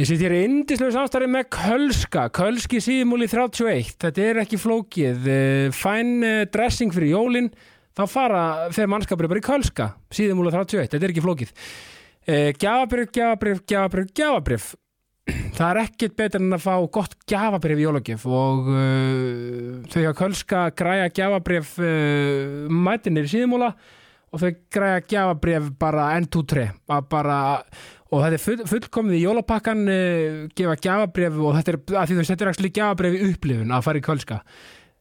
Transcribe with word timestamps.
Ég 0.00 0.06
sitt 0.08 0.22
hér 0.24 0.32
í 0.32 0.44
indislegu 0.46 0.94
samstarfi 0.94 1.26
með 1.28 1.50
Kölska, 1.52 2.22
Kölski 2.32 2.78
síðmúli 2.80 3.26
31, 3.28 3.98
þetta 4.00 4.22
er 4.24 4.38
ekki 4.40 4.56
flókið, 4.56 5.26
Eh, 5.28 5.66
fæn 5.76 6.24
eh, 6.24 6.46
dressing 6.48 6.94
fyrir 6.94 7.10
jólin, 7.18 7.50
þá 7.92 8.02
fara 8.08 8.44
þeir 8.72 8.88
mannskapur 8.88 9.28
bara 9.28 9.42
í 9.42 9.44
Kölska, 9.44 9.90
síðmúli 10.08 10.54
31, 10.54 10.88
þetta 10.94 11.04
er 11.04 11.12
ekki 11.12 11.24
flókið. 11.26 11.52
Eh, 12.24 12.48
Gjafabrif, 12.56 13.12
gjafabrif, 13.12 13.60
gjafabrif, 13.68 14.08
gjafabrif, 14.16 14.70
það 15.58 15.66
er 15.68 15.82
ekkert 15.84 16.16
betur 16.16 16.46
en 16.46 16.56
að 16.56 16.64
fá 16.64 16.74
gott 16.96 17.20
gjafabrif 17.28 17.84
í 17.84 17.84
jólagjöf 17.84 18.24
og 18.24 18.72
uh, 18.72 19.84
þau 19.84 20.00
hafa 20.00 20.18
Kölska 20.24 20.66
græja 20.80 21.12
gjafabrif 21.12 21.76
uh, 21.76 22.72
mætinir 22.72 23.28
síðmúla 23.28 23.74
og 24.32 24.40
þau 24.40 24.50
græja 24.72 25.04
gjafabrif 25.12 25.72
bara 25.76 26.14
N2-3, 26.22 26.70
bara 27.10 27.40
og 28.10 28.24
þetta 28.24 28.36
er 28.36 28.42
full, 28.42 28.66
fullkomið 28.66 29.16
í 29.20 29.22
jólapakkan 29.22 29.86
uh, 29.86 30.42
gefa 30.58 30.76
gjafabref 30.82 31.38
og 31.38 31.56
þetta 31.58 31.72
er, 31.72 31.80
að 31.94 32.10
því 32.10 32.18
þú 32.18 32.26
þetta 32.32 32.46
er 32.46 32.52
ekki 32.52 32.70
gjafabref 32.80 33.16
í 33.16 33.24
upplifun 33.28 33.74
að 33.74 33.84
fara 33.86 34.00
í 34.00 34.06
kölska. 34.06 34.38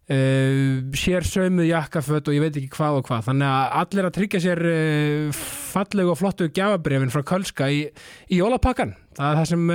Uh, 0.10 0.90
sér 0.98 1.26
sömuð 1.26 1.68
jakkaföt 1.70 2.30
og 2.30 2.36
ég 2.38 2.42
veit 2.46 2.56
ekki 2.58 2.72
hvað 2.74 3.00
og 3.00 3.10
hvað. 3.10 3.26
Þannig 3.30 3.50
að 3.50 3.74
allir 3.82 4.10
að 4.10 4.16
tryggja 4.18 4.44
sér 4.46 4.62
uh, 4.70 5.42
fallegu 5.74 6.14
og 6.14 6.20
flottu 6.22 6.50
gjafabrefin 6.54 7.14
frá 7.14 7.26
kölska 7.34 7.72
í, 7.74 7.82
í 8.30 8.42
jólapakkan 8.42 8.96
það 9.18 9.26
er 9.32 9.42
það 9.42 9.50
sem 9.52 9.74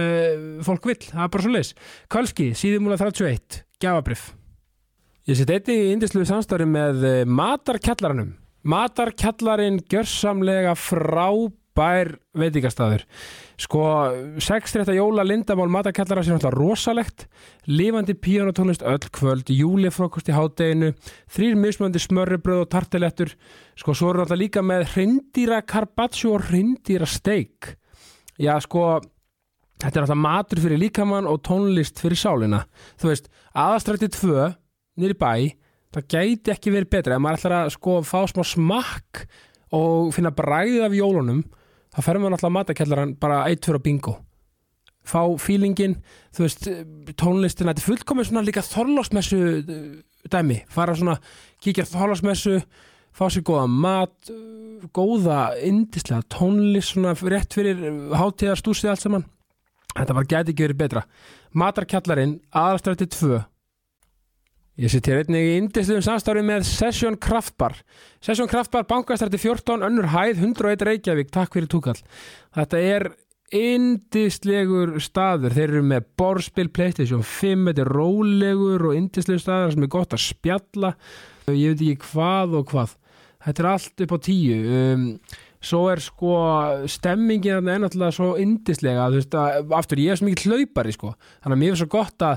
fólk 0.65 0.89
vill, 0.89 1.03
það 1.11 1.27
er 1.27 1.35
bara 1.35 1.45
svo 1.45 1.53
leis 1.53 1.75
kölski, 2.11 2.47
síðumúla 2.57 2.97
31, 2.97 3.59
gjafabref 3.83 4.23
ég 5.29 5.37
set 5.39 5.53
einnig 5.53 5.83
í 5.83 5.91
indislu 5.93 6.25
samstári 6.29 6.67
með 6.69 7.05
matarkjallaranum. 7.29 8.33
Matarkjallarinn 8.65 9.83
gjörsamlega 9.93 10.73
frábært 10.81 11.64
bær 11.75 12.13
veitingastæður 12.39 13.05
sko, 13.61 13.85
sextrétta 14.43 14.95
jóla 14.97 15.25
lindamál 15.27 15.71
matakjallara 15.73 16.25
sem 16.25 16.37
alltaf 16.37 16.55
rosalegt. 16.55 17.27
Lifandi 17.71 18.15
píanotónlist 18.19 18.83
öll 18.87 19.09
kvöld 19.15 19.51
júlifrokost 19.51 20.31
í 20.31 20.37
hádeginu 20.37 20.93
þrýr 21.35 21.59
mismöndi 21.59 22.03
smörribröð 22.03 22.65
og 22.65 22.71
tartilettur 22.75 23.35
sko, 23.79 23.95
svo 23.95 24.13
eru 24.13 24.25
alltaf 24.25 24.41
líka 24.41 24.63
með 24.63 24.89
hrindýra 24.95 25.63
carpaccio 25.67 26.37
og 26.37 26.49
hrindýra 26.51 27.09
steik 27.11 27.75
já, 28.39 28.55
sko 28.63 29.01
þetta 29.83 29.99
er 29.99 30.07
alltaf 30.07 30.21
matur 30.21 30.63
fyrir 30.63 30.81
líkamann 30.81 31.29
og 31.29 31.43
tónlist 31.47 32.01
fyrir 32.03 32.19
sálina. 32.19 32.65
Þú 33.01 33.11
veist, 33.11 33.29
aðastrætti 33.53 34.11
tvö 34.15 34.53
nýri 35.01 35.17
bæ, 35.19 35.33
það 35.95 36.09
gæti 36.15 36.55
ekki 36.55 36.75
verið 36.75 36.93
betra. 36.95 37.19
Ef 37.19 37.25
maður 37.25 37.41
ætlar 37.41 37.57
að 37.59 37.75
sko 37.77 37.99
fá 38.07 38.21
smá 38.31 38.45
smakk 38.47 39.25
og 39.75 40.15
finna 40.15 40.35
bræðið 40.35 40.87
af 40.87 40.97
jólunum 40.99 41.45
þá 41.95 42.01
fer 42.03 42.21
maður 42.21 42.35
náttúrulega 42.35 42.57
matakellaran 42.59 43.15
bara 43.21 43.45
eitt 43.49 43.67
fyrir 43.67 43.83
bingo. 43.85 44.19
Fá 45.05 45.21
fílingin, 45.37 45.99
þú 46.33 46.47
veist 46.47 46.67
tónlistina, 47.21 47.75
þetta 47.75 47.83
er 47.83 47.89
fullkomið 47.91 48.29
svona 48.31 48.45
líka 48.47 48.65
þorlásmessu 48.65 49.41
dæmi. 50.33 50.63
Fara 50.73 50.97
svona, 50.97 51.19
kíkja 51.61 51.85
þorlásmessu 51.91 52.63
fá 53.15 53.29
sér 53.31 53.45
góða 53.47 53.67
mat 53.71 54.33
góða, 54.97 55.55
indislega 55.65 56.25
tónlist 56.33 56.95
svona 56.95 57.15
rétt 57.15 57.55
fyrir 57.55 57.81
hátíðarstúsið 58.17 58.91
allt 58.93 59.05
saman, 59.05 59.27
þetta 59.95 60.17
bara 60.17 60.31
gæti 60.33 60.55
ekki 60.55 60.67
verið 60.67 60.81
betra. 60.81 61.05
Matarkjallarinn 61.55 62.39
aðalstrætti 62.51 63.09
2 63.15 63.43
Ég 64.75 64.91
sitt 64.91 65.07
hér 65.07 65.21
einnig 65.23 65.45
í 65.47 65.59
indisluðum 65.61 66.03
samstári 66.03 66.41
með 66.43 66.65
Session 66.67 67.15
Kraftbar. 67.23 67.77
Session 68.25 68.49
Kraftbar 68.51 68.83
bankastrætti 68.91 69.39
14, 69.39 69.85
önnur 69.87 70.09
hæð, 70.11 70.41
101 70.41 70.83
Reykjavík, 70.89 71.31
takk 71.31 71.55
fyrir 71.55 71.69
túkall. 71.71 72.01
Þetta 72.59 72.81
er 72.83 73.07
indislegur 73.55 74.97
staður, 75.05 75.55
þeir 75.55 75.69
eru 75.69 75.85
með 75.93 76.09
borspil, 76.19 76.67
playstation 76.75 77.23
5, 77.23 77.69
þetta 77.71 77.85
er 77.85 77.93
rólegur 77.95 78.89
og 78.91 78.99
indislegur 78.99 79.45
staður 79.45 79.77
sem 79.77 79.87
er 79.87 79.95
gott 79.95 80.19
að 80.19 80.25
spjalla, 80.25 80.91
ég 81.55 81.77
veit 81.77 81.87
ekki 81.87 82.11
hvað 82.11 82.59
og 82.59 82.69
hvað. 82.75 82.99
Þetta 83.47 83.63
er 83.63 83.71
allt 83.77 84.07
upp 84.09 84.17
á 84.17 84.19
tíu. 84.27 84.59
Um, 84.75 85.07
svo 85.65 85.85
er 85.93 86.03
sko 86.05 86.35
stemmingin 86.91 87.71
er 87.71 87.81
náttúrulega 87.83 88.17
svo 88.17 88.35
indislega 88.41 89.09
þú 89.11 89.21
veist 89.21 89.39
að 89.41 89.73
aftur 89.79 90.03
ég 90.03 90.15
er 90.15 90.21
svo 90.21 90.29
mikið 90.29 90.53
hlaupari 90.53 90.95
sko. 90.95 91.15
Þannig 91.45 91.57
að 91.57 91.63
mér 91.63 91.75
er 91.75 91.81
svo 91.81 91.89
gott 91.95 92.27
að 92.27 92.37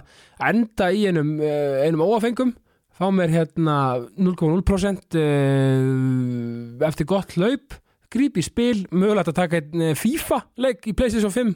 enda 0.50 0.90
í 0.94 1.04
einum, 1.10 1.36
eh, 1.42 1.84
einum 1.86 2.06
óafengum 2.08 2.56
fá 2.98 3.10
mér 3.14 3.34
hérna 3.34 3.78
0,0% 4.18 5.20
eh, 5.22 6.88
eftir 6.88 7.10
gott 7.10 7.36
hlaup 7.38 7.78
gríp 8.14 8.40
í 8.40 8.44
spil, 8.46 8.86
mögulegt 8.96 9.32
að 9.32 9.40
taka 9.42 9.60
einn 9.60 9.90
eh, 9.90 9.98
FIFA 9.98 10.42
leik 10.64 10.88
í 10.88 10.96
Playstation 10.98 11.34
5 11.34 11.56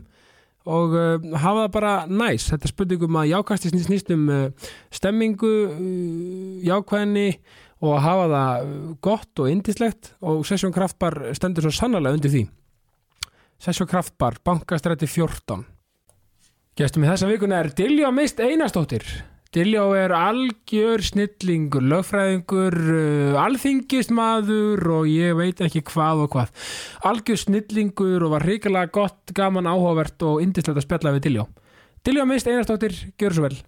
og 0.69 0.93
uh, 0.93 1.37
hafa 1.41 1.63
það 1.63 1.71
bara 1.73 1.91
næs 2.05 2.45
þetta 2.51 2.69
spurningum 2.69 3.17
að 3.17 3.31
jákasti 3.31 3.71
snýst, 3.71 3.87
snýst 3.87 4.11
um 4.13 4.27
uh, 4.29 4.43
stemmingu 4.93 5.49
uh, 5.49 6.59
jákvæðinni 6.67 7.39
og 7.81 7.95
að 7.95 8.03
hafa 8.05 8.25
það 8.31 8.71
gott 9.01 9.41
og 9.41 9.51
indislegt 9.51 10.13
og 10.21 10.45
Sessjón 10.47 10.73
Kraftbar 10.75 11.17
stendur 11.37 11.65
svo 11.67 11.73
sannarlega 11.75 12.19
undir 12.19 12.33
því. 12.33 12.45
Sessjón 13.61 13.89
Kraftbar, 13.89 14.39
bankastrætti 14.45 15.09
14 15.09 15.65
Gestum 16.77 17.03
í 17.03 17.09
þessa 17.09 17.27
vikuna 17.29 17.59
er 17.61 17.69
Diljá 17.77 18.09
Mist 18.15 18.39
Einarstóttir 18.41 19.05
Diljá 19.51 19.83
er 19.99 20.13
algjör 20.15 21.01
snillingur, 21.03 21.83
lögfræðingur 21.91 22.77
uh, 22.79 23.41
alþingismadur 23.41 24.85
og 24.95 25.09
ég 25.11 25.35
veit 25.35 25.59
ekki 25.59 25.81
hvað 25.89 26.23
og 26.23 26.31
hvað. 26.37 26.53
Algjör 27.11 27.41
snillingur 27.41 28.23
og 28.29 28.37
var 28.37 28.47
hrikalega 28.47 28.93
gott, 28.95 29.35
gaman, 29.35 29.67
áhugavert 29.67 30.23
og 30.23 30.39
indislegt 30.45 30.79
að 30.79 30.87
spjalla 30.87 31.17
við 31.17 31.27
Diljá. 31.27 31.45
Diljá 32.07 32.23
Mist 32.31 32.47
Einarstóttir, 32.47 32.95
gjör 33.19 33.35
svo 33.35 33.49
vel 33.49 33.59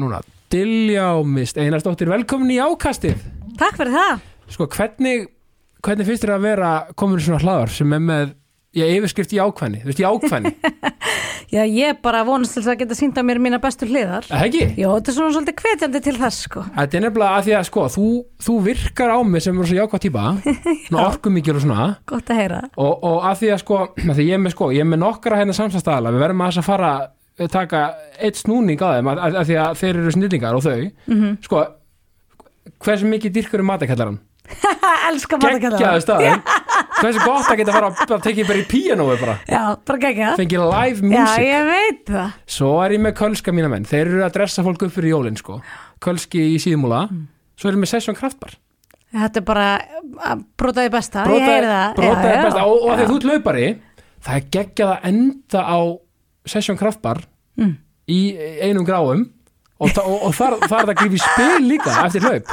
núna 0.00 0.20
Diljá 0.52 1.08
Mist 1.28 1.58
Einarsdóttir, 1.60 2.08
velkomin 2.12 2.54
í 2.54 2.60
ákastið 2.62 3.18
Takk 3.58 3.76
fyrir 3.80 3.94
það. 3.98 4.20
sko 4.54 4.68
hvernig 4.76 5.26
hvernig 5.84 6.08
finnst 6.08 6.24
þér 6.24 6.36
að 6.38 6.46
vera 6.48 6.70
komin 6.98 7.20
í 7.20 7.26
svona 7.26 7.42
hlaðar 7.42 7.70
sem 7.74 7.92
er 7.94 8.00
með, 8.02 8.30
ég 8.78 8.96
yfirskrift 8.98 9.34
í 9.36 9.40
ákvæðni 9.42 9.82
þú 9.84 9.90
veist, 9.92 10.00
í 10.02 10.08
ákvæðni, 10.08 10.54
Já, 11.48 11.62
ég 11.64 11.96
bara 12.04 12.18
vonast 12.28 12.52
til 12.52 12.60
þess 12.60 12.68
að 12.74 12.80
geta 12.82 12.96
sínda 12.98 13.22
mér 13.24 13.38
mína 13.40 13.56
bestu 13.62 13.86
hliðar. 13.88 14.26
það 14.28 14.42
ekki? 14.50 14.64
Já, 14.76 14.88
þetta 14.92 15.08
er 15.08 15.14
svona 15.16 15.32
svolítið 15.32 15.62
hvetjandi 15.62 16.00
til 16.04 16.12
þess, 16.20 16.40
sko. 16.44 16.64
Þetta 16.74 16.98
er 16.98 17.04
nefnilega 17.06 17.38
að 17.38 17.46
því 17.46 17.54
að 17.56 17.62
sko, 17.70 17.84
þú, 17.94 18.08
þú 18.44 18.56
virkar 18.66 19.12
á 19.16 19.18
mig 19.24 19.44
sem 19.46 19.56
er 19.62 19.70
svo 19.70 19.78
jákvæð 19.78 20.02
típa 20.04 20.24
svona 20.90 21.06
orkumikil 21.06 21.54
og 21.56 21.62
svona 21.64 21.86
Gott 22.12 22.34
að 22.34 22.40
heyra. 22.42 22.58
og, 22.76 22.92
og 23.08 23.24
að 23.30 23.40
því 23.40 23.50
að 23.54 23.62
sko, 23.64 23.78
að 24.10 24.12
því 24.20 24.26
ég 24.28 24.36
er 24.36 24.42
með 24.44 24.54
sko 24.58 24.68
ég 24.76 24.84
er 24.84 24.90
með 24.92 25.00
nokkra 25.06 25.40
hérna 25.40 25.56
samstæðstæðala, 25.56 26.12
við 26.18 26.24
verðum 26.26 26.44
að 26.44 26.52
þess 26.52 26.60
að 26.60 26.68
fara 26.68 26.92
taka 27.46 27.80
eitt 28.18 28.36
snúning 28.40 28.78
þeim 28.80 29.06
að, 29.12 29.18
að, 29.28 29.36
að 29.38 29.46
því 29.46 29.56
að 29.62 29.76
þeir 29.78 29.96
eru 30.02 30.10
snillingar 30.16 30.54
og 30.58 30.64
þau. 30.66 30.80
Mm 31.06 31.36
sko, 31.46 31.60
hversu 32.84 33.06
mikið 33.08 33.32
dyrkur 33.38 33.62
um 33.62 33.70
matakallarinn 33.70 34.18
Elska 35.08 35.36
matakalla. 35.36 35.76
geggjaðu 35.78 36.02
staðin 36.04 36.42
hversu 36.98 37.20
gott 37.24 37.48
að 37.52 37.58
geta 37.60 37.72
fara 37.74 37.88
að 37.92 38.22
tekið 38.26 38.46
bara 38.48 38.60
í 38.62 38.66
píanói 38.68 39.16
bara, 39.20 39.34
Já, 39.48 39.62
bara 39.86 39.98
gegja. 40.02 40.30
fengið 40.40 40.64
live 40.72 40.98
Já, 40.98 41.08
music. 41.12 41.44
ég 41.46 41.66
veit 41.68 42.02
það. 42.12 42.30
svo 42.58 42.70
er 42.84 42.94
ég 42.96 43.02
með 43.04 43.14
kölska 43.20 43.52
mína 43.54 43.68
menn. 43.72 43.84
Þeir 43.88 44.06
eru 44.10 44.22
að 44.26 44.32
dressa 44.38 44.64
fólk 44.66 44.82
upp 44.88 44.94
fyrir 44.96 45.12
jólin 45.14 45.36
sko. 45.38 45.60
Kölski 46.04 46.42
í 46.54 46.58
síðmúla 46.62 47.04
svo 47.58 47.68
er 47.70 47.76
ég 47.76 47.82
með 47.84 47.92
session 47.92 48.16
kraftbar. 48.18 48.56
Þetta 49.14 49.40
er 49.40 49.46
bara 49.48 49.68
að 50.32 50.42
brotaði 50.60 50.90
besta. 50.92 51.22
brotaði 51.24 51.62
Já, 51.64 51.86
já. 51.94 52.42
besta. 52.44 52.64
Og, 52.66 52.82
og 52.82 52.90
Já. 52.90 52.98
að 52.98 53.06
þú 53.12 53.16
ert 53.20 53.28
laupari 53.32 53.68
það 54.26 54.34
er 54.40 54.48
geggjað 54.58 54.92
að 54.96 55.08
enda 55.12 55.62
á 55.64 55.78
session 56.48 56.78
kraftbar 56.80 57.24
Mm. 57.58 57.72
í 58.06 58.18
einum 58.62 58.84
gráum 58.86 59.24
og, 59.82 59.90
og, 59.98 60.12
og 60.28 60.34
þar, 60.34 60.54
þar 60.62 60.78
er 60.78 60.86
það 60.86 60.92
að 60.92 60.98
grifa 61.00 61.16
í 61.16 61.22
spil 61.24 61.64
líka 61.66 61.94
eftir 62.04 62.22
hlaup 62.22 62.52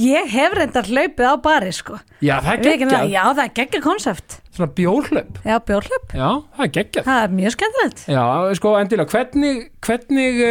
Ég 0.00 0.28
hef 0.32 0.52
reyndar 0.56 0.86
hlaupið 0.90 1.24
á 1.28 1.34
bari, 1.40 1.72
sko. 1.72 1.96
já 2.20 2.34
það 2.44 2.50
er 2.52 2.60
geggjað, 2.66 3.06
Já, 3.14 3.22
það 3.32 3.40
er 3.46 3.54
geggja 3.56 3.80
konsept. 3.84 4.36
svona 4.52 4.68
bjórhlaup 4.76 5.40
Já, 5.44 5.56
bjórhlaup. 5.70 6.12
já 6.12 6.28
það 6.56 6.64
er 6.66 6.72
geggjað 6.76 7.08
Það 7.08 7.22
er 7.24 7.34
mjög 7.40 7.54
skemmtilegt. 7.56 8.04
Já, 8.12 8.24
sko, 8.60 8.74
endilega, 8.82 9.10
hvernig, 9.16 9.64
hvernig 9.88 10.44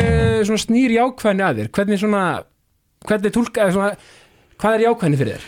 uh, 0.49 0.57
snýr 0.65 0.95
jákvæðni 0.97 1.45
að 1.45 1.61
þér? 1.61 1.71
Hvernig 1.77 2.01
svona, 2.01 2.23
hvernig 3.05 3.33
tólka, 3.37 3.69
hvað 4.57 4.77
er 4.79 4.85
jákvæðni 4.89 5.21
fyrir 5.21 5.37
þér? 5.37 5.47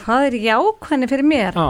Hvað 0.00 0.26
er 0.30 0.38
jákvæðni 0.48 1.08
fyrir 1.12 1.28
mér? 1.28 1.56
Já, 1.60 1.68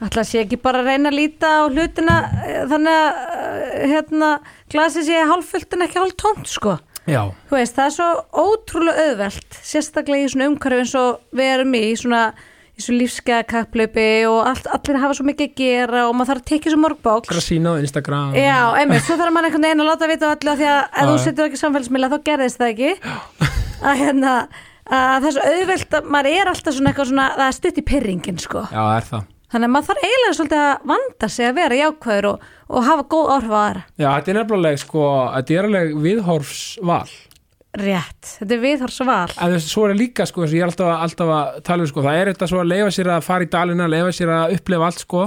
Ætla 0.00 0.24
sé 0.24 0.44
ekki 0.44 0.56
bara 0.60 0.80
að 0.82 0.92
reyna 0.92 1.10
að 1.12 1.18
líta 1.18 1.48
á 1.60 1.62
hlutina 1.68 2.18
eh, 2.44 2.62
þannig 2.70 3.00
að 3.00 3.18
eh, 3.40 3.88
hérna, 3.94 4.30
glasið 4.72 5.08
sé 5.10 5.24
hálffullt 5.28 5.76
en 5.76 5.86
ekki 5.86 6.00
hálftómt 6.00 6.48
sko. 6.48 6.78
já, 7.04 7.22
Þú 7.50 7.58
veist, 7.58 7.76
það 7.76 7.88
er 7.90 7.96
svo 7.98 8.08
ótrúlega 8.44 9.08
auðvelt, 9.08 9.60
sérstaklega 9.66 10.24
í 10.24 10.32
svona 10.32 10.48
umhverfi 10.52 10.84
eins 10.84 10.96
og 11.00 11.20
við 11.36 11.52
erum 11.56 11.76
í, 11.76 11.84
svona, 12.00 12.22
í 12.30 12.60
í 12.80 12.84
svo 12.84 12.96
lífskeiða 12.96 13.44
kapplaupi 13.50 14.06
og 14.30 14.40
allt, 14.48 14.68
allir 14.72 14.98
hafa 15.02 15.16
svo 15.18 15.26
mikið 15.28 15.50
að 15.50 15.58
gera 15.60 16.04
og 16.08 16.14
maður 16.16 16.30
þarf 16.32 16.42
að 16.42 16.48
tekja 16.50 16.72
svo 16.72 16.80
mörg 16.80 17.02
bóks 17.04 17.30
Bara 17.32 17.44
sína 17.44 17.74
á 17.76 17.80
Instagram. 17.82 18.36
Já, 18.38 18.58
einmitt, 18.80 19.04
svo 19.06 19.18
þarf 19.20 19.34
maður 19.36 19.50
einhvern 19.50 19.66
veginn 19.68 19.84
að 19.84 19.90
láta 19.90 20.10
vita 20.10 20.30
á 20.30 20.34
öllu 20.34 20.52
af 20.54 20.60
því 20.60 20.70
að 20.70 20.80
ef 20.80 21.02
Já, 21.02 21.10
þú 21.10 21.18
setur 21.24 21.48
ekki 21.48 21.60
samfélagsmiðla 21.60 22.10
þá 22.12 22.18
gerðist 22.30 22.60
það 22.60 22.72
ekki. 22.74 22.92
Að 23.80 24.00
hérna 24.00 24.36
að 24.90 25.10
það 25.10 25.28
er 25.28 25.36
svo 25.36 25.50
auðvelt 25.50 25.98
að 25.98 26.08
maður 26.16 26.38
er 26.38 26.52
alltaf 26.54 26.76
svona 26.76 26.90
eitthvað 26.92 27.12
svona 27.12 27.28
það 27.36 27.46
er 27.46 27.58
stutt 27.60 27.80
í 27.82 27.86
pyrringin 27.90 28.40
sko. 28.42 28.64
Já, 28.70 28.80
það 28.80 28.96
er 28.96 29.06
það 29.10 29.28
þannig 29.50 29.66
að 29.68 29.72
maður 29.74 29.88
þarf 29.90 30.04
eiginlega 30.06 30.36
svolítið 30.38 30.62
að 30.66 30.84
vanda 30.92 31.28
sig 31.34 31.46
að 31.50 31.56
vera 31.60 31.78
jákvæður 31.80 32.28
og, 32.30 32.44
og 32.70 32.84
hafa 32.86 33.06
góð 33.14 33.32
áhrif 33.36 33.50
á 33.56 33.60
aðra. 33.64 33.82
Já, 33.98 34.08
þetta 34.16 34.30
er 34.34 34.38
nefnilega 34.40 34.80
sko, 34.84 35.04
þetta 35.34 35.56
er 35.58 35.68
alveg 35.70 35.94
viðhorfsval. 36.06 37.10
Rétt, 37.80 38.32
þetta 38.40 38.54
er 38.56 38.62
viðhors 38.64 38.96
val 39.06 39.30
En 39.38 39.52
þú 39.52 39.54
veist, 39.54 39.68
svo 39.70 39.84
er 39.86 39.92
líka, 39.94 40.24
sko, 40.26 40.42
eins 40.42 40.50
og 40.50 40.56
ég 40.58 40.64
er 40.64 40.70
alltaf, 40.72 40.88
alltaf 41.04 41.28
að 41.36 41.58
tala 41.68 41.84
um, 41.84 41.90
sko, 41.92 42.02
það 42.02 42.16
er 42.18 42.30
þetta 42.32 42.48
svo 42.50 42.58
að 42.64 42.70
leifa 42.72 42.88
sér 42.96 43.10
að 43.14 43.20
fara 43.28 43.46
í 43.46 43.50
dalina, 43.52 43.86
leifa 43.92 44.14
sér 44.16 44.32
að 44.34 44.54
upplefa 44.56 44.88
allt, 44.88 45.04
sko, 45.04 45.20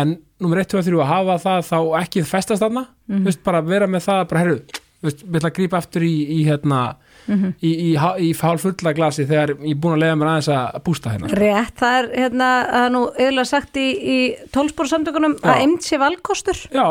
en 0.00 0.14
nummer 0.40 0.62
1, 0.62 0.70
2 0.72 0.78
og 0.80 0.86
3 0.88 1.02
að 1.04 1.10
hafa 1.12 1.36
það 1.44 1.66
þá 1.68 1.76
ekki 2.00 2.22
festast 2.30 2.64
þarna, 2.64 2.86
Mhm. 3.08 3.20
þú 3.20 3.28
veist, 3.28 3.42
bara 3.44 3.60
vera 3.68 3.86
með 3.86 4.06
það, 4.08 4.22
bara, 4.32 4.40
herru, 4.46 4.56
þú 4.72 5.10
veist, 5.10 5.22
við 5.28 5.38
ætla 5.42 5.50
að 5.52 5.56
grípa 5.60 5.76
aftur 5.82 6.02
í, 6.08 6.14
í 6.38 6.40
hérna, 6.48 6.80
Mhm. 7.28 7.54
í, 7.62 7.70
í, 7.70 7.88
í, 7.92 7.96
í 8.24 8.34
hálf 8.40 8.62
fulla 8.64 8.92
glasi 8.96 9.26
þegar 9.28 9.50
ég 9.60 9.74
er 9.74 9.80
búin 9.82 9.96
að 9.98 10.02
leiða 10.04 10.16
mér 10.22 10.30
aðeins 10.32 10.48
að 10.54 10.78
bústa 10.86 11.10
hérna. 11.12 11.28
rétt, 11.36 11.74
það 11.76 11.98
er 11.98 12.08
hérna 12.22 12.48
það 12.72 12.84
er 12.86 12.94
nú 12.94 13.02
yfirlega 13.18 13.44
sagt 13.50 13.76
í, 13.76 13.88
í 14.16 14.18
tólspóru 14.54 14.88
samtökunum 14.88 15.36
Já. 15.42 15.50
að 15.52 15.62
emt 15.66 15.82
sé 15.84 15.98
valkostur 16.00 16.62
Já, 16.72 16.86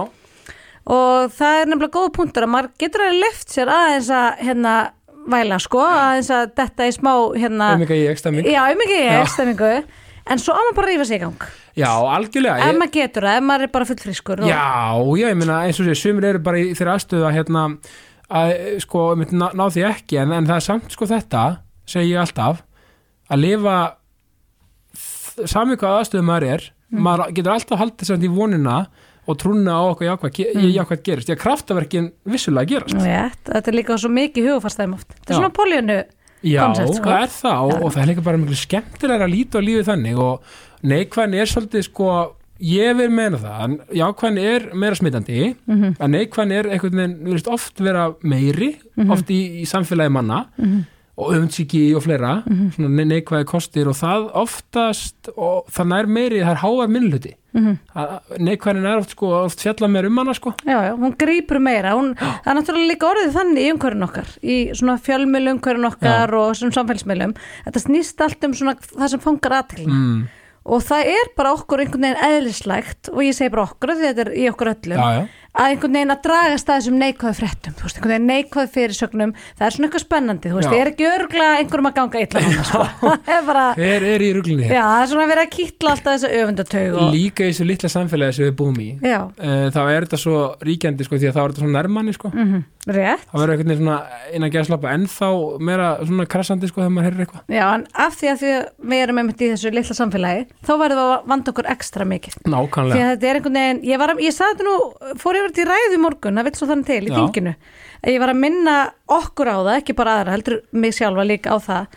og 0.87 1.33
það 1.35 1.61
er 1.61 1.71
nefnilega 1.71 1.95
góða 1.97 2.13
punktur 2.15 2.45
að 2.47 2.53
maður 2.53 2.69
getur 2.85 3.03
að 3.07 3.17
lift 3.23 3.51
sér 3.51 3.71
aðeins 3.73 4.11
að 4.13 4.43
hérna 4.47 4.75
væla 5.27 5.57
sko, 5.59 5.81
aðeins 5.83 6.29
að 6.31 6.51
detta 6.55 6.85
í 6.87 6.93
smá 6.95 7.11
hérna, 7.35 7.73
um 7.75 7.81
ekki 7.83 7.97
ég 8.05 8.19
stemming. 8.21 8.45
já, 8.47 8.61
um 8.71 8.83
ekki 8.85 8.99
Já. 9.01 9.15
ég 9.19 9.31
stemmingu 9.33 9.71
en 10.27 10.39
svo 10.43 10.53
á 10.55 10.59
maður 10.61 10.75
bara 10.77 10.87
að 10.87 10.93
rífa 10.93 11.05
sig 11.09 11.17
í 11.19 11.23
gang 11.25 11.47
Já, 11.77 11.91
algjörlega. 11.93 12.57
ef 12.57 12.71
Ég, 12.71 12.77
maður 12.79 12.93
getur 12.95 13.21
það, 13.27 13.35
ef 13.37 13.43
maður 13.45 13.63
er 13.67 13.71
bara 13.75 13.85
fullfrískur 13.85 14.39
og- 14.41 14.47
já, 14.49 14.63
já, 15.19 15.27
ég 15.29 15.35
meina, 15.37 15.57
eins 15.67 15.79
og 15.79 15.85
sé, 15.85 15.93
sumir 15.99 16.25
eru 16.25 16.39
bara 16.39 16.57
í 16.57 16.71
þeirra 16.73 16.95
aðstöðu 16.97 17.27
að, 17.27 17.35
hérna, 17.37 17.65
að, 18.29 18.79
sko, 18.83 19.15
ná, 19.31 19.47
ná 19.55 19.65
því 19.71 19.83
ekki, 19.91 20.17
en, 20.21 20.31
en 20.35 20.45
það 20.49 20.55
er 20.55 20.65
samt, 20.65 20.91
sko, 20.91 21.05
þetta, 21.07 21.43
segi 21.87 22.11
ég 22.13 22.19
alltaf, 22.23 22.63
að 23.31 23.39
lifa 23.43 23.77
sami 25.47 25.77
hvað 25.77 25.99
aðstöðu 26.01 26.25
maður 26.27 26.47
er 26.55 26.71
Mm. 26.87 27.01
maður 27.03 27.33
getur 27.35 27.51
alltaf 27.51 27.79
haldið 27.81 28.07
samt 28.07 28.23
í 28.23 28.29
vonina 28.31 28.75
og 29.27 29.35
trúna 29.41 29.73
á 29.75 29.83
okkur 29.91 30.07
jákvæð, 30.07 30.37
Mm. 30.55 30.67
jákvæð 30.71 31.01
gerist 31.03 31.27
því 31.27 31.33
að 31.35 31.41
kraftaverkin 31.41 32.11
vissulega 32.25 32.69
gerast 32.69 32.95
Rétt, 32.95 33.43
þetta 33.43 33.67
er 33.67 33.75
líka 33.75 33.97
svo 33.99 34.07
mikið 34.09 34.47
hugafastæðum 34.47 34.93
oft 34.95 35.09
þetta 35.11 35.27
er 35.27 35.35
Já. 35.35 35.39
svona 35.41 35.51
poljónu 35.57 35.97
já, 36.47 36.61
Concept, 36.63 36.95
sko. 36.95 37.09
það 37.09 37.21
er 37.23 37.27
það 37.27 37.59
og, 37.59 37.71
Já. 37.73 37.83
og 37.83 37.91
það 37.91 38.01
er 38.03 38.07
líka 38.07 38.23
bara 38.23 38.37
miklu 38.37 38.55
skemmtilega 38.55 39.27
að 39.27 39.33
líta 39.35 39.59
á 39.59 39.67
lífið 39.67 39.89
þannig 39.91 40.17
og 40.17 40.41
neikvæðin 40.83 41.35
er 41.41 41.45
svolítið 41.51 41.83
sko 41.83 42.07
ég 42.61 42.95
vil 42.97 43.09
meina 43.09 43.37
það, 43.37 43.77
jákvæðin 43.93 44.39
er 44.39 44.69
meira 44.75 44.95
smitandi, 44.95 45.55
Mhm. 45.67 45.95
en 45.99 46.11
neikvæðin 46.11 46.51
er 46.59 46.69
einhvern 46.73 46.95
veginn, 47.01 47.47
oft 47.47 47.79
vera 47.79 48.13
meiri 48.23 48.77
Mhm. 48.97 49.11
oft 49.11 49.27
í, 49.29 49.61
í 49.61 49.65
samfélagi 49.65 50.11
manna 50.11 50.47
og 51.17 51.33
öfundsíki 51.33 51.95
og 51.95 52.03
fleira 52.03 52.43
Mhm. 52.45 52.71
svona 52.75 52.89
ne- 52.89 53.05
neikvæði 53.21 53.45
kostir 53.45 53.87
og 53.87 53.95
það 53.95 54.31
oftast 54.33 55.29
og 55.35 55.65
það 55.71 55.87
nær 55.87 56.05
meiri, 56.07 56.41
það 56.43 56.51
er 56.51 56.55
háar 56.63 56.87
minnluti 56.89 57.33
Mhm. 57.57 57.77
neikvæðin 58.39 58.85
er 58.85 58.97
oft 58.99 59.09
sko, 59.15 59.31
oft 59.45 59.59
fjalla 59.59 59.87
meir 59.89 60.05
um 60.05 60.17
hana 60.17 60.33
sko 60.33 60.53
Já, 60.65 60.77
já, 60.91 60.95
hún 60.95 61.15
grýpur 61.17 61.59
meira 61.59 61.93
hún, 61.95 62.13
það 62.15 62.45
er 62.45 62.53
náttúrulega 62.53 62.91
líka 62.91 63.07
orðið 63.09 63.33
þannig 63.33 63.63
í 63.65 63.71
umhverjum 63.73 64.03
okkar 64.07 64.27
í 64.43 64.69
svona 64.77 64.99
fjölmjölu 65.01 65.55
umhverjum 65.57 65.87
okkar 65.91 66.33
og 66.33 66.55
sem 66.55 66.69
samfélagsmiðlum 66.71 67.33
þetta 67.65 67.81
snýst 67.81 68.21
allt 68.21 68.43
um 68.43 68.53
svona 68.53 68.75
það 68.79 69.09
sem 69.09 69.19
fangar 69.19 69.51
aðteglina 69.63 69.91
mm, 69.93 70.27
og 70.67 70.83
það 70.83 71.11
er 71.15 71.29
bara 71.39 71.53
okkur 71.55 71.83
einhvern 71.83 72.05
veginn 72.09 72.27
eðlislægt 72.27 73.11
og 73.13 73.21
ég 73.23 73.35
segi 73.37 73.53
bara 73.53 73.67
okkur 73.69 73.93
þetta 74.01 74.25
er 74.25 74.31
í 74.35 74.47
okkur 74.51 74.73
öllum. 74.73 74.99
Já, 74.99 75.07
já, 75.15 75.46
að 75.57 75.71
einhvern 75.71 75.97
veginn 75.97 76.13
að 76.13 76.21
dragast 76.27 76.69
að 76.69 76.77
þessum 76.77 76.99
neikvæðu 77.01 77.37
fréttum. 77.39 77.75
Þú 77.77 77.87
veist, 77.87 77.97
einhvern 77.97 78.13
veginn 78.13 78.29
neikvæðu 78.31 78.71
fyrirsögnum 78.75 79.33
það 79.57 79.65
er 79.67 79.75
svona 79.75 79.87
eitthvað 79.87 80.03
spennandi, 80.03 80.51
þú 80.51 80.59
veist, 80.59 80.75
ég 80.75 80.83
er 80.83 80.91
ekki 80.91 81.07
örgla 81.09 81.49
einhverjum 81.57 81.89
að 81.89 81.97
ganga 81.97 82.23
illa 82.23 82.63
sko. 82.67 82.83
Það 83.27 83.33
er 83.37 83.43
bara, 83.47 83.65
hver 83.77 84.05
er 84.07 84.23
í 84.23 84.29
ruglinni 84.35 84.67
já, 84.67 84.81
það 84.83 85.01
er 85.01 85.09
svona 85.11 85.25
að 85.25 85.31
vera 85.33 85.43
að 85.45 85.51
kýtla 85.55 85.91
alltaf 85.93 86.15
þessa 86.15 86.31
öfundatög 86.41 86.97
og, 86.97 87.11
líka 87.13 87.45
í 87.45 87.51
þessu 87.51 87.67
litla 87.67 87.91
samfélagi 87.91 88.37
sem 88.37 88.47
við 88.47 88.55
búum 88.61 88.79
í. 88.81 88.87
Já, 89.01 89.19
uh, 89.27 89.67
þá 89.73 89.81
er 89.83 90.07
þetta 90.07 90.19
svo 90.21 90.39
ríkjandi 90.67 91.07
sko, 91.07 91.19
því 91.19 91.29
að 91.29 91.37
þá 91.37 91.41
er 91.43 91.53
þetta 91.53 91.63
svona 91.63 91.77
nærmanni 91.77 92.15
sko. 92.15 92.31
mhm, 92.33 92.63
rétt. 92.87 93.25
Það 93.27 93.41
verður 93.41 93.53
einhvern 93.53 93.71
veginn 93.71 93.81
svona 93.81 93.97
innan 94.37 94.53
gæðslappa 94.53 94.93
ennþá 94.95 95.29
meira 95.69 95.87
svona 96.03 96.27
krassandi 96.31 96.69
sko, 96.71 96.83
þegar 96.83 96.93
maður 96.95 97.07
heyrir 97.07 97.25
eitthvað. 97.25 97.43
Já, 97.57 97.65
en 97.73 97.85
af 98.05 98.17
því 98.19 98.31
að 98.31 98.37
því 98.41 98.51
að 98.53 98.63
við 98.93 99.03
erum 99.03 99.21
einmitt 99.21 99.43
í 99.43 99.49
þessu 99.51 99.73
litla 99.75 99.97
samfélagi, 99.97 100.45
þá 100.63 100.73
verðum 100.83 101.01
við 101.01 101.11
að 101.17 101.27
vanda 101.33 101.53
okkur 101.53 101.69
ekstra 101.73 102.07
mikið. 102.07 102.37
Því 102.37 102.53
nákvæmlega, 102.53 103.01
að 103.07 103.11
þetta 103.11 103.27
er 103.31 103.39
einhvern 103.41 103.59
veginn, 103.59 103.81
ég 103.91 104.01
var 104.01 104.13
að, 104.13 104.23
ég 104.23 104.37
í 105.55 105.65
ræðu 105.65 105.95
í 105.95 106.01
morgun, 106.03 106.35
það 106.35 106.43
vill 106.43 106.55
svo 106.59 106.67
þannig 106.67 106.85
til 106.85 107.03
í 107.07 107.09
Já. 107.11 107.15
þinginu, 107.15 107.55
að 108.03 108.11
ég 108.13 108.19
var 108.19 108.29
að 108.33 108.41
minna 108.43 108.75
okkur 109.07 109.47
á 109.47 109.57
það, 109.57 109.77
ekki 109.81 109.95
bara 109.95 110.15
aðra, 110.19 110.31
heldur 110.35 110.61
mig 110.71 110.93
sjálfa 110.93 111.25
líka 111.27 111.49
á 111.53 111.57
það, 111.59 111.87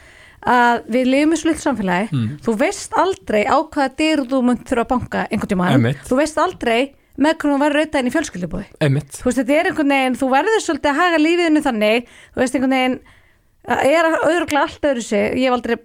að 0.46 0.86
við 0.88 1.04
lifum 1.10 1.32
í 1.34 1.36
litla 1.44 1.64
samfélagi, 1.66 2.08
Mm. 2.12 2.38
þú 2.40 2.56
veist 2.58 2.92
aldrei 2.96 3.42
á 3.44 3.56
hvaða 3.60 3.96
dyr 3.96 4.18
þú 4.30 4.42
munt 4.42 4.64
þurfa 4.64 4.84
að 4.84 4.88
banka 4.88 5.26
einhvern 5.30 5.48
tímann, 5.48 5.72
Einmitt. 5.74 6.00
þú 6.08 6.16
veist 6.16 6.38
aldrei 6.38 6.94
með 7.20 7.34
hvernig 7.36 7.56
þú 7.56 7.60
verður 7.60 7.80
auðvitað 7.80 8.00
inn 8.00 8.06
í 8.08 8.14
fjölskyldubóði. 8.14 8.66
einmitt 8.80 9.12
Þú 9.20 9.24
veist, 9.28 9.38
þetta 9.38 9.52
er 9.60 9.66
einhvern 9.68 9.88
veginn, 9.92 10.16
þú 10.16 10.26
verður 10.30 10.60
svolítið 10.64 10.90
að 10.90 11.00
haga 11.02 11.18
lífiðinu 11.20 11.62
þannig, 11.66 12.06
þú 12.34 12.40
veist, 12.40 12.54
einhvern 12.54 12.70
veginn 12.78 13.00
það 13.60 13.82
er 13.90 14.06
auðvitað 14.08 14.60
allt 14.60 14.86
öðru 14.90 15.02
sig 15.04 15.24
ég 15.36 15.44
hef 15.46 15.54
aldrei 15.56 15.76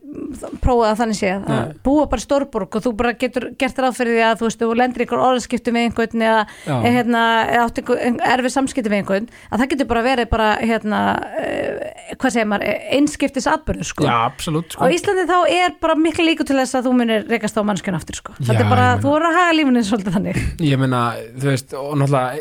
prófað 0.64 0.88
að 0.90 1.00
þannig 1.02 1.18
séð 1.20 1.36
að 1.36 1.42
Nei. 1.52 1.74
búa 1.86 2.06
bara 2.12 2.24
stórborg 2.24 2.78
og 2.78 2.84
þú 2.86 2.92
bara 2.98 3.12
getur 3.20 3.46
gert 3.60 3.82
ráð 3.84 3.98
fyrir 4.00 4.16
því 4.16 4.24
að 4.26 4.38
þú 4.40 4.46
veist, 4.48 4.62
þú 4.62 4.70
lendir 4.80 5.02
í 5.02 5.06
einhver 5.06 5.24
orðskiptum 5.26 5.76
við 5.76 5.84
einhvern 5.90 6.24
eða, 6.26 6.42
eða 6.66 6.94
hérna, 6.96 7.22
eða 7.52 7.66
átt 7.66 7.82
einhver 7.82 7.98
erfið 8.36 8.54
samskiptum 8.56 8.94
við 8.96 9.00
einhvern 9.02 9.28
að 9.50 9.58
það 9.62 9.70
getur 9.74 9.90
bara 9.92 10.06
verið 10.06 10.28
bara 10.32 10.48
hérna, 10.62 11.00
uh, 11.42 11.76
hvað 12.16 12.36
segir 12.36 12.50
maður, 12.52 12.64
einskiptis 12.96 13.50
atbyrður 13.52 13.90
sko. 13.92 14.08
já, 14.08 14.16
absolutt 14.24 14.70
sko. 14.76 14.90
Íslandi 14.96 15.28
þá 15.30 15.38
er 15.52 15.70
bara 15.84 15.96
miklu 16.00 16.24
líku 16.30 16.44
til 16.48 16.58
þess 16.62 16.80
að 16.80 16.88
þú 16.88 16.96
munir 17.02 17.28
rekast 17.30 17.60
á 17.60 17.62
mannskjörn 17.68 18.00
aftur 18.00 18.16
sko. 18.22 18.32
Já, 18.40 18.44
þetta 18.52 18.64
er 18.64 18.72
bara, 18.72 18.88
þú 19.04 19.08
voru 19.12 19.26
að 19.30 19.40
haga 19.42 19.58
lífinu 19.60 19.82
svolítið 19.86 20.14
þannig 20.16 20.36
ég 20.72 20.78
meina, 20.80 21.02
þú 21.36 21.46
veist, 21.52 21.70
og 21.76 21.94
náttúrulega 22.00 22.40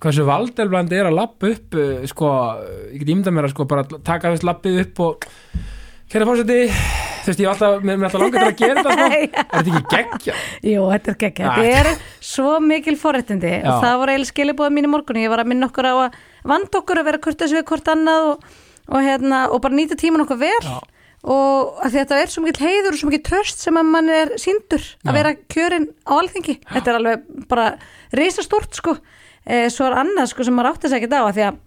hversu 0.00 0.24
valdelblandi 0.28 0.96
er 1.00 1.08
að 1.10 1.18
lappa 1.18 1.50
upp 1.54 1.76
uh, 1.76 2.06
sko, 2.08 2.30
ég 2.94 3.02
get 3.02 3.12
ímynda 3.12 3.32
mér 3.34 3.48
að 3.50 3.54
sko 3.54 3.66
bara 3.70 3.84
taka 4.06 4.32
þess 4.34 4.46
lappið 4.48 4.80
upp 4.86 5.02
og 5.06 5.26
kæra 6.10 6.26
fórseti, 6.26 6.56
þú 7.22 7.28
veist, 7.30 7.40
ég 7.44 7.50
alltaf 7.52 7.84
mér 7.86 7.98
er 8.00 8.06
alltaf 8.08 8.22
langar 8.24 8.40
til 8.40 8.50
að 8.50 8.56
gera 8.58 8.80
þetta 8.80 8.94
sko 8.94 9.04
er 9.10 9.26
þetta 9.30 9.60
ekki 9.60 9.82
geggja? 9.92 10.38
Jú, 10.72 10.86
þetta 10.94 11.12
er 11.12 11.18
geggja, 11.24 11.50
Ah. 11.50 11.58
þetta 11.60 11.82
er 11.92 12.06
svo 12.32 12.54
mikil 12.64 12.96
forréttindi 12.98 13.52
Já. 13.52 13.66
og 13.70 13.84
það 13.84 13.98
voru 14.00 14.14
eiginlega 14.16 14.30
skilibóða 14.32 14.72
mín 14.74 14.88
í 14.88 14.92
morgun 14.94 15.20
ég 15.22 15.30
var 15.30 15.44
að 15.44 15.50
minna 15.52 15.68
okkur 15.70 15.86
á 15.86 15.94
að 16.08 16.16
vanda 16.54 16.80
okkur 16.80 17.02
að 17.02 17.08
vera 17.10 17.22
kurteis 17.28 17.54
við 17.54 17.66
hvort 17.70 17.92
annað 17.92 18.30
og, 18.32 18.48
og, 18.88 18.98
hérna, 19.06 19.44
og 19.52 19.62
bara 19.62 19.78
nýta 19.78 20.00
tíman 20.00 20.24
okkur 20.24 20.40
vel 20.40 20.64
Já. 20.66 20.80
og 21.36 21.84
þetta 21.92 22.18
er 22.24 22.32
svo 22.32 22.42
mikil 22.48 22.64
heiður 22.66 22.96
og 22.96 23.00
svo 23.04 23.10
mikil 23.12 23.22
tröst 23.30 23.62
sem 23.62 23.76
að 23.78 23.90
mann 23.92 24.08
er 24.16 24.34
síndur 24.40 24.80
að 25.04 25.12
Já. 25.12 25.16
vera 25.20 25.34
kjörin 25.52 25.88
á 26.08 26.12
alþingi 26.18 26.56
þetta 26.72 26.90
er 26.94 26.98
alveg 27.02 27.26
bara 27.52 27.66
risastórt 28.16 28.74
sko 28.80 28.96
e, 29.46 29.66
svo 29.72 29.88
er 29.88 29.98
annað 30.04 30.30
sko 30.32 30.46
sem 30.46 30.56
maður 30.56 30.74
átti 30.74 30.88
þess 30.88 30.98
ekki 31.00 31.10
á 31.14 31.22
að 31.24 31.34
því 31.38 31.44
að 31.48 31.58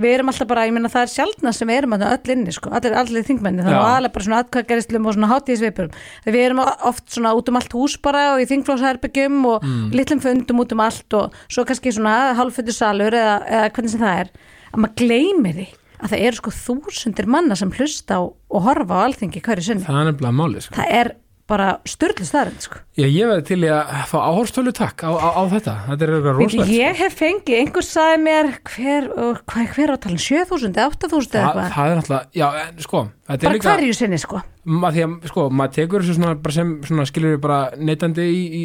við 0.00 0.14
erum 0.14 0.30
alltaf 0.30 0.48
bara, 0.48 0.64
ég 0.68 0.72
meina 0.72 0.88
það 0.88 1.02
er 1.02 1.10
sjaldna 1.12 1.52
sem 1.52 1.68
við 1.68 1.78
erum 1.80 1.94
að 1.96 2.04
öll 2.06 2.32
inni 2.34 2.52
sko, 2.54 2.70
allir, 2.72 2.94
allir 2.96 3.24
þingmenni 3.26 3.64
þannig 3.64 3.80
að 3.80 3.88
aðlega 3.90 4.14
bara 4.14 4.26
svona 4.26 4.38
atkvæðgæristlum 4.44 5.08
og 5.10 5.16
svona 5.16 5.30
hátíðisvipurum 5.32 5.96
við 6.30 6.38
erum 6.44 6.62
oft 6.62 7.10
svona 7.10 7.32
út 7.36 7.50
um 7.50 7.58
allt 7.60 7.74
hús 7.76 7.96
bara 8.00 8.22
og 8.36 8.40
í 8.40 8.46
þingflósherbyggjum 8.52 9.40
og 9.50 9.66
Mm. 9.70 9.90
litlum 9.92 10.22
fundum 10.22 10.62
út 10.62 10.72
um 10.72 10.80
allt 10.80 11.14
og 11.18 11.34
svo 11.50 11.64
kannski 11.68 11.92
svona 11.92 12.32
hálfföndu 12.38 12.72
salur 12.72 13.12
eða, 13.12 13.34
eða 13.44 13.70
hvernig 13.74 13.90
sem 13.90 14.00
það 14.00 14.20
er 14.22 14.30
að 14.70 14.80
maður 14.80 14.94
gleymir 15.02 15.58
því 15.58 15.66
að 16.00 16.12
það 16.14 16.24
eru 16.26 16.38
sko 16.40 16.50
þúsundir 16.50 17.26
manna 17.26 17.56
sem 17.58 17.70
hlusta 17.76 18.16
á 18.16 18.20
og 18.24 18.62
horfa 18.64 18.94
á 18.94 19.04
alþingi 19.04 19.42
hverju 19.44 19.66
sinni 19.66 19.84
það 19.84 20.14
er 20.14 20.32
máli 20.32 20.62
sko. 20.64 20.78
það 20.78 20.94
er 20.96 21.12
bara 21.50 21.68
styrlu 21.88 22.26
staðrind 22.28 22.64
sko. 22.64 22.78
Já, 23.00 23.06
ég 23.06 23.28
veði 23.30 23.44
til 23.50 23.58
að 23.70 23.92
fá 24.10 24.16
áhórstölu 24.22 24.72
takk 24.76 25.04
á, 25.06 25.10
á, 25.10 25.28
á 25.36 25.42
þetta, 25.50 25.74
þetta 25.88 26.06
er 26.06 26.12
eitthvað 26.16 26.38
rosalegt 26.38 26.72
ég 26.74 26.98
hef 27.00 27.16
fengið, 27.20 27.58
einhver 27.60 27.86
sagði 27.86 28.22
mér 28.24 28.50
hver, 28.70 29.08
hvað, 29.50 29.68
hver 29.76 29.92
áttalinn 29.96 30.22
7000 30.24 30.74
eða 30.80 30.88
8000 30.94 31.38
eða 31.40 31.44
Þa, 31.44 31.44
eitthvað? 31.44 31.70
það 31.76 31.92
er 31.92 32.00
náttúrulega, 32.00 32.32
já, 32.40 32.48
en 32.64 32.82
sko 32.86 33.04
bara 33.30 33.54
líka, 33.54 33.70
hverju 33.76 33.94
sinni 33.94 34.18
sko. 34.20 34.40
Því 34.66 35.04
að, 35.06 35.14
sko, 35.30 35.46
maður 35.54 35.76
tekur 35.78 36.04
þessu 36.04 36.16
svona, 36.18 36.34
sem, 36.56 36.74
svona, 36.88 37.06
skilur 37.08 37.36
við 37.36 37.40
bara 37.44 37.60
neytandi 37.78 38.26
í, 38.26 38.42
í, 38.60 38.64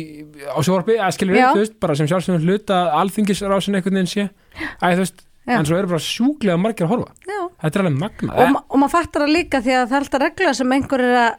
á 0.50 0.60
sjóvarpi, 0.66 0.98
að 1.00 1.14
skilur 1.20 1.38
við, 1.38 1.46
þú 1.46 1.62
veist, 1.62 1.78
bara 1.86 1.96
sem 2.00 2.10
sjálfsögum 2.10 2.44
hluta 2.44 2.82
alþingisrásin 3.00 3.78
einhvern 3.80 4.02
veginn 4.02 4.12
sé, 4.12 4.28
æ, 4.82 4.86
þú 4.98 5.04
veist 5.06 5.26
Já. 5.46 5.60
en 5.60 5.68
svo 5.70 5.78
eru 5.78 5.92
bara 5.92 6.02
sjúklega 6.02 6.58
margir 6.58 6.88
að 6.88 6.92
horfa. 6.96 7.12
Já. 7.30 7.42
þetta 7.62 7.78
er 7.78 7.84
alveg 7.84 7.98
magna 8.02 8.34
og, 8.34 8.48
ma 8.56 8.62
og 8.66 8.80
maður 8.82 8.94
fattar 8.96 9.22
það 9.26 9.34
líka 9.36 9.60
því 9.62 9.76
að 9.78 9.84
það 9.92 9.98
er 10.00 10.06
alltaf 10.06 10.24
regla 10.24 10.54
sem 10.58 10.74
einhver 10.74 11.04
er 11.06 11.18
að 11.22 11.36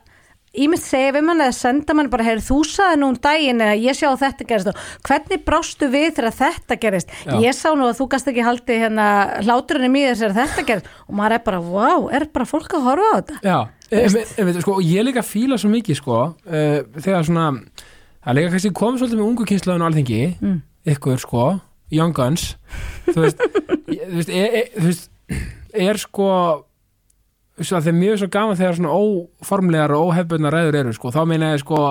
ímynd 0.57 0.81
segja 0.81 1.13
við 1.17 1.25
mann 1.27 1.41
eða 1.45 1.53
senda 1.57 1.95
mann 1.97 2.09
bara, 2.13 2.25
heyrðu 2.25 2.45
þú 2.47 2.59
saði 2.71 2.99
nú 3.01 3.09
um 3.13 3.17
daginn 3.21 3.61
eða 3.61 3.75
ég 3.77 3.97
sjá 3.99 4.07
að 4.13 4.21
þetta 4.23 4.47
gerist 4.49 4.71
og 4.71 4.79
hvernig 5.09 5.43
brástu 5.45 5.89
við 5.93 6.07
þegar 6.17 6.37
þetta 6.39 6.79
gerist 6.81 7.11
Já. 7.27 7.35
ég 7.45 7.57
sá 7.59 7.69
nú 7.77 7.89
að 7.91 7.99
þú 7.99 8.07
gast 8.15 8.31
ekki 8.31 8.45
haldið 8.47 8.81
hérna 8.87 9.07
hláturinn 9.45 9.89
í 9.89 9.93
mér 9.93 10.15
þegar 10.17 10.37
þetta 10.39 10.65
gerist 10.71 10.89
og 11.09 11.19
maður 11.19 11.37
er 11.37 11.45
bara, 11.51 11.61
wow, 11.61 12.07
er 12.09 12.25
bara 12.33 12.49
fólk 12.49 12.73
að 12.79 12.87
horfa 12.89 13.11
á 13.11 13.17
þetta 13.19 13.41
Já, 13.45 13.59
ef, 13.91 14.17
ef, 14.23 14.33
ef, 14.47 14.61
sko, 14.65 14.79
og 14.79 14.87
ég 14.89 15.05
líka 15.11 15.27
fíla 15.27 15.59
svo 15.61 15.69
mikið 15.75 16.01
sko, 16.01 16.21
uh, 16.47 16.79
þegar 16.97 17.27
svona 17.29 17.49
það 18.27 18.39
líka 18.41 18.55
kannski 18.55 18.73
komið 18.81 19.03
svolítið 19.03 19.21
með 19.21 19.29
ungu 19.29 19.49
kynslaðun 19.53 19.85
á 19.85 19.89
alþingi, 19.91 20.23
Mm. 20.41 20.57
ykkur 20.95 21.21
sko 21.23 21.45
Young 21.95 22.15
Guns 22.17 22.55
þú 23.13 23.27
veist, 23.27 23.45
ég- 23.93 24.09
þú 24.09 24.17
veist, 24.23 24.33
er, 24.33 24.49
er, 24.63 24.73
þú 24.81 24.87
veist 24.89 25.11
er 25.87 26.01
sko 26.01 26.31
svo 27.65 27.79
að 27.79 27.89
þeir 27.89 27.97
mjög 27.97 28.19
svo 28.21 28.29
gaman 28.37 28.59
þegar 28.59 28.77
svona 28.77 28.97
óformlegar 29.01 29.95
og 29.97 30.11
óhefbundar 30.11 30.57
ræður 30.57 30.81
eru 30.83 30.97
sko, 30.97 31.13
þá 31.15 31.23
meina 31.29 31.53
ég 31.55 31.63
sko 31.63 31.83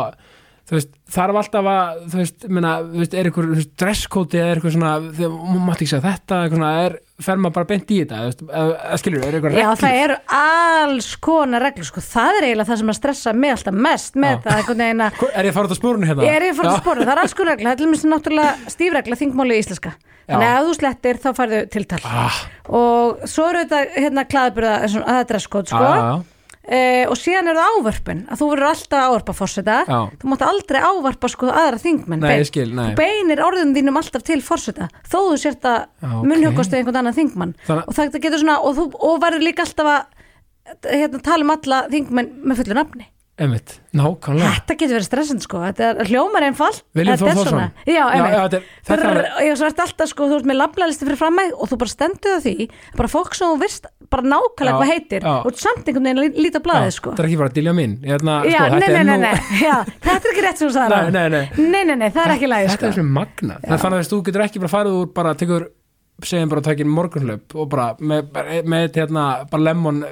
þú 0.66 0.74
veist, 0.80 0.92
þarf 1.14 1.38
alltaf 1.42 1.68
að 1.70 1.98
þú 2.10 2.18
veist, 2.22 2.46
meina, 2.50 2.70
þú 2.82 3.02
veist, 3.04 3.14
er 3.14 3.28
eitthvað 3.30 3.66
dresskóti 3.78 4.40
eða 4.42 4.48
er 4.54 4.60
eitthvað 4.62 4.74
svona, 4.76 4.94
maður 5.06 5.66
mátti 5.68 5.86
ekki 5.86 5.92
segja 5.92 6.06
þetta 6.08 6.40
eitthvað 6.42 6.58
svona, 6.58 6.72
er, 6.88 6.96
fer 7.22 7.38
maður 7.44 7.54
bara 7.60 7.70
beint 7.70 7.92
í 7.94 8.00
þetta 8.02 8.22
þú 8.24 8.30
veist, 8.32 8.42
eða 8.50 8.98
skilur, 9.04 9.22
er 9.28 9.38
eitthvað 9.38 9.54
Já, 9.56 9.68
reglur? 9.68 9.82
það 9.84 10.00
eru 10.06 10.18
alls 10.40 11.10
konar 11.30 11.66
reglur 11.68 11.90
sko, 11.92 12.04
það 12.08 12.40
er 12.40 12.48
eiginlega 12.50 12.70
það 12.72 12.82
sem 12.82 12.92
að 12.96 13.00
stressa 13.00 13.34
mig 13.46 13.54
alltaf 13.56 13.78
mest 13.86 14.18
með 14.26 14.34
Já. 14.34 14.42
það 14.48 14.58
einhvern 14.64 14.84
veginn 14.86 15.06
að 15.06 15.22
Hvor- 15.22 15.32
Er 15.36 15.46
ég 15.46 15.54
að 15.54 15.58
fara 15.60 15.70
út 15.70 15.76
á 15.78 15.82
spórunni 15.82 16.10
hérna? 16.10 16.26
Ég 16.26 16.36
er 16.42 16.48
í 16.50 16.52
fara 16.58 16.70
Já. 16.70 16.74
að 16.74 16.82
spora, 16.82 17.06
það 17.06 17.14
er 17.16 17.24
alls 17.26 17.38
konar 17.38 17.52
regla, 17.56 17.70
það 17.70 17.74
er 17.76 17.80
til 17.84 17.88
dæmis 17.88 18.06
náttúrulega 18.16 18.74
stífregla 18.76 19.20
þingmáli 19.22 19.54
í 19.56 19.62
íslenska. 19.62 19.94
Þannig 20.26 20.50
að 20.50 20.56
ef 20.58 20.66
þú 20.66 20.76
slettir 20.80 21.18
þá 21.22 21.28
færðu 21.38 21.58
tiltal. 21.70 22.00
Ah, 22.10 22.38
Og 22.74 23.20
svo 23.30 23.44
eru 23.52 23.60
þetta 23.62 23.82
hérna 24.02 24.24
klaðbyrða, 24.26 24.72
að 24.82 24.96
það 25.06 25.20
er 25.22 25.28
dresskóð 25.30 25.68
sko. 25.70 25.84
já, 25.86 26.24
E, 26.66 27.06
og 27.06 27.14
síðan 27.20 27.52
eru 27.52 27.60
það 27.62 27.76
ávörpun, 27.78 28.22
að 28.26 28.40
þú 28.42 28.46
verður 28.50 28.68
alltaf 28.72 28.98
að 28.98 29.08
ávarpa 29.12 29.34
fórseta. 29.38 29.76
Þú 30.18 30.30
mátt 30.32 30.46
aldrei 30.48 30.80
ávarpa 30.82 31.30
sko 31.30 31.50
aðra 31.54 31.78
þingmenn. 31.84 32.20
Nei, 32.26 32.30
Bein- 32.32 32.46
skil, 32.50 32.72
nei. 32.74 32.88
Þú 32.90 32.96
beinir 32.98 33.42
orðum 33.46 33.74
þínum 33.76 34.00
alltaf 34.02 34.24
til 34.26 34.42
fórseta, 34.42 34.88
þó 35.06 35.18
þú 35.30 35.38
sért 35.44 35.62
að 35.70 35.80
Já, 36.02 36.10
ok. 36.10 36.26
munnhjókast 36.32 36.72
við 36.74 36.80
einhvern 36.82 37.02
annan 37.04 37.14
þingmann. 37.14 37.54
Þannig- 37.68 37.88
Og 37.88 37.94
það 37.94 38.20
getur 38.26 38.40
svona, 38.42 38.58
og 38.66 38.76
þú 38.76 38.86
og 39.00 39.22
verður 39.22 39.46
líka 39.46 39.62
alltaf 39.68 39.86
að 39.86 40.06
hérna, 40.90 41.22
tala 41.22 41.44
um 41.46 41.52
alla 41.54 41.84
þingmenn 41.94 42.32
með 42.42 42.64
fullu 42.64 42.74
nafni. 42.80 43.06
Einmitt, 43.36 43.74
Þetta 43.92 44.76
getur 44.80 44.94
verið 44.96 45.06
stressand 45.10 45.42
sko, 45.44 45.60
þetta 45.60 45.88
er 46.00 46.08
hljómar 46.08 46.46
einfalt 46.48 46.86
Viljum 46.96 47.18
Þetta 47.20 47.32
er 47.34 47.40
svona. 47.42 47.66
Þetta 47.84 48.60
þetta 48.88 49.10
Ég 49.44 49.58
svo 49.60 49.68
ert 49.68 49.82
alltaf 49.84 50.08
sko, 50.08 50.28
þú 50.32 50.38
ert 50.38 50.48
með 50.48 50.58
lablalisti 50.62 51.04
fyrir 51.04 51.20
frammæg 51.20 51.52
og 51.60 51.68
þú 51.68 51.78
bara 51.82 51.92
stendur 51.92 52.38
það 52.38 52.46
því 52.46 52.68
bara 52.96 53.10
fólk 53.12 53.36
sem 53.36 53.52
þú 53.52 53.58
veist 53.66 53.90
bara 54.14 54.24
nákvæmlega 54.32 54.78
hvað 54.80 54.92
heitir 54.94 55.26
já. 55.28 55.34
og 55.50 55.60
samt 55.60 55.84
einhvern 55.92 56.08
veginn 56.08 56.22
að 56.24 56.40
líta 56.46 56.62
blaðið 56.64 56.88
Já, 56.88 56.96
sko. 56.96 57.12
Það 57.18 57.24
er 57.26 57.28
ekki 57.28 57.40
bara 57.42 57.52
að 57.52 57.58
dilja 57.60 57.74
mín 57.76 57.96
hérna, 58.06 58.36
Já, 58.46 58.56
sko, 58.56 58.70
nei, 58.72 58.80
þetta 58.86 58.94
nei, 58.96 59.04
nei, 59.04 59.18
nú- 59.18 59.26
nei, 59.26 59.60
já, 59.66 59.76
þetta 60.06 60.16
er 60.16 60.32
ekki 60.32 60.46
rétt 60.46 60.62
sem 60.62 60.70
þú 60.70 60.76
sagði 60.78 60.94
Nei, 60.94 61.02
áðan. 61.02 61.18
nei, 61.18 61.30
nei. 61.36 61.72
nei, 61.76 61.84
nei, 61.90 61.96
nei, 62.06 62.10
það 62.16 62.22
er 62.30 62.34
ekki 62.38 62.52
lægi 62.54 62.70
Þetta 62.70 62.78
sko. 62.80 62.88
er 62.88 62.98
svona 63.00 63.16
magna 63.20 63.58
þannig 63.66 63.98
að 64.00 64.12
þú 64.14 64.22
getur 64.30 64.46
ekki 64.46 64.64
bara 64.64 64.74
farið 64.78 65.00
úr 65.02 65.10
bara 65.20 65.34
tekur, 65.42 65.68
segjum 66.24 66.54
bara 66.54 66.64
að 66.64 66.70
takja 66.70 66.88
morgunhlaup 66.88 67.58
og 67.60 67.70
bara 67.74 67.88
með, 68.00 68.96
hérna, 68.96 69.26
bara 69.52 69.66
lemon 69.68 70.04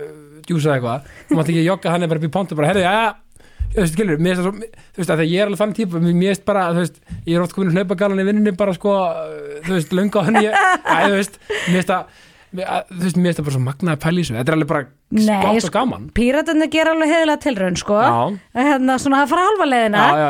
djúsa 0.50 0.74
eitthvað 0.78 1.08
þú 1.30 1.38
mátt 1.40 1.52
ekki 1.54 1.66
jogga 1.68 1.94
hann 1.94 2.04
er 2.08 2.12
bara 2.14 2.22
upp 2.24 2.28
í 2.30 2.34
pontu 2.34 2.58
bara, 2.60 2.72
herri, 2.72 2.84
já, 2.86 3.14
þú 3.74 3.80
veist, 3.82 3.94
skilur, 3.96 4.20
mér 4.22 4.36
finnst 4.36 4.44
það 4.44 4.50
svo 4.50 4.54
þú 4.60 5.00
veist, 5.00 5.10
að 5.10 5.16
þegar 5.16 5.32
ég 5.34 5.40
er 5.40 5.48
alveg 5.50 5.62
þannig 5.64 5.80
típa, 5.80 6.04
mér 6.04 6.30
finnst 6.34 6.46
bara 6.50 6.66
þú 6.74 6.84
veist, 6.84 7.00
ég 7.26 7.34
er 7.40 7.46
oft 7.48 7.56
komin 7.58 7.72
í 8.24 8.28
vinninni 8.30 8.54
bara 8.60 8.76
sko, 8.78 8.98
þú 9.66 9.74
veist, 9.78 9.96
löngu 9.98 10.22
á 10.22 10.24
hann 10.28 10.40
ég, 10.44 10.54
æ, 10.54 10.94
þú 11.08 11.18
veist, 11.18 11.40
mér 11.48 11.80
finnst 11.80 11.92
það 11.94 12.22
að- 12.54 12.92
þú 12.94 13.02
veist, 13.02 13.18
mér 13.18 13.30
finnst 13.32 13.40
það 13.40 13.48
bara 13.48 13.56
svo 13.58 13.64
magnaði 13.66 14.02
þessu 14.06 14.38
þetta 14.38 14.52
er 14.54 14.58
alveg 14.60 14.70
bara 14.74 14.86
Nei, 15.14 15.42
gott 15.42 15.62
sko, 15.62 15.70
og 15.70 15.74
gaman. 15.78 16.06
Píratarnir 16.18 16.70
gera 16.74 16.94
alveg 16.94 17.10
heiðilega 17.14 17.42
tilraun 17.42 17.76
sko. 17.78 17.98
Hérna, 18.58 18.96
svona 19.02 19.24
að 19.24 19.30
fara 19.34 19.48
halva 19.50 19.68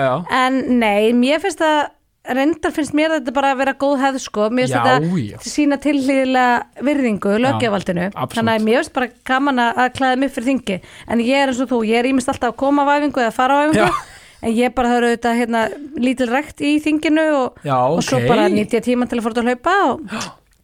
já. 0.08 0.15
en 0.39 0.58
nei, 0.79 1.12
mér 1.15 1.39
finnst 1.43 1.60
það 1.63 1.77
reyndar 2.23 2.71
finnst 2.71 2.93
mér 2.95 3.17
þetta 3.17 3.33
bara 3.35 3.51
að 3.51 3.59
vera 3.59 3.73
góð 3.75 3.97
hefð 3.99 4.21
sko, 4.23 4.45
mér 4.47 4.69
finnst 4.69 4.77
þetta 4.77 5.19
já. 5.19 5.37
sína 5.43 5.77
tilhlýðilega 5.83 6.83
virðingu 6.87 7.33
absolutt. 7.35 8.35
þannig 8.37 8.53
að 8.53 8.67
mér 8.67 8.77
finnst 8.79 8.93
bara 8.95 9.09
gaman 9.27 9.59
að 9.59 9.81
að 9.83 9.89
klæða 9.97 10.19
mig 10.21 10.31
fyrir 10.31 10.47
þingi. 10.51 10.77
En 11.07 11.23
ég 11.23 11.41
er 11.41 11.51
eins 11.51 11.59
og 11.59 11.71
þú, 11.73 11.79
ég 11.89 11.99
er 11.99 12.07
ímest 12.07 12.31
alltaf 12.31 12.53
að 12.53 12.59
koma 12.63 12.85
á 12.87 12.95
æfingu 12.95 13.23
eða 13.25 13.33
fara 13.35 13.57
á 13.59 13.61
æfingu, 13.65 13.89
Já. 13.89 14.21
en 14.43 14.55
ég 14.55 14.75
bara 14.77 14.93
höfðu 14.93 15.09
þetta 15.17 15.33
hérna, 15.41 15.63
lítil 15.99 16.29
rekt 16.31 16.63
í 16.63 16.77
þinginu 16.85 17.25
og, 17.41 17.59
Já, 17.67 17.75
og 17.81 17.99
svo 18.07 18.21
bara 18.23 18.47
nýtt 18.53 18.77
ég 18.77 18.85
tíma 18.87 19.09
til 19.09 19.19
að 19.19 19.27
fóra 19.27 19.43
að 19.43 19.51
hlaupa 19.51 19.75
og 19.89 20.07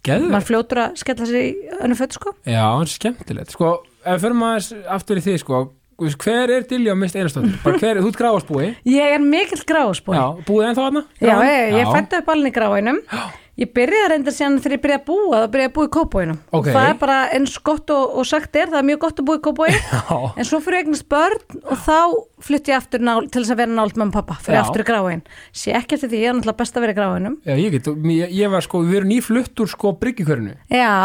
maður 0.08 0.48
fljótur 0.48 0.84
að 0.86 0.96
skella 1.02 1.28
sér 1.28 1.42
í 1.44 1.52
önnu 1.84 2.00
föt 2.00 2.16
sko. 2.16 2.34
Já, 2.48 2.64
það 2.64 2.86
er 2.86 2.94
skemmtilegt. 2.94 3.52
Sko, 3.58 3.74
ef 4.06 4.16
við 4.16 4.24
förum 4.30 4.48
aðeins 4.48 4.72
aftur 4.96 5.20
í 5.20 5.26
því 5.28 5.36
sko, 5.44 5.60
hver 6.00 6.54
er 6.56 6.66
Dilja 6.70 6.96
mist 6.98 7.18
einastóttir? 7.20 7.60
Bara 7.66 7.82
hver, 7.82 8.00
þú 8.04 8.14
ert 8.14 8.22
gráðsbúi 8.24 8.72
ég 8.90 9.18
er 9.18 9.22
mikill 9.24 9.66
gráspúi 9.68 10.16
Já, 10.18 10.26
búið 10.48 10.72
ennþá 10.72 10.88
hana? 10.90 11.06
Já, 11.20 11.36
ég, 11.44 11.78
ég 11.82 11.94
fætti 11.94 12.20
upp 12.22 12.34
alveg 12.36 12.52
í 12.52 12.58
gráinum 12.58 13.04
Ég 13.60 13.68
byrjaði 13.76 14.06
að 14.06 14.12
reynda 14.14 14.32
síðan 14.32 14.54
þegar 14.64 14.74
ég 14.78 14.82
byrjaði 14.86 15.00
að 15.02 15.08
búa 15.10 15.40
þá 15.42 15.48
byrjaði 15.52 15.66
ég 15.66 15.70
að 15.70 15.74
búa 15.76 15.88
í 15.88 15.92
kópóinum 15.92 16.38
Ok. 16.56 16.68
Það 16.70 16.86
er 16.86 17.00
bara 17.02 17.18
eins 17.36 17.56
gott 17.68 17.92
og, 17.92 18.14
og 18.22 18.28
sagt 18.30 18.56
er 18.56 18.70
það 18.72 18.80
er 18.80 18.86
mjög 18.88 19.02
gott 19.04 19.20
að 19.20 19.28
búa 19.28 19.40
í 19.40 19.42
kópói 19.44 19.68
Já, 19.76 20.16
En 20.40 20.48
svo 20.48 20.62
fyrir 20.64 20.80
eignast 20.80 21.08
börn 21.12 21.60
og 21.66 21.82
þá 21.84 21.98
flytti 22.48 22.72
ég 22.72 22.80
aftur 22.80 23.04
nál, 23.04 23.28
til 23.28 23.42
þess 23.44 23.52
að 23.52 23.60
vera 23.66 23.76
nált 23.82 24.00
með 24.00 24.14
pappa 24.16 24.38
fyrir 24.40 24.62
Já. 24.62 24.64
aftur 24.64 24.86
í 24.86 24.88
gráin 24.88 25.26
Sé 25.52 25.76
ekki 25.76 25.98
eftir 25.98 26.14
því, 26.14 26.22
ég 26.24 26.32
er 26.32 26.38
náttúrulega 26.40 26.62
best 26.64 26.80
að 26.80 26.86
vera 26.86 26.96
í 26.96 27.00
gráinum 27.02 27.36
Já 27.44 27.56
ég 27.60 27.76
get, 27.76 27.92
ég, 28.16 28.36
ég 28.40 28.56
var 28.56 28.64
sko, 28.64 28.86
við 28.88 29.02
erum 29.02 29.12
nýflutt 29.12 29.60
úr 29.66 29.74
sko 29.76 29.92
bryggjukörinu. 30.00 30.56
Já, 30.72 30.96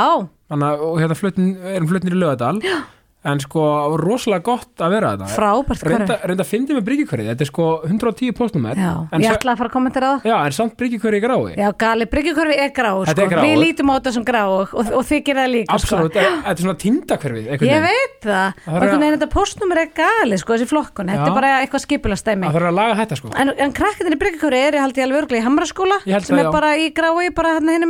Þannig 0.55 0.71
að, 0.71 0.87
hérna 1.03 1.19
fluttin, 1.19 1.51
erum 1.75 1.91
fluttinir 1.91 2.15
í 2.15 2.23
lögadal 2.23 2.61
Já 2.63 2.77
En 3.25 3.38
sko, 3.40 3.62
rosalega 3.97 4.43
gott 4.45 4.83
að 4.85 4.90
vera 4.93 5.11
þetta 5.14 5.28
frábært 5.33 5.85
Reynda, 5.88 6.16
reynda 6.28 6.45
að 6.45 6.49
fyndi 6.50 6.75
með 6.76 6.83
bryggjukörið, 6.88 7.28
þetta 7.31 7.45
er 7.47 7.49
sko 7.49 7.69
110 7.88 8.35
postnummer 8.37 8.76
Já, 8.76 8.90
ég 9.16 9.31
ætla 9.33 9.54
að 9.54 9.61
fara 9.62 9.71
að 9.71 9.73
kommentera 9.73 10.11
það. 10.12 10.26
Já, 10.28 10.35
en 10.45 10.52
samt 10.52 10.75
bryggjukörið 10.76 11.16
í 11.16 11.23
grái. 11.25 11.54
Já, 11.57 11.69
gali, 11.81 12.04
bryggjukörfi 12.12 12.59
er 12.61 12.69
grá 12.76 12.90
Þetta 13.09 13.25
sko. 13.25 13.38
er. 13.38 13.47
Við 13.49 13.57
lítum 13.62 13.88
á 13.88 13.95
þetta 13.97 14.12
sem 14.19 14.26
grá 14.28 14.43
og, 14.45 14.75
og, 14.76 14.93
og 15.00 15.07
þið 15.09 15.23
gerir 15.25 15.40
það 15.40 15.50
líka 15.54 15.71
sko. 15.73 15.81
Absolutt, 15.81 16.21
þetta 16.21 16.52
er 16.52 16.62
svona 16.66 16.76
tindakverfið 16.85 17.49
einhvern 17.49 17.73
Ég 17.73 17.83
veit 17.88 18.21
það, 18.28 18.61
Það 18.61 18.69
og 18.69 18.76
er 18.76 18.85
einhvern 18.85 19.09
að- 19.09 19.16
þetta 19.16 19.31
postnumur 19.38 19.83
er 19.87 19.90
gali 19.97 20.40
sko, 20.45 20.52
þessi 20.59 20.69
flokkun, 20.75 21.12
þetta 21.14 21.26
er 21.33 21.37
bara 21.40 21.54
eitthvað 21.64 21.85
skipulastæmi 21.88 22.45
Það 22.50 22.57
þarf 22.61 22.69
að 22.69 22.78
laga 22.83 23.00
þetta 23.00 23.21
sko. 23.23 23.33
En, 23.40 23.54
en 23.57 23.73
krakkarnir 23.81 24.14
í 24.14 24.21
Bryggjakóri 24.21 24.62
eru 24.69 24.85
haldið 24.85 25.07
alveg 25.09 25.23
örglega 25.25 25.40
í 25.40 25.47
Hamraskóla 25.49 26.00
sem 26.04 26.45
er 26.45 26.52
bara 26.52 26.76
í 26.76 26.93
grái, 26.93 27.33
bara 27.35 27.57
hérna 27.57 27.81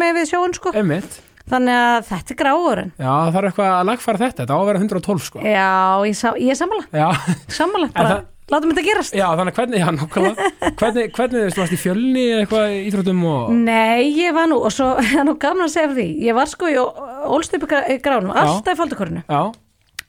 Þannig 1.51 1.75
að 1.77 2.05
þetta 2.09 2.33
er 2.33 2.37
gráurinn. 2.41 2.93
Já, 2.97 3.11
það 3.13 3.35
þarf 3.35 3.49
eitthvað 3.51 3.73
að 3.75 3.89
lagfæra 3.91 4.21
þetta, 4.23 4.39
þetta 4.45 4.55
á 4.57 4.59
að 4.63 4.69
vera 4.71 4.81
112 4.81 5.25
sko. 5.27 5.41
Já, 5.45 5.73
ég, 6.09 6.15
sá, 6.17 6.29
ég 6.41 6.53
er 6.55 6.57
sammála, 6.57 6.85
Já, 6.89 7.09
sammála, 7.53 7.89
bara 7.93 8.09
það- 8.15 8.23
látum 8.55 8.73
þetta 8.73 8.85
gerast. 8.87 9.15
já 9.19 9.27
þannig 9.37 9.53
að 9.53 9.59
hvernig, 9.59 9.83
já, 9.83 9.89
nákvæmlega. 9.99 10.49
Hvernig, 10.81 11.13
hvernig, 11.19 11.45
þú 11.53 11.61
varst 11.61 11.77
í 11.77 11.81
fjölni 11.85 12.25
eða 12.33 12.41
eitthvað 12.47 12.73
í 12.73 12.81
íþróttum 12.89 13.21
og 13.29 13.53
Nei, 13.59 14.09
ég 14.17 14.33
var 14.37 14.49
nú, 14.49 14.59
og 14.65 14.73
svo 14.73 14.89
það 15.01 15.21
er 15.21 15.29
nú 15.29 15.37
gaman 15.45 15.67
að 15.69 15.73
segja 15.77 15.91
fyrir 15.93 16.01
því, 16.01 16.25
ég 16.31 16.35
var 16.41 16.47
sko 16.55 16.73
í 16.73 16.77
ólst 16.81 17.55
upp 17.59 17.69
í 17.69 17.71
gra- 17.75 17.87
í 17.93 17.99
gránum, 18.05 18.33
alltaf 18.33 18.73
í 18.73 18.81
faldakorinu, 18.81 19.23
Já, 19.29 19.43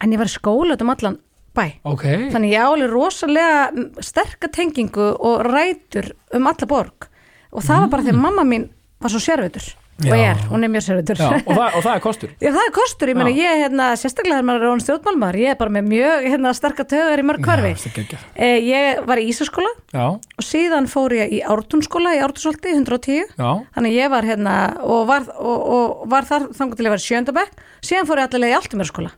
en 0.03 0.11
ég 0.15 0.17
var 0.23 0.31
í 0.31 0.35
skóla 0.39 0.75
út 0.79 0.81
um 0.87 0.89
allan 0.95 1.19
bæ. 1.55 1.65
ok. 1.83 2.03
Þannig 2.31 2.51
ég 2.55 2.63
á 2.63 2.67
alveg 2.71 2.91
rosalega 2.91 3.71
mm, 3.75 3.85
sterka 4.03 4.47
tengingu 4.51 5.11
og 5.19 5.43
rætur 5.47 6.11
um 6.35 6.47
alla 6.51 6.67
borg. 6.67 7.07
Og 7.55 7.63
það 7.63 7.79
var 7.85 7.91
bara 7.93 8.03
því 8.03 8.11
að 8.15 8.19
mamma 8.23 8.43
mín 8.43 8.65
var 8.99 9.11
svo 9.13 9.19
sérvitur 9.23 9.63
og 9.95 10.11
Já. 10.11 10.15
er, 10.27 10.39
hún 10.51 10.63
er 10.65 10.71
mjög 10.73 10.83
sérvitur. 10.83 11.15
Já, 11.15 11.29
og, 11.39 11.59
og 11.61 11.83
það 11.85 11.93
er 11.93 12.01
kostur 12.03 12.31
Já, 12.43 12.49
það 12.51 12.61
er 12.65 12.73
kostur, 12.75 13.11
ég 13.11 13.15
meina 13.15 13.31
Já. 13.31 13.37
ég, 13.39 13.61
hérna, 13.63 13.85
sérstaklega 13.95 14.35
þegar 14.35 14.47
maður 14.49 14.59
er 14.59 14.67
rónum 14.67 14.83
stjórnmálmaður, 14.83 15.37
ég 15.39 15.53
er 15.53 15.59
bara 15.61 15.73
með 15.77 15.87
mjög, 15.93 16.27
hérna, 16.33 16.53
starka 16.57 16.85
tögar 16.91 17.23
í 17.23 17.25
mörg 17.29 17.47
hverfi. 17.47 17.71
Já, 17.79 18.03
er. 18.03 18.25
Eh, 18.35 18.57
ég 18.67 19.03
var 19.07 19.23
í 19.23 19.27
Ísaskóla 19.31 19.71
Já, 19.95 20.05
og 20.19 20.43
síðan 20.43 20.89
fór 20.91 21.15
ég 21.15 21.31
í 21.31 21.41
Ártúnskóla 21.47 22.15
í 22.17 22.23
Ártúnsolti, 22.27 22.75
110, 22.75 23.35
já, 23.39 23.51
þannig 23.77 23.95
ég 23.95 24.11
var 24.11 24.27
hérna 24.27 24.55
og 24.83 25.07
var, 25.07 25.29
og, 25.39 25.67
og 25.79 26.09
var 26.11 26.27
þar 26.27 26.49
þangur 26.59 26.75
til 26.75 26.89
ég 26.89 26.95
var 26.97 27.05
sjöndabæk, 27.07 27.55
síðan 27.79 28.09
fór 28.11 28.19
ég 28.19 28.27
allavega 28.27 28.51
í 28.51 28.59
Altumjörskóla. 28.59 29.15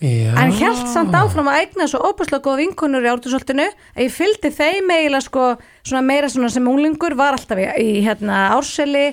Já. 0.00 0.30
En 0.38 0.52
held 0.54 0.82
samt 0.92 1.14
áfram 1.18 1.48
að 1.50 1.58
eigna 1.62 1.86
svo 1.90 1.98
óbúslega 2.06 2.44
góða 2.44 2.60
vinkonur 2.62 3.02
í 3.06 3.10
Ártúnsoltinu 3.10 3.66
að 3.66 4.04
ég 4.04 4.12
fylgdi 4.14 4.50
þeim 4.54 4.92
eiginlega 4.94 5.24
sko 5.26 5.46
svona 5.82 6.02
meira 6.06 6.28
svona 6.30 6.50
sem 6.54 6.68
unglingur 6.70 7.16
var 7.18 7.34
alltaf 7.34 7.58
í, 7.58 7.66
í 7.82 8.04
hérna 8.06 8.44
árseli, 8.54 9.08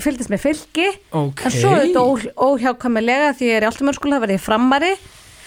fylgdist 0.00 0.32
með 0.32 0.44
fylgi 0.46 0.88
Ok. 1.12 1.44
en 1.44 1.52
svo 1.56 1.74
þetta 1.76 2.00
ó, 2.00 2.10
óhjákvæmilega 2.48 3.32
því 3.36 3.50
ég 3.50 3.58
er 3.60 3.66
í 3.66 3.70
Altumjörskóla, 3.72 4.16
það 4.16 4.24
var 4.26 4.34
ég 4.36 4.44
framari 4.48 4.92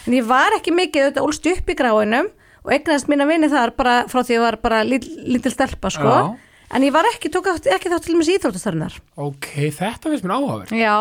en 0.06 0.14
ég 0.20 0.26
var 0.30 0.58
ekki 0.60 0.74
mikið 0.76 1.08
þetta 1.10 1.26
ólst 1.26 1.50
upp 1.50 1.70
í 1.74 1.78
gráinum 1.82 2.30
og 2.66 2.74
eignaðist 2.74 3.10
mína 3.10 3.26
vini 3.30 3.50
þar 3.50 3.74
bara 3.78 3.96
frá 4.10 4.22
því 4.26 4.38
ég 4.38 4.44
var 4.46 4.58
bara 4.62 4.84
lítil 4.86 5.54
stelpa 5.54 5.90
sko. 5.94 6.14
Já. 6.14 6.36
en 6.78 6.86
ég 6.86 6.94
var 6.94 7.06
ekki, 7.14 7.30
tók 7.34 7.50
ekki 7.58 7.90
þátt 7.90 8.06
til 8.06 8.18
mér 8.18 8.32
íþróttastarnar 8.38 9.00
Ok, 9.18 9.50
þetta 9.74 10.12
finnst 10.14 10.26
mér 10.26 10.36
áhugaverð 10.38 10.78
Já, 10.78 10.98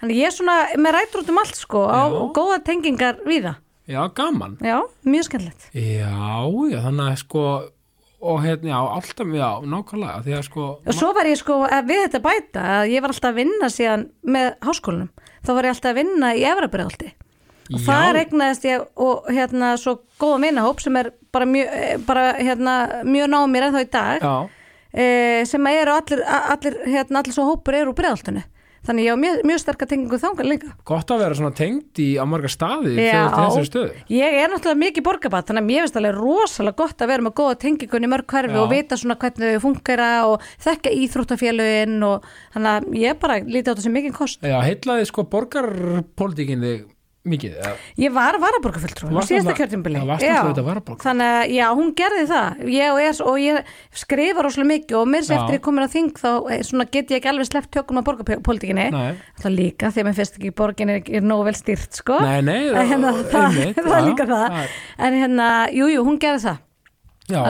þannig 0.00 0.20
ég 0.20 0.30
er 0.30 0.34
svona 0.36 0.56
með 0.76 0.96
rætur 0.98 1.22
út 1.22 1.32
um 1.32 1.40
allt 1.42 1.60
sko 1.60 1.84
á 1.86 2.02
Já. 2.06 2.18
góða 2.36 2.58
tengingar 2.66 3.22
við 3.26 3.48
það 3.48 3.62
Já, 3.86 4.00
gaman 4.18 4.56
Já, 4.66 4.80
mjög 5.06 5.28
skemmtilegt 5.28 5.68
Já, 5.72 6.12
já, 6.72 6.78
þannig 6.82 7.06
að 7.06 7.18
sko 7.22 7.46
og 8.26 8.40
hérna, 8.42 8.70
já, 8.72 8.78
alltaf, 8.96 9.28
já, 9.36 9.48
nákvæmlega 9.62 10.22
því 10.24 10.34
að 10.34 10.42
sko 10.48 10.64
Og 10.80 10.96
svo 10.96 11.12
var 11.14 11.28
ég 11.28 11.38
sko 11.38 11.58
við 11.86 12.00
þetta 12.06 12.20
bæta 12.24 12.64
að 12.78 12.90
ég 12.94 13.04
var 13.04 13.12
alltaf 13.12 13.30
að 13.30 13.38
vinna 13.42 13.68
síðan 13.70 14.06
með 14.24 14.48
háskólanum. 14.66 15.10
Þá 15.44 15.50
var 15.52 15.68
ég 15.68 15.74
alltaf 15.76 15.90
að 15.92 15.98
vinna 16.00 16.32
í 16.34 16.42
Efrabröðaldi. 16.48 17.12
og 17.66 17.78
Já. 17.78 17.84
þar 17.86 18.18
egnaðist 18.22 18.66
ég 18.66 18.82
og 18.96 19.30
hérna 19.30 19.76
svo 19.78 19.98
góða 20.18 20.40
vinahóp 20.46 20.80
sem 20.80 20.96
er 20.96 21.12
bara 21.32 21.46
mjög, 21.46 21.68
eh, 21.76 21.96
bara, 22.06 22.26
hérna, 22.38 22.74
mjög 23.04 23.30
náð 23.30 23.46
mér 23.52 23.68
ennþá 23.68 23.82
í 23.84 23.90
dag 23.90 24.26
e, 24.94 25.44
sem 25.44 25.66
eru 25.66 25.92
allir, 25.92 26.22
allir, 26.24 26.76
hérna, 26.86 27.20
allir 27.20 27.34
svo 27.34 27.44
hópur 27.50 27.74
eru 27.74 27.90
úr 27.92 27.98
bregðaltunni 27.98 28.44
þannig 28.86 29.06
ég 29.06 29.12
á 29.12 29.18
mjög, 29.20 29.42
mjög 29.50 29.60
sterka 29.62 29.88
tengingu 29.90 30.18
þangar 30.22 30.48
líka. 30.48 30.70
Gott 30.88 31.12
að 31.12 31.22
vera 31.24 31.38
svona 31.38 31.54
tengd 31.56 32.00
í 32.02 32.08
á 32.16 32.24
marga 32.28 32.50
staði 32.52 32.94
til 32.96 33.04
þessari 33.06 33.68
stöðu. 33.68 34.02
Ég 34.16 34.38
er 34.40 34.52
náttúrulega 34.52 34.82
mikið 34.82 35.06
borgabat 35.06 35.50
þannig 35.50 35.64
að 35.64 35.70
mér 35.70 35.84
finnst 35.84 36.00
alveg 36.00 36.18
rosalega 36.20 36.80
gott 36.82 37.04
að 37.04 37.12
vera 37.12 37.26
með 37.26 37.36
góða 37.42 37.60
tengingun 37.66 38.08
í 38.08 38.12
mörg 38.12 38.28
hverfi 38.32 38.56
Já. 38.56 38.62
og 38.62 38.72
vita 38.72 39.00
svona 39.00 39.18
hvernig 39.20 39.54
þau 39.56 39.64
fungera 39.66 40.10
og 40.30 40.50
þekka 40.66 40.96
íþróttafélögin 41.04 41.96
og 42.06 42.28
þannig 42.56 42.74
að 42.74 43.00
ég 43.02 43.22
bara 43.22 43.40
lítið 43.42 43.66
á 43.66 43.72
þetta 43.74 43.86
sem 43.86 43.96
mikið 44.00 44.16
kost. 44.16 44.44
Já, 44.46 44.58
heitlaði 44.64 45.08
sko 45.10 45.26
borgarpolítikin 45.32 46.64
þig 46.66 46.84
mikið 47.28 47.56
eða? 47.60 47.72
Ég 48.00 48.12
var 48.14 48.38
varaborgarfulltrú. 48.42 49.10
Þannig 51.02 51.32
að 51.36 51.54
já, 51.56 51.66
hún 51.78 51.92
gerði 51.98 52.24
það. 52.30 52.62
Ég 52.72 52.92
og, 52.92 53.00
ég, 53.02 53.20
og 53.26 53.38
ég 53.42 53.72
skrifa 54.02 54.44
rosalega 54.46 54.70
mikið 54.72 54.98
og 55.00 55.08
mér 55.12 55.24
Já. 55.26 55.38
eftir 55.40 55.58
ég 55.58 55.64
komin 55.66 55.86
á 55.86 55.90
þing 55.92 56.12
þá 56.20 56.28
eh, 56.52 56.62
svona, 56.66 56.88
get 56.92 57.10
ég 57.14 57.20
ekki 57.20 57.32
alveg 57.32 57.50
sleppt 57.50 57.72
tökum 57.76 58.00
á 58.00 58.06
borgarpolitikinni 58.06 58.86
Nei, 58.94 59.16
Það 59.42 59.56
líka 59.56 59.90
að 59.90 60.02
mér 60.06 60.18
finnst 60.20 60.38
ekki 60.40 60.52
borgin 60.56 60.92
er, 60.94 61.02
er 61.06 61.26
nógu 61.26 61.48
vel 61.48 61.56
stýrt 61.58 61.98
sko. 62.02 62.20
Nei, 62.22 62.40
nei 62.46 62.60
hérna, 62.74 63.14
það, 63.26 63.48
einmitt, 63.50 63.80
það 63.86 63.90
er 63.90 64.00
já, 64.00 64.06
líka 64.10 64.28
það 64.30 64.46
er- 64.62 64.78
En 65.06 65.18
hérna, 65.22 65.50
jú, 65.74 65.90
jú, 65.92 66.06
hún 66.06 66.20
gerði 66.22 66.46
það 66.48 66.62
Já. 67.26 67.40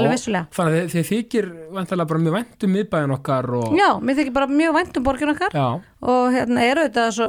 Þannig 0.57 0.73
að 0.73 0.93
þið, 0.95 1.03
þykir 1.11 1.47
vantarlega 1.77 2.09
bara 2.09 2.21
mjög 2.25 2.35
væntum 2.39 2.71
miðbæðin 2.73 3.13
okkar 3.19 3.49
og 3.59 3.75
Já, 3.77 3.89
mér 4.01 4.17
þykir 4.17 4.33
bara 4.33 4.47
mjög 4.49 4.73
vænt 4.79 4.97
um 4.97 5.05
borgin 5.05 5.33
okkar. 5.35 5.53
Já, 5.53 5.67
og 6.01 6.33
hérna 6.33 6.63
eru 6.65 6.85
þetta 6.87 7.05
svo, 7.13 7.27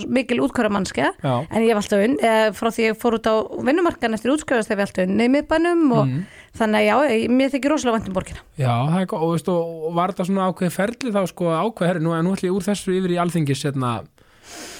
svo, 0.00 0.08
mikil 0.08 0.38
útkværamannskja 0.46 1.10
já, 1.20 1.34
en 1.50 1.62
ég 1.66 1.68
hef 1.68 1.80
alltaf 1.82 2.04
unn, 2.06 2.16
eh, 2.24 2.46
frá 2.56 2.70
því 2.72 2.86
ég 2.88 2.96
fór 3.02 3.18
út 3.18 3.28
á 3.28 3.34
vinnumarkan 3.68 4.16
eftir 4.16 4.32
útskjöfast 4.32 4.72
hef 4.72 4.78
ég 4.80 4.86
alltaf 4.86 5.04
unni 5.04 5.26
í 5.28 5.32
miðbænum 5.36 5.82
og 5.92 6.06
Mhm. 6.06 6.22
þannig 6.56 6.80
að 6.80 6.88
já, 6.88 6.96
ég- 7.12 7.30
mér 7.30 7.50
þykir 7.52 7.70
rosalega 7.74 7.98
vænt 7.98 8.08
um 8.08 8.14
borgina. 8.14 8.40
Já, 8.56 8.72
er 9.02 9.06
og, 9.12 9.28
veistu, 9.36 9.52
og 9.52 9.92
var 9.94 10.08
þetta 10.12 10.26
svona 10.30 10.48
ákveð 10.48 10.72
ferli 10.72 11.12
þá 11.12 11.26
sko 11.28 11.44
ákveð 11.52 11.86
herri, 11.86 12.00
nú, 12.00 12.10
nú 12.24 12.32
ætlum 12.32 12.48
ég 12.48 12.56
úr 12.56 12.64
þessu 12.72 12.96
yfir 12.96 13.12
í 13.12 13.20
alþingis 13.20 13.64
hérna, 13.68 14.04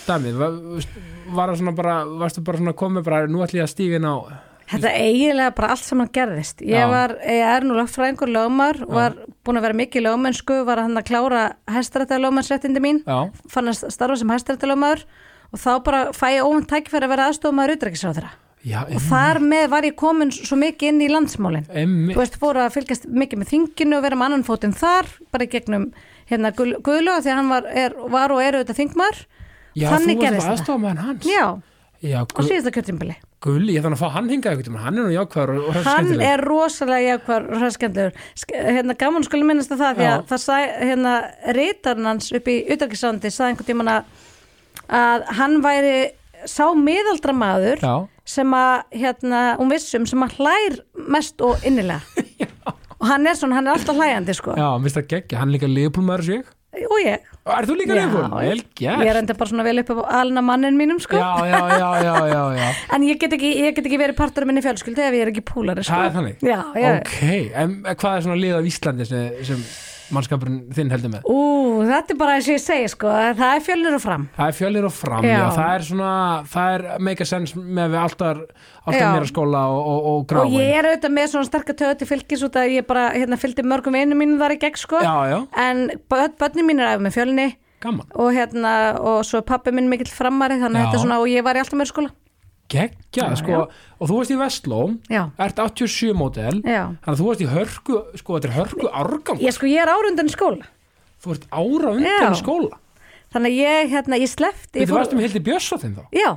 dæmið, 0.09 0.35
var, 0.41 0.51
var 1.37 1.49
það 1.53 1.61
svona 1.61 1.75
bara, 1.77 2.05
varstu 2.05 2.43
bara 2.45 2.59
svona 2.59 2.73
komið 2.73 3.05
bara, 3.05 3.27
nú 3.27 3.45
ætlum 3.45 3.61
ég 3.61 3.69
að 3.69 3.75
stíga 3.75 3.97
inn 4.01 4.09
á 4.09 4.17
Þetta 4.73 4.93
eiginlega 4.97 5.55
bara 5.57 5.71
allt 5.75 5.85
saman 5.85 6.09
gerðist. 6.15 6.63
Ég, 6.65 6.85
var, 6.89 7.13
ég 7.29 7.43
er 7.45 7.67
nú 7.67 7.75
lögfræðingur 7.77 8.31
lögmar 8.33 8.79
var 8.89 9.17
búin 9.45 9.59
að 9.61 9.67
vera 9.69 9.79
mikið 9.83 10.07
lögmennsku 10.07 10.61
var 10.69 10.81
að 10.81 10.89
hann 10.89 11.01
að 11.03 11.09
klára 11.11 11.43
hæstarætta 11.75 12.19
lögmannsréttindi 12.23 12.81
mín 12.83 13.03
Já, 13.07 13.19
fann 13.53 13.69
að 13.69 13.83
starfa 13.93 14.17
sem 14.23 14.33
hæstarætta 14.33 14.71
lögmaður 14.71 15.03
og 15.53 15.61
þá 15.61 15.73
bara 15.85 16.01
fæ 16.17 16.29
ég 16.39 16.47
óvænt 16.49 16.71
tækifæri 16.73 17.05
að 17.09 17.13
vera 17.13 17.27
aðstofmaður 17.29 17.75
utrækisráðara 17.77 18.31
já, 18.65 18.79
og 18.87 19.03
þar 19.11 19.41
með 19.45 19.67
var 19.75 19.87
ég 19.89 19.97
komin 19.99 20.31
svo 20.33 20.57
mikið 20.57 20.89
inn 20.93 21.03
í 21.03 21.09
landsmálin. 21.13 21.67
Emmi 21.69 22.15
þú 22.15 22.23
veist, 22.23 22.39
fóru 22.41 22.63
að 22.63 22.77
fylgjast 22.79 23.09
mikið 23.11 23.43
með 23.43 23.51
þinginu 23.53 23.99
og 23.99 24.05
vera 24.07 24.17
með 24.21 24.29
annan 24.31 24.47
fótinn 24.47 24.73
þar, 24.79 25.11
bara 25.35 25.49
gegnum 25.51 25.89
hérna 26.31 26.53
Guð- 26.57 26.79
Guðlaug 26.87 27.25
því 27.27 27.33
að 27.35 27.41
hann 27.41 27.51
var, 27.53 27.67
er, 27.85 27.97
var 28.15 28.33
og 28.33 28.41
er 28.41 28.57
auðvitað 28.61 28.79
þingmaður. 28.81 29.21
Já, 29.75 29.89
þannig 29.91 30.23
þú 30.23 30.47
varst 30.47 30.73
með 30.87 31.03
hans. 31.03 31.27
Já, 31.27 31.45
Já, 32.03 32.19
á 32.23 32.31
gu, 32.33 32.47
síðasta 32.47 32.73
kjörtimbili 32.79 33.19
gulli, 33.43 33.77
ég 33.77 33.85
þannig 33.85 33.99
að 33.99 34.03
fá 34.05 34.17
hann 34.17 34.31
hingað 34.33 34.63
tíma, 34.67 34.83
hann 34.85 34.99
er 34.99 35.07
nú 35.09 35.13
jákvæður 35.17 35.53
og, 35.55 35.69
og 35.69 35.89
hann 35.89 36.25
er 36.25 36.43
rosalega 36.47 37.17
jákvæður 37.17 37.49
og 37.49 37.63
hræðskendlegur 37.63 38.25
hérna 38.79 38.97
gaman 39.03 39.27
skulle 39.27 39.49
minnast 39.49 39.75
að 39.75 39.85
það 39.85 40.01
því 40.01 40.09
að 40.13 40.25
það 40.31 40.43
sæ, 40.45 40.57
hérna 40.83 41.15
reytarn 41.59 42.11
hans 42.11 42.33
upp 42.39 42.51
í 42.53 42.57
utarkisandi 42.75 43.33
sagði 43.33 43.53
einhvern 43.53 43.71
tímann 43.73 43.93
að, 43.93 44.11
að 45.03 45.29
hann 45.41 45.59
væri 45.65 45.95
sá 46.49 46.65
miðaldra 46.75 47.35
maður 47.37 47.83
Já, 47.83 47.95
sem 48.29 48.55
að 48.55 48.97
hérna, 49.03 49.43
hún 49.59 49.71
vissum 49.73 50.07
sem 50.09 50.25
að 50.25 50.39
hlær 50.39 50.79
mest 51.11 51.43
og 51.45 51.63
innilega. 51.67 52.01
Og 53.03 53.09
hann 53.11 53.27
er 53.27 53.35
svona, 53.35 53.57
hann 53.59 53.67
er 53.67 53.75
alltaf 53.75 53.97
hlæjandi 53.99 54.35
sko. 54.39 54.53
Já, 54.55 54.69
minnst 54.79 54.95
það 54.95 55.07
geggja, 55.11 55.39
hann 55.41 55.51
er 55.51 55.57
líka 55.57 55.67
liðbúlmaður 55.67 56.29
sig 56.29 56.45
og 56.87 57.01
ég, 57.03 57.32
Er 57.43 57.67
þú 57.67 57.75
líka 57.75 57.95
liðbúlmaður? 57.99 58.51
Vel 58.53 58.61
ég 58.85 59.01
er 59.03 59.07
gert 59.09 59.19
enda 59.19 59.35
bara 59.35 59.51
svona 59.51 59.65
vel 59.67 59.81
upp 59.83 59.89
á 59.91 60.23
alna 60.23 60.43
mannin 60.47 60.77
mínum 60.79 61.01
sko 61.03 61.19
Já, 61.19 61.31
já, 61.51 61.59
já, 61.75 61.89
já, 62.07 62.13
já, 62.31 62.43
já 62.61 62.69
en 62.95 63.07
ég 63.09 63.19
get, 63.19 63.35
ekki, 63.35 63.51
ég 63.65 63.75
get 63.75 63.89
ekki 63.89 63.99
verið 63.99 64.19
partur 64.21 64.47
af 64.47 64.51
minni 64.53 64.63
fjölskyldu 64.63 65.03
ef 65.03 65.17
ég 65.19 65.25
er 65.27 65.33
ekki 65.33 65.43
púlari 65.51 65.83
sko 65.83 65.99
Það 65.99 66.07
er 66.07 66.15
þannig? 66.19 66.45
já, 66.47 66.61
já. 66.79 66.93
Ok, 67.01 67.17
en 67.65 67.75
hvað 67.89 68.15
er 68.21 68.27
svona 68.29 68.39
lið 68.39 68.55
af 68.61 68.69
Íslandi 68.71 69.09
sem, 69.11 69.43
sem 69.51 69.65
mannskapurinn 70.17 70.59
þinn 70.77 70.91
heldur 70.93 71.13
með? 71.13 71.27
Ú, 71.31 71.39
þetta 71.89 72.15
er 72.15 72.19
bara 72.21 72.35
eins 72.39 72.49
og 72.51 72.55
ég 72.57 72.63
segi 72.63 72.89
sko 72.93 73.11
það 73.39 73.43
er 73.57 73.65
fjölnir 73.67 73.97
og 73.99 74.03
fram 74.05 74.27
Það 74.37 74.51
er 74.53 74.57
fjölir 74.59 74.87
og 74.89 74.95
fram, 74.97 75.27
já. 75.27 75.39
Já. 75.39 75.47
það 75.57 75.73
er 75.79 75.87
svona, 75.89 76.13
það 76.53 76.75
er 76.77 76.85
make 77.09 77.23
a 77.27 77.29
sense 77.33 77.59
með 77.59 77.95
við 77.95 78.01
alltaf, 78.03 78.43
alltaf 78.85 79.01
Já. 79.01 79.09
meira 79.17 79.31
skóla 79.33 79.63
og, 79.73 79.81
og, 79.83 79.99
og 80.13 80.21
og 80.23 80.27
gráin. 80.33 80.57
ég 80.59 80.77
er 80.79 80.91
auðvitað 80.91 81.17
með 81.19 81.31
svona 81.35 81.51
sterkar 81.51 81.79
töðu 81.83 81.99
til 82.03 82.11
fylgis 82.13 82.47
út 82.49 82.59
að 82.63 82.75
ég 82.77 82.87
bara 82.89 83.09
hérna, 83.17 83.41
fylgdi 83.41 83.67
mörgum 83.67 83.97
vinnum 83.99 84.19
mínum 84.23 84.41
þar 84.43 84.57
í 84.57 84.61
gegn 84.63 84.81
sko 84.85 85.03
Já, 85.05 85.15
já, 85.33 85.39
en 85.67 85.85
börn, 86.13 86.35
börnin 86.41 86.69
mín 86.71 86.81
er 86.83 86.95
af 86.97 87.05
með 87.05 87.17
fjölni 87.19 87.49
gaman. 87.83 88.07
og 88.15 88.33
hérna 88.37 88.73
og 89.01 89.25
svo 89.27 89.41
pappi 89.43 89.73
minn 89.75 89.89
mikill 89.91 90.13
framari 90.13 90.61
þannig 90.61 90.79
að 90.79 90.85
þetta 90.87 90.99
er 91.01 91.07
svona 91.07 91.21
og 91.23 91.31
ég 91.33 91.43
var 91.47 91.59
í 91.59 91.63
alltaf 91.65 91.79
meira 91.81 91.91
skóla 91.91 92.13
Gekkja, 92.73 93.27
Já, 93.33 93.37
sko, 93.37 93.59
og 94.01 94.09
þú 94.09 94.19
varst 94.21 94.33
í 94.33 94.37
Vestló, 94.41 94.79
já, 95.13 95.23
ert 95.45 95.59
87 95.61 96.15
mótel, 96.17 96.61
þannig 96.65 97.11
að 97.13 97.19
þú 97.21 97.27
varst 97.29 97.43
í 97.45 97.49
hörku, 97.53 97.99
sko, 98.21 98.39
þetta 98.39 98.49
er 98.49 98.55
hörku 98.57 98.89
árgang, 99.03 99.43
ég 99.45 99.53
sko 99.57 99.69
ég 99.69 99.83
er 99.85 99.93
árundan 99.93 100.31
skóla. 100.33 100.71
Þú 101.23 101.35
ert 101.37 101.45
ára 101.53 101.93
undan 101.99 102.09
Já. 102.09 102.31
í 102.33 102.39
skóla. 102.41 102.79
þannig 103.33 103.53
að 103.53 103.61
ég 103.61 103.93
hérna 103.93 104.19
ég 104.21 104.29
slefti 104.33 104.83
Þú 104.89 104.97
varst 104.97 105.13
um 105.15 105.21
Hildi 105.23 105.41
Björnsóttin 105.41 105.93
þá? 105.97 106.03
já, 106.13 106.31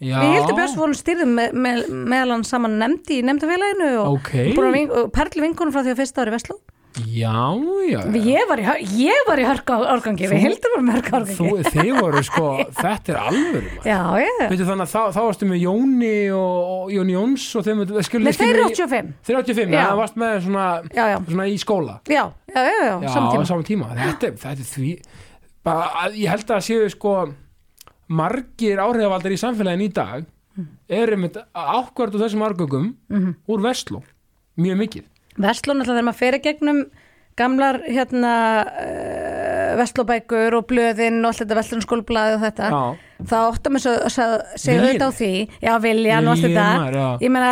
Já. 0.00 0.16
við 0.22 0.32
Hildur 0.36 0.56
Björns 0.56 0.76
vorum 0.78 0.94
styrðum 0.98 1.34
með, 1.38 1.52
með, 1.66 1.82
meðal 2.12 2.30
hann 2.34 2.44
saman 2.48 2.78
nefndi 2.80 3.20
í 3.20 3.26
nefndafélaginu 3.28 3.90
og, 4.00 4.16
Ok, 4.16 4.32
búin 4.56 4.66
að 4.70 4.74
vin, 4.78 4.90
og 4.90 5.12
perli 5.14 5.44
vinkunum 5.44 5.72
frá 5.74 5.82
því 5.86 5.92
að 5.94 6.00
fyrsta 6.02 6.24
ári 6.24 6.34
Vestló 6.34 6.56
já, 6.96 7.32
já. 7.90 8.00
ég 8.16 8.46
var 8.48 8.60
í, 8.62 8.64
ég 8.96 9.24
var 9.28 9.40
í 9.40 9.44
hörka 9.44 9.76
árgangi 9.92 10.28
við 10.30 10.40
Hildur 10.46 10.72
vorum 10.74 10.88
í 10.88 10.94
hörka 10.94 11.12
árgangi 11.18 11.66
þið 11.74 11.90
voru 12.00 12.22
sko, 12.24 12.44
þetta 12.80 13.12
er 13.12 13.18
alvöru 13.20 13.62
maður. 13.74 13.88
já, 13.90 13.98
ég, 14.24 14.38
Veitu 14.52 14.68
þannig 14.70 14.86
að 14.86 14.92
þá, 14.94 15.00
þá 15.16 15.20
varstu 15.26 15.48
með 15.50 15.60
Jóni 15.66 16.12
og, 16.32 16.60
og 16.76 16.92
Jón 16.96 17.12
Jóns 17.12 17.46
og 17.60 17.66
þeim 17.66 17.82
skilur 18.08 18.24
með 18.26 18.40
þeir 18.40 18.60
85 18.64 19.10
Þeir 19.28 19.40
85, 19.42 19.74
Já. 19.76 19.82
það 19.90 20.00
varst 20.02 20.20
með 20.24 20.36
svona, 20.46 20.66
já, 20.96 21.04
já, 21.12 21.16
svona 21.28 21.48
í 21.52 21.58
skóla 21.60 21.98
já, 22.08 22.22
já, 22.54 22.60
já, 22.64 22.76
já, 22.86 22.94
Já, 23.04 23.10
samtíma 23.16 23.44
á 23.44 23.50
saman 23.52 23.68
tíma 23.68 23.90
Þetta, 24.00 24.32
þetta 24.46 24.54
er 24.56 24.70
því 24.72 24.94
bara, 25.66 26.08
Ég 26.16 26.32
held 26.32 26.54
að 26.56 26.64
séu 26.70 26.88
sko 26.96 27.16
margir 28.06 28.78
áhrifavaldar 28.80 29.34
í 29.34 29.40
samfélagin 29.42 29.86
í 29.88 29.92
dag 29.92 30.24
Mm. 30.56 30.68
eru 30.88 31.16
með 31.20 31.34
ákvært 31.52 32.14
úr 32.16 32.22
þessum 32.22 32.40
árgöngum 32.46 32.84
Mhm. 33.12 33.32
úr 33.44 33.60
Vestló 33.60 33.98
mjög 34.56 34.78
mikið 34.80 35.02
Vestló 35.36 35.74
náttúrulega 35.76 35.96
þegar 35.96 36.08
maður 36.08 36.20
fer 36.22 36.38
í 36.38 36.42
gegnum 36.46 36.80
gamlar 37.36 37.78
hérna 37.84 38.32
uh, 38.64 39.72
Vestlóbækur 39.76 40.56
og 40.56 40.68
blöðin 40.70 41.20
og 41.20 41.30
allt 41.30 41.42
þetta 41.42 41.58
Vestlunskólblaði 41.58 42.36
og 42.38 42.44
þetta 42.46 42.70
Já, 42.72 42.82
þá 43.28 43.36
áttum 43.42 43.76
við 43.76 43.88
að 43.92 44.12
segja 44.56 44.78
auðvitað 44.80 45.10
á 45.12 45.18
því. 45.20 45.32
Já, 45.60 45.72
viljan 45.84 46.28
og 46.30 46.36
allt 46.36 46.46
þetta. 46.46 47.08
Ég 47.20 47.34
meina 47.34 47.50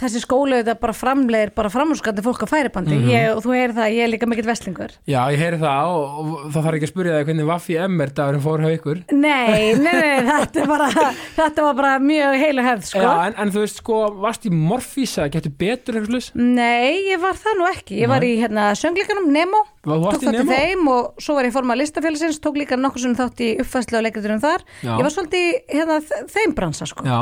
þessi 0.00 0.20
skóla 0.22 0.58
auðvitað 0.58 0.78
bara 0.82 0.94
framlegir 0.96 1.50
bara 1.56 1.70
framúrskandi 1.72 2.22
fólk 2.24 2.42
á 2.44 2.48
færibandi 2.48 2.96
Mhm. 2.98 3.08
ég, 3.10 3.26
og 3.36 3.42
þú 3.44 3.52
heyrir 3.56 3.74
það, 3.76 3.88
ég 3.96 4.02
er 4.04 4.10
líka 4.12 4.28
mikill 4.30 4.46
vestlingur 4.48 4.92
Já, 5.08 5.20
ég 5.32 5.38
heyri 5.42 5.58
það 5.58 5.92
og, 5.92 6.18
og 6.18 6.52
það 6.54 6.64
þarf 6.68 6.78
ekki 6.78 6.88
að 6.88 6.92
spyrja 6.92 7.14
það 7.18 7.24
hvernig 7.28 7.48
Vaffi 7.48 7.76
M 7.84 8.00
er 8.04 8.12
dagurinn 8.18 8.44
fór 8.44 8.62
hjá 8.64 8.70
ykkur 8.78 9.02
nei, 9.12 9.74
nei, 9.74 9.92
nei, 9.98 10.20
þetta, 10.30 10.66
bara, 10.70 10.88
þetta 11.36 11.66
var 11.68 11.74
bara 11.80 11.92
mjög 11.98 12.38
heilu 12.42 12.62
hefð 12.68 12.84
sko. 12.92 13.02
Já, 13.02 13.12
en, 13.28 13.34
en 13.44 13.52
þú 13.54 13.64
veist 13.64 13.82
sko, 13.82 13.98
varst 14.22 14.46
í 14.48 14.52
Morfís 14.54 15.16
að 15.18 15.30
getur 15.36 15.54
betur 15.58 15.98
eitthvað 15.98 16.10
sluss? 16.14 16.30
nei, 16.34 17.10
ég 17.10 17.20
var 17.22 17.34
það 17.38 17.58
nú 17.60 17.68
ekki 17.72 17.98
ég 18.02 18.08
var 18.10 18.22
í 18.26 18.32
hérna, 18.40 18.70
söngleikunum 18.78 19.28
Nemo 19.34 19.64
tók 19.88 20.18
þátt 20.20 20.42
í 20.42 20.46
þeim 20.48 20.88
og 20.92 21.14
svo 21.22 21.34
var 21.38 21.46
ég 21.48 21.54
formað 21.54 21.80
listafélagsins 21.82 22.40
tók 22.44 22.58
líka 22.60 22.76
nokkur 22.78 23.00
sem 23.04 23.14
þátt 23.18 23.40
í 23.44 23.50
uppfæslu 23.62 23.98
og 24.00 24.04
leikaturum 24.06 24.40
þar 24.42 24.64
Já. 24.84 24.94
ég 24.98 25.02
var 25.06 25.12
svolítið 25.14 25.46
hérna, 25.72 25.96
þeim 26.28 26.54
bransa 26.58 26.86
sko. 26.88 27.04
Já, 27.08 27.20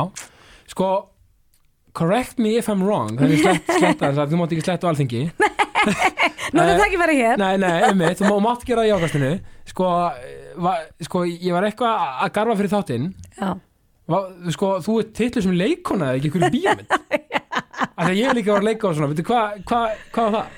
sko 0.67 0.89
correct 1.97 2.37
me 2.41 2.55
if 2.61 2.67
I'm 2.69 2.83
wrong. 2.85 3.15
Þannig 3.17 3.41
slett, 3.43 3.71
sletta 3.79 4.11
þess 4.11 4.21
að 4.23 4.33
þú 4.33 4.39
mátt 4.41 4.53
ekki 4.55 4.65
sletta 4.67 4.87
á 4.87 4.89
alþingi. 4.93 5.21
Nú 6.53 6.61
er 6.63 6.69
það 6.77 6.83
ekki 6.87 6.99
verið 7.01 7.21
hér. 7.23 7.39
Nei, 7.41 7.55
nei, 7.59 7.73
einmitt, 7.89 8.19
þú 8.21 8.29
má- 8.31 8.43
mátt 8.49 8.63
gera 8.67 8.83
það 8.85 8.89
í 8.89 8.93
ákastinu 8.97 9.31
sko, 9.67 9.87
va, 10.63 10.75
sko, 11.07 11.23
ég 11.27 11.51
var 11.55 11.67
eitthvað 11.67 12.05
að 12.27 12.31
garfa 12.37 12.55
fyrir 12.61 12.71
þáttinn. 12.75 13.09
Sko, 14.55 14.69
þú 14.85 14.99
er 15.01 15.09
titlu 15.17 15.43
sem 15.43 15.57
leikona 15.59 16.13
eða 16.13 16.21
ekki? 16.21 16.29
Ykkur 16.31 16.53
bíómynd? 16.53 16.95
Að 17.97 18.13
ég 18.13 18.31
líka 18.37 18.51
að 18.53 18.55
vera 18.55 18.61
að 18.61 18.67
leika 18.69 18.87
og 18.87 18.95
svona, 18.97 19.25
hvað 19.27 19.59
hva, 19.67 19.81
hva 20.13 20.23
var 20.23 20.35
það? 20.37 20.55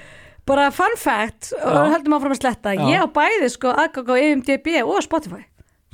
bara 0.50 0.64
fun 0.74 0.96
fact 0.98 1.52
og 1.60 1.76
Já. 1.78 1.90
höldum 1.94 2.16
áfram 2.18 2.34
að 2.34 2.40
sletta. 2.42 2.72
Já. 2.74 2.84
ég 2.90 3.04
á 3.06 3.08
bæði 3.16 3.50
sko 3.54 3.70
aðgang 3.70 4.10
á 4.10 4.16
IMDb 4.18 4.70
og 4.82 4.98
Spotify 5.06 5.44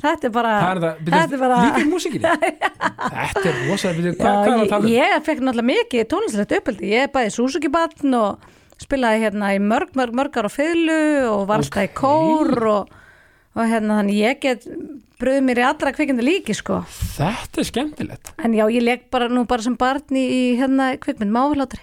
þetta 0.01 0.27
er 0.27 1.39
bara 1.39 1.61
í 1.79 1.85
músikinni 1.89 2.25
Þetta 2.25 3.45
er 3.47 3.61
rosa, 3.69 3.93
byrju, 3.95 4.11
Já, 4.11 4.19
hvað, 4.19 4.41
hvað 4.45 4.59
að 4.65 4.69
tala 4.73 4.81
um? 4.83 4.91
ég, 4.91 5.13
ég 5.15 5.23
fekk 5.29 5.41
náttúrulega 5.45 5.69
mikið 5.71 6.05
tónlistlegt 6.11 6.53
uppeldi. 6.59 6.91
Ég 6.91 7.13
bæði 7.15 7.31
Suzuki 7.35 7.71
batn 7.73 8.17
og 8.19 8.51
spilaði 8.81 9.23
hérna 9.23 9.53
í 9.55 9.61
mörg, 9.63 9.93
mörg, 9.95 10.13
mörg 10.19 10.35
ára 10.41 10.51
á 10.51 10.57
fiðlu 10.57 10.99
og 11.31 11.45
var 11.49 11.63
alltaf 11.63 11.85
í 11.85 11.89
Ok. 11.89 11.95
kór 12.01 12.67
og, 12.73 12.93
og 13.55 13.71
hérna 13.71 14.01
þannig 14.01 14.19
ég 14.19 14.39
get 14.43 14.67
bröð 15.21 15.39
mér 15.47 15.61
í 15.63 15.67
allra 15.69 15.93
kvikindi 15.95 16.25
líki 16.27 16.53
sko. 16.57 16.81
Þetta 17.15 17.61
er 17.63 17.69
skemmtilegt. 17.71 18.33
En 18.43 18.51
já, 18.57 18.65
ég 18.67 18.83
leik 18.83 19.05
bara 19.15 19.29
nú 19.31 19.45
bara 19.47 19.63
sem 19.63 19.77
barn 19.79 20.03
í, 20.11 20.25
í 20.27 20.41
hérna 20.59 20.91
kvikmynd 20.99 21.31
mávalátri. 21.31 21.79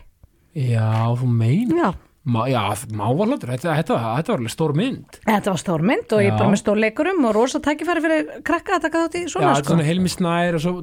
Já, 0.52 0.84
þú 1.16 1.30
mein 1.32 1.72
já, 1.80 1.94
Má, 2.22 2.44
Já, 2.46 2.60
mávalóttur, 2.94 3.50
þetta, 3.50 3.72
þetta, 3.80 3.96
þetta 3.98 4.30
var 4.30 4.38
alveg 4.38 4.52
stór 4.52 4.72
mynd. 4.78 5.16
Þetta 5.26 5.50
var 5.50 5.58
stór 5.58 5.82
mynd 5.82 6.12
og 6.14 6.20
ég 6.22 6.28
Já. 6.28 6.30
er 6.30 6.38
bara 6.38 6.50
með 6.52 6.60
stór 6.60 6.78
leikurum 6.78 7.24
og 7.26 7.32
rosa 7.34 7.58
tækifæri 7.58 8.02
fyrir 8.04 8.28
krakka 8.46 8.76
að 8.76 8.84
taka 8.84 9.00
þátt 9.02 9.16
í 9.18 9.22
Já, 9.24 9.30
svona 9.32 9.48
er 9.50 9.58
sko. 9.58 9.72
svona 9.72 9.86
Helmi 9.88 10.12
Snær 10.12 10.54
og 10.54 10.62
svo 10.62 10.74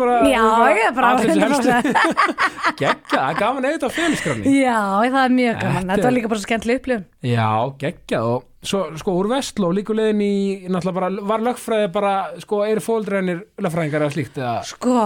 bara, 0.00 0.14
Já, 0.32 0.46
ég 0.72 0.80
er 0.86 0.94
bara 0.96 1.10
allir 1.12 1.28
þessi 1.28 1.42
100%. 1.44 1.76
helstu. 1.76 2.32
Gekkja, 2.80 2.94
það 3.12 3.28
er 3.28 3.38
gaman 3.42 3.68
eða 3.68 3.84
á 3.84 3.90
félagsgráni 3.98 4.54
Já, 4.62 4.80
það 5.12 5.20
er 5.26 5.36
mjög 5.36 5.60
gaman, 5.60 5.76
Þetta 5.82 5.92
þetta 5.92 6.08
var 6.08 6.16
líka 6.16 6.32
bara 6.32 6.44
skemmtileg 6.46 6.80
upplifun. 6.80 7.04
Já, 7.28 7.50
gekkja 7.84 8.22
og 8.32 8.48
svo 8.64 8.82
sko 8.96 9.18
úr 9.20 9.28
Vestló 9.36 9.72
líku 9.76 9.92
leiðin 9.98 10.24
í 10.24 10.32
náttúrulega 10.72 10.98
bara, 11.02 11.12
var 11.34 11.46
lögfræði 11.52 11.92
bara 11.92 12.16
sko, 12.40 12.64
eru 12.64 12.80
fóldrænir 12.80 13.44
lögfræðingar 13.60 14.08
eða 14.08 14.16
slíkt 14.16 14.40
eða, 14.40 14.56
Sko, 14.72 14.96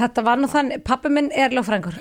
þetta 0.00 0.24
var 0.24 0.40
nú 0.40 0.48
þannig, 0.48 0.80
pappi 0.88 1.12
minn 1.12 1.28
er 1.36 1.52
lögfrængur, 1.52 2.00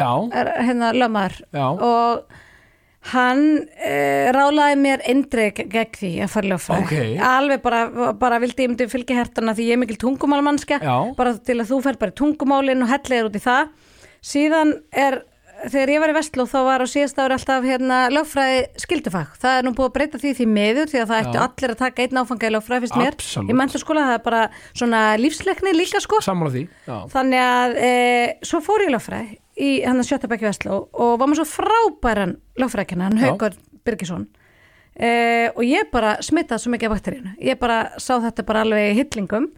hann 3.13 3.43
uh, 3.61 4.27
rálaði 4.35 4.77
mér 4.81 5.03
eindrið 5.07 5.63
gegn 5.71 5.95
því 5.99 6.11
að 6.25 6.33
fara 6.33 6.51
lögfræði. 6.51 6.83
Ok. 6.83 7.23
Alveg 7.29 7.63
bara, 7.63 8.11
bara 8.19 8.41
vildi 8.43 8.65
ég 8.65 8.73
myndi 8.73 8.89
fylgja 8.91 9.21
hertana 9.21 9.55
því 9.57 9.69
ég 9.69 9.77
er 9.77 9.81
mikil 9.83 9.99
tungumálmannskja, 10.01 10.81
bara 11.17 11.37
til 11.39 11.59
að 11.61 11.71
þú 11.71 11.81
fer 11.85 12.01
bara 12.01 12.13
í 12.13 12.19
tungumálin 12.19 12.85
og 12.85 12.91
hellir 12.91 13.29
út 13.29 13.39
í 13.39 13.43
það. 13.43 13.73
Síðan 14.27 14.73
er, 14.91 15.21
þegar 15.71 15.93
ég 15.93 16.03
var 16.03 16.11
í 16.11 16.17
Vestló 16.17 16.47
þá 16.49 16.57
var 16.67 16.83
á 16.83 16.87
síðast 16.89 17.21
ári 17.21 17.37
alltaf 17.37 17.65
hérna 17.69 18.01
lögfræði 18.11 18.59
skildufag. 18.83 19.33
Það 19.39 19.57
er 19.61 19.67
nú 19.67 19.73
búið 19.77 19.89
að 19.89 19.95
breyta 19.97 20.21
því 20.21 20.35
því 20.41 20.47
miður 20.57 20.91
því 20.91 21.01
að 21.03 21.09
það 21.13 21.23
ættu 21.23 21.41
allir 21.45 21.73
að 21.75 21.81
taka 21.85 22.05
einn 22.05 22.21
áfanga 22.23 22.49
í 22.49 22.53
lögfræði 22.57 22.85
fyrst 22.85 22.99
mér. 22.99 23.17
Absolutt. 23.17 23.51
Ég 23.53 23.59
mennta 23.61 23.81
skóla 23.81 24.07
það 24.09 24.19
er 24.19 24.23
bara 24.27 24.43
svona 24.73 25.01
lífsleikni 25.21 25.75
líka 25.77 26.03
sko. 26.03 26.19
sammála 26.25 26.55
því 26.57 26.63
Já, 26.67 26.97
Þannig 27.15 27.45
að 27.47 27.77
e, 27.87 27.91
svo 28.51 28.63
fór 28.65 28.83
ég 28.83 28.91
í 28.91 28.97
lögfræði 28.97 29.37
í 29.57 29.71
hann 29.83 30.01
að 30.01 30.09
Sjötabækki 30.11 30.47
Vestló 30.47 30.81
og 30.93 31.15
var 31.21 31.29
með 31.29 31.41
svo 31.41 31.47
frábæran 31.49 32.37
lögfræðkina, 32.61 33.09
hann 33.09 33.21
Já. 33.21 33.31
Haukur 33.31 33.57
Birgisson 33.87 34.27
e, 34.93 35.11
og 35.53 35.63
ég 35.65 35.89
bara 35.93 36.17
smitaði 36.25 36.63
svo 36.63 36.73
mikið 36.73 36.89
af 36.89 36.95
bakteríunu. 36.97 37.35
Ég 37.43 37.59
bara 37.61 37.79
sá 38.01 38.17
þetta 38.23 38.45
bara 38.47 38.65
alveg 38.65 38.91
í 38.91 38.97
hyllingum 39.01 39.51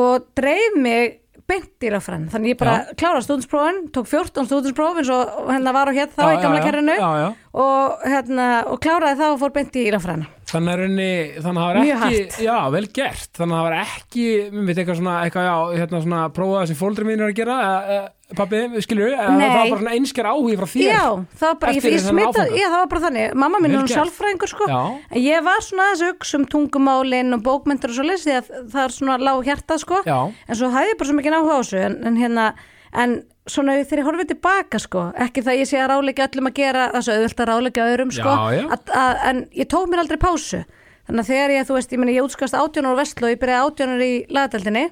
og 0.00 0.28
dreif 0.38 0.78
mig 0.78 1.18
beint 1.50 1.82
í 1.82 1.90
lögfræðin. 1.90 2.28
Þannig 2.30 2.54
ég 2.54 2.58
bara 2.60 2.76
Já. 2.78 2.92
kláraði 3.02 3.26
stúdinsprófin, 3.26 3.80
tók 3.94 4.10
14 4.10 4.46
stúdinspróf 4.46 5.00
eins 5.00 5.10
og 5.14 5.48
hérna 5.50 5.74
var 5.74 5.90
og 5.90 5.98
hér 5.98 6.12
þá 6.14 6.22
Já, 6.22 6.32
í 6.32 6.42
gamla 6.44 6.60
kerrinu 6.66 6.98
og, 7.00 8.04
hérna, 8.06 8.50
og 8.70 8.82
kláraði 8.84 9.18
það 9.22 9.34
og 9.34 9.40
fór 9.42 9.56
beint 9.56 9.80
í 9.80 9.88
lögfræðina. 9.90 10.30
Þannig 10.50 10.72
að 10.72 10.80
raunni, 10.80 11.10
þannig 11.40 11.60
að 11.62 11.66
það 11.66 11.68
var 11.70 12.06
ekki. 12.10 12.44
Já, 12.44 12.54
vel 12.74 12.86
gert, 13.00 13.28
þannig 13.38 13.54
að 13.54 13.60
það 13.60 13.66
var 13.68 13.76
ekki 13.80 14.24
mér 14.54 14.64
veit 14.70 14.78
eitthvað 14.80 14.98
svona, 15.00 15.18
eitthvað, 15.26 15.46
já, 15.46 15.58
hérna 15.80 16.00
svona 16.04 16.22
prófaða 16.34 16.70
sem 16.70 16.78
fóldri 16.80 17.06
mín 17.06 17.20
er 17.22 17.28
að 17.30 17.36
gera 17.38 17.58
e, 17.60 17.98
e, 17.98 18.34
pappi, 18.38 18.62
við, 18.74 18.88
það 19.14 19.38
var 19.40 19.70
bara 19.70 19.80
svona 19.80 19.94
einskjar 19.98 20.28
áhugi 20.30 20.56
frá 20.60 20.66
þér 20.72 20.84
Já, 20.86 21.04
það 21.40 21.46
var 21.46 21.60
bara, 21.62 21.74
ég, 21.76 21.86
ég 21.90 22.08
áfanga. 22.10 22.44
já, 22.58 22.66
það 22.66 22.76
var 22.78 22.90
bara 22.94 23.04
þannig 23.06 23.38
mamma 23.44 23.60
Vel 23.62 23.70
er 23.70 23.78
gert. 23.78 23.94
sjálfræðingur 23.94 24.52
sko 24.54 24.68
en 24.70 25.22
ég 25.22 25.46
var 25.46 25.64
svona 25.66 25.86
aðeins 25.88 26.04
að 26.06 26.12
hugsa 26.14 26.40
um 26.40 26.48
tungumálin 26.54 27.36
og 27.38 27.42
bókmyndir 27.46 27.90
og 27.94 27.98
svo 27.98 28.06
leys 28.06 28.26
því 28.26 28.36
að 28.40 28.50
það 28.74 28.82
er 28.84 28.96
svona 28.98 29.18
lág 29.22 29.48
hjarta 29.50 29.78
sko 29.82 30.02
Já. 30.06 30.18
en 30.30 30.60
svo 30.60 30.70
hafði 30.74 30.92
ég 30.94 31.00
bara 31.00 31.10
svo 31.10 31.18
mikið 31.20 31.38
áhuga 31.40 31.58
á 31.58 31.60
þessu 31.62 31.82
en, 31.86 31.98
en 32.10 32.20
hérna, 32.22 32.46
en 32.92 33.20
svona 33.50 33.78
þegar 33.80 34.02
ég 34.02 34.08
horfið 34.08 34.28
tilbaka 34.34 34.80
sko, 34.82 35.06
ekki 35.26 35.44
það 35.46 35.62
ég 35.62 35.70
sé 35.70 35.80
að 35.80 35.92
ráleika 35.94 36.26
öllum 36.28 36.50
að 36.50 36.58
gera 36.60 36.90
það 36.94 37.06
svo 37.06 37.16
auðvitað 37.16 37.46
að 37.46 37.50
ráleika 37.50 37.86
öðrum 37.86 38.12
sko, 38.14 38.34
Já, 38.36 38.58
já. 38.58 38.66
Að, 38.76 38.92
að, 39.00 39.24
en 39.30 39.42
ég 39.60 39.70
tók 39.70 39.90
mér 39.90 40.04
aldrei 40.04 40.20
pásu. 40.20 40.62
Þannig 41.10 41.24
að 41.24 41.30
þegar 41.32 41.52
ég, 41.56 41.64
þú 41.66 41.74
veist, 41.74 41.92
ég 41.94 41.98
meni 41.98 42.12
ég 42.14 42.26
útskast 42.26 42.54
átjónar 42.54 42.94
á 42.94 43.00
Vestló, 43.00 43.30
ég 43.32 43.38
byrjaði 43.40 43.66
átjónar 43.66 44.02
í 44.04 44.10
lagadeldinni 44.30 44.82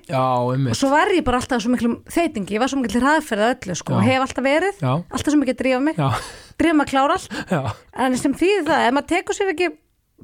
og 0.72 0.78
svo 0.80 0.90
var 0.90 1.12
ég 1.14 1.22
bara 1.28 1.38
alltaf 1.38 1.62
svo 1.62 1.70
miklum 1.70 1.94
þeitingi, 2.10 2.56
ég 2.56 2.62
var 2.64 2.72
svo 2.72 2.80
mikil 2.80 3.02
hraðferða 3.04 3.52
öllu 3.52 3.76
sko, 3.78 3.94
og 4.00 4.08
hef 4.08 4.24
alltaf 4.24 4.48
verið, 4.48 4.80
Já. 4.82 4.90
alltaf 4.98 5.36
svo 5.36 5.44
að 5.44 5.54
drífa 5.60 5.78
mig 5.84 6.02
drífa 6.58 6.74
mig 6.74 6.88
að 6.88 6.90
klára 6.90 7.20
allt. 7.20 7.38
Já, 7.54 7.62
en 8.02 8.18
sem 8.18 8.34
þýðir 8.40 8.66
það, 8.66 8.84
ef 8.88 8.96
maður 8.98 9.10
tekur 9.14 9.38
sér 9.38 9.54
ekki 9.54 9.70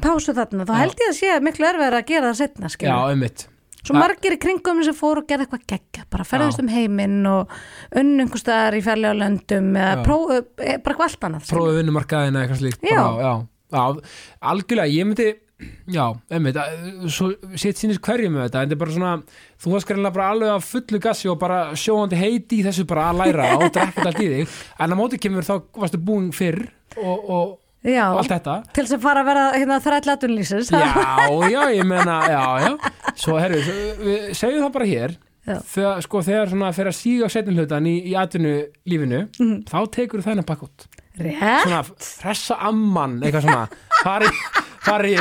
pásu 0.02 0.34
þarna, 0.34 0.66
þá 0.66 0.74
held 0.80 1.04
ég 1.04 1.12
að 1.12 1.18
sé 1.20 1.40
miklu 1.46 1.70
erfiðar 1.70 2.00
að 2.00 2.08
gera 2.10 2.32
það 2.32 2.40
setna, 2.42 2.74
einmitt 3.14 3.46
svo 3.84 3.96
margir 3.98 4.36
í 4.36 4.40
kringum 4.40 4.82
sem 4.86 4.96
fóru 4.96 5.22
og 5.22 5.28
gerði 5.28 5.46
eitthvað 5.46 5.66
geggja 5.74 6.06
bara 6.10 6.24
ferðast 6.28 6.60
Já. 6.60 6.64
um 6.64 6.72
heiminn 6.72 7.30
og 7.30 7.54
unnungustar 8.00 8.76
í 8.78 8.82
færlega 8.84 9.18
löndum 9.20 9.72
eða 9.76 10.02
próf, 10.06 10.34
eh, 10.34 10.76
bara 10.78 10.94
eitthvað 10.94 11.08
allt 11.08 11.28
annað. 11.28 11.48
Prófið 11.52 11.80
vinnumarkaðina 11.82 12.44
eitthvað 12.44 12.62
slíkt 12.62 12.86
Já. 12.88 13.00
bara, 13.00 13.24
já, 13.24 13.34
já, 13.76 13.84
algjörlega, 14.52 14.94
ég 14.94 15.10
myndi 15.10 15.30
Já, 15.86 16.08
einmitt, 16.34 16.56
sitt 17.60 17.78
sínist 17.78 18.02
hverju 18.04 18.30
með 18.32 18.48
þetta, 18.48 18.62
en 18.64 18.70
þetta 18.70 18.74
er 18.74 18.80
bara 18.80 18.94
svona 18.94 19.12
þú 19.62 19.72
varst 19.74 19.88
greinlega 19.88 20.16
bara 20.16 20.30
alveg 20.34 20.50
að 20.50 20.64
fullu 20.66 21.00
gassi 21.04 21.30
og 21.30 21.38
bara 21.40 21.58
sjóandi 21.78 22.18
heiti 22.18 22.58
í 22.58 22.64
þessu 22.66 22.84
bara 22.90 23.06
að 23.12 23.20
læra 23.22 23.50
og 23.60 23.68
drekkið 23.72 24.08
allt 24.10 24.22
í 24.24 24.30
þig, 24.32 24.56
en 24.82 24.96
á 24.96 24.96
móti 24.98 25.20
kemur 25.22 25.46
þá 25.46 25.54
varstu 25.78 26.00
búin 26.02 26.32
fyrr 26.34 26.58
og, 26.98 27.30
og, 27.30 27.54
Já, 27.84 28.06
til 28.72 28.84
þess 28.86 28.94
að 28.96 29.02
fara 29.04 29.20
að 29.20 29.26
vera 29.28 29.44
hérna, 29.58 29.76
þræll 29.84 30.12
atunlýsins 30.14 30.70
Já, 30.72 30.88
já, 31.52 31.62
ég 31.76 31.84
meina, 31.84 32.14
já, 32.32 32.42
já. 32.64 32.92
Svo, 33.20 33.36
herru, 33.38 33.58
segjum 34.34 34.64
það 34.64 34.72
bara 34.78 34.88
hér. 34.88 35.16
Þegar, 35.44 35.98
sko, 36.06 36.22
þegar 36.24 36.48
svona 36.48 36.70
fyrir 36.72 36.88
að 36.88 36.96
síga 36.96 37.26
á 37.28 37.34
setjum 37.34 37.58
hlutan 37.60 37.84
í, 37.90 37.92
í 38.08 38.14
atvinnu 38.16 38.54
lífinu 38.88 39.18
Mhm. 39.36 39.58
þá 39.68 39.78
tekur 39.92 40.22
þennan 40.24 40.46
pakk 40.48 40.62
út 40.64 40.86
Rétt, 41.20 41.66
svona 41.66 41.82
hressa 42.24 42.56
amman, 42.64 43.20
eitthvað 43.20 43.44
svona. 43.44 43.66
Fari, 44.02 44.30
fari, 44.32 44.73
fari 44.84 45.14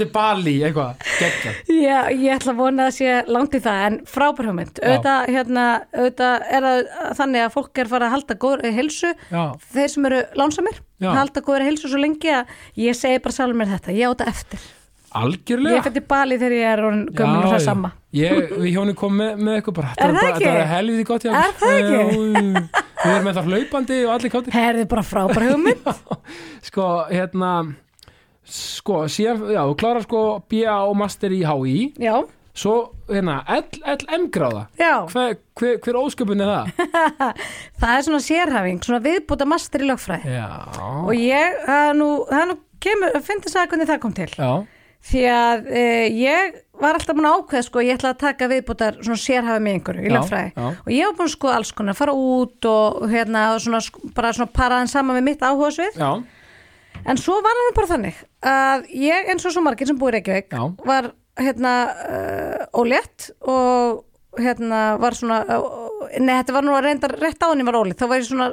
til 0.00 0.08
Bali 0.14 0.54
eitthvað, 0.68 1.04
geggja 1.18 1.54
Já, 1.74 1.98
ég 2.12 2.32
ætla 2.36 2.54
að 2.54 2.60
vona 2.62 2.88
að 2.88 2.96
sé 2.98 3.18
langt 3.28 3.56
í 3.58 3.62
það 3.64 3.84
en 3.88 4.00
frábær 4.08 4.50
hugmynd, 4.50 4.78
Já. 4.78 4.88
auðvitað, 4.88 5.28
hérna, 5.34 5.66
er 5.98 6.66
það 6.68 7.12
þannig 7.20 7.44
að 7.44 7.54
fólk 7.58 7.82
er 7.82 7.92
fara 7.92 8.08
að 8.08 8.16
halda 8.16 8.38
góður 8.46 8.78
helsu 8.78 9.12
Já, 9.28 9.44
þeir 9.74 9.94
sem 9.94 10.10
eru 10.10 10.24
lánsamir 10.38 10.82
Já. 11.02 11.12
halda 11.14 11.44
góður 11.44 11.68
helsu 11.68 11.92
svo 11.92 12.02
lengi 12.02 12.34
að 12.40 12.58
ég 12.78 12.98
segi 12.98 13.22
bara 13.22 13.38
sjálfur 13.38 13.60
mér 13.60 13.72
þetta, 13.76 13.94
ég 13.94 14.10
á 14.10 14.12
þetta 14.14 14.34
eftir. 14.34 14.66
Algjörlega. 15.18 15.78
Ég 15.78 15.86
fyrir 15.86 16.04
Bali 16.04 16.36
þegar 16.36 16.54
ég 16.54 16.66
er 16.68 16.82
gömul 17.16 17.38
og 17.40 17.52
það 17.54 17.62
sama. 17.64 17.90
Ég, 18.16 18.50
við 18.52 18.74
hjónum 18.74 18.96
kom 18.98 19.14
með, 19.16 19.40
með 19.40 19.58
eitthvað 19.58 19.76
bara. 19.78 19.92
Er 19.96 20.14
það 20.16 20.28
ekki? 20.28 20.44
Þetta 20.44 20.58
var 20.58 20.70
helviti 20.72 21.06
gott 21.08 21.24
hjá 21.24 21.30
Er 21.32 21.54
það 21.62 21.76
ekki? 21.78 22.52
Við 22.98 23.12
erum 23.14 23.28
með 23.28 23.38
það 23.38 23.48
hlaupandi 23.52 23.98
og 24.04 24.12
allir 24.14 24.32
káttir. 24.34 24.56
Herði 24.58 24.86
bara 24.90 25.04
frábær 25.06 25.46
hugmynd. 25.48 25.90
Sko, 26.68 26.88
hérna 27.08 27.52
sko, 28.52 29.04
síðan, 29.12 29.44
já, 29.54 29.62
þú 29.68 29.78
klárar 29.80 30.04
sko 30.06 30.24
BA 30.50 30.76
og 30.88 30.96
Master 30.98 31.34
í 31.34 31.42
HÍ 31.46 31.74
Já, 32.00 32.14
svo, 32.58 32.76
hérna, 33.10 33.40
LM 33.86 34.28
gráða. 34.34 34.64
Já, 34.78 35.06
hver, 35.12 35.36
hver, 35.58 35.76
hver 35.84 35.98
ósköpun 36.00 36.42
er 36.42 36.50
það? 36.50 36.72
það 37.80 37.92
er 37.92 38.06
svona 38.08 38.22
sérhæfing 38.24 38.80
svona 38.84 39.02
viðbúta 39.04 39.46
master 39.48 39.84
í 39.84 39.90
lögfræði. 39.90 40.38
Já, 40.38 40.48
og 41.04 41.12
ég, 41.14 41.60
það 41.66 41.92
er 41.92 42.00
nú, 42.00 42.08
það 42.30 42.50
nú 42.50 42.58
kemur, 42.82 43.14
að 43.14 43.28
finna 43.28 43.54
það 43.54 43.70
hvernig 43.72 43.90
það 43.92 44.02
kom 44.02 44.16
til. 44.16 44.30
Já, 44.34 44.50
því 45.08 45.22
að 45.32 45.68
e, 45.70 45.84
ég 46.18 46.56
var 46.78 46.98
alltaf 46.98 47.16
búin 47.16 47.28
að 47.28 47.36
ákveða 47.38 47.66
sko, 47.66 47.82
ég 47.86 47.98
ætla 47.98 48.12
að 48.14 48.20
taka 48.22 48.48
viðbútar 48.50 48.98
svona 49.00 49.20
sérhæfi 49.22 49.62
með 49.64 49.76
einhverju 49.76 50.02
í 50.02 50.12
lögfræði. 50.14 50.50
já. 50.54 50.66
og 50.66 50.90
ég 50.94 51.06
var 51.08 51.16
búin 51.18 51.28
að 51.28 51.34
skoða 51.34 51.56
alls 51.58 51.72
konar, 51.78 51.98
fara 51.98 52.14
út 52.14 52.68
og 52.70 53.06
hérna, 53.10 53.44
svona, 53.62 53.80
bara 54.14 54.32
svona 54.36 54.52
paraðan 54.54 54.90
saman 54.90 55.18
með 55.18 55.26
mitt 55.30 55.46
áhuga 55.46 55.70
svið 55.74 55.98
já, 55.98 56.10
En 57.06 57.20
svo 57.20 57.38
var 57.44 57.56
hann 57.60 57.76
bara 57.76 57.90
þannig 57.92 58.18
að 58.46 58.84
ég 58.98 59.30
eins 59.32 59.46
og 59.46 59.54
svo 59.54 59.62
margir 59.64 59.88
sem 59.88 59.98
búið 59.98 60.12
í 60.12 60.18
Reykjavík 60.18 60.52
Já. 60.54 60.62
var 60.88 61.10
hérna 61.38 61.72
uh, 61.94 62.62
ólétt 62.80 63.30
og 63.46 64.04
hérna 64.38 64.98
var 65.00 65.16
svona 65.16 65.38
uh, 65.54 66.08
nei 66.18 66.34
þetta 66.34 66.54
var 66.56 66.66
nú 66.66 66.74
að 66.76 66.84
reynda 66.86 67.10
rétt 67.14 67.42
á 67.42 67.48
henni 67.50 67.66
var 67.66 67.78
ólétt 67.80 68.02
þá 68.02 68.06
var 68.10 68.20
ég 68.20 68.28
svona 68.28 68.48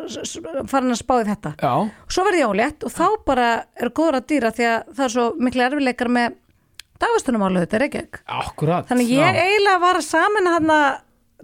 farin 0.72 0.94
að 0.94 1.02
spáði 1.02 1.30
þetta. 1.34 1.54
Já, 1.62 1.74
svo 2.16 2.26
verði 2.28 2.42
ég 2.44 2.54
ólétt 2.54 2.88
og 2.88 2.96
þá 2.96 3.06
bara 3.28 3.50
er 3.76 3.94
góður 3.96 4.20
að 4.22 4.28
dýra 4.32 4.54
því 4.56 4.68
að 4.72 4.90
það 4.94 5.06
er 5.08 5.16
svo 5.18 5.28
miklu 5.48 5.66
erfileikar 5.68 6.12
með 6.18 6.40
dagvistunum 7.02 7.46
álega 7.46 7.66
þetta 7.66 7.78
er 7.78 7.86
Reykjavík. 7.86 8.22
Akkurat. 8.40 8.90
Þannig 8.90 9.14
ég 9.14 9.26
já. 9.36 9.46
eiginlega 9.46 9.84
var 9.84 10.00
að 10.00 10.08
saman 10.08 10.52
hann 10.54 10.76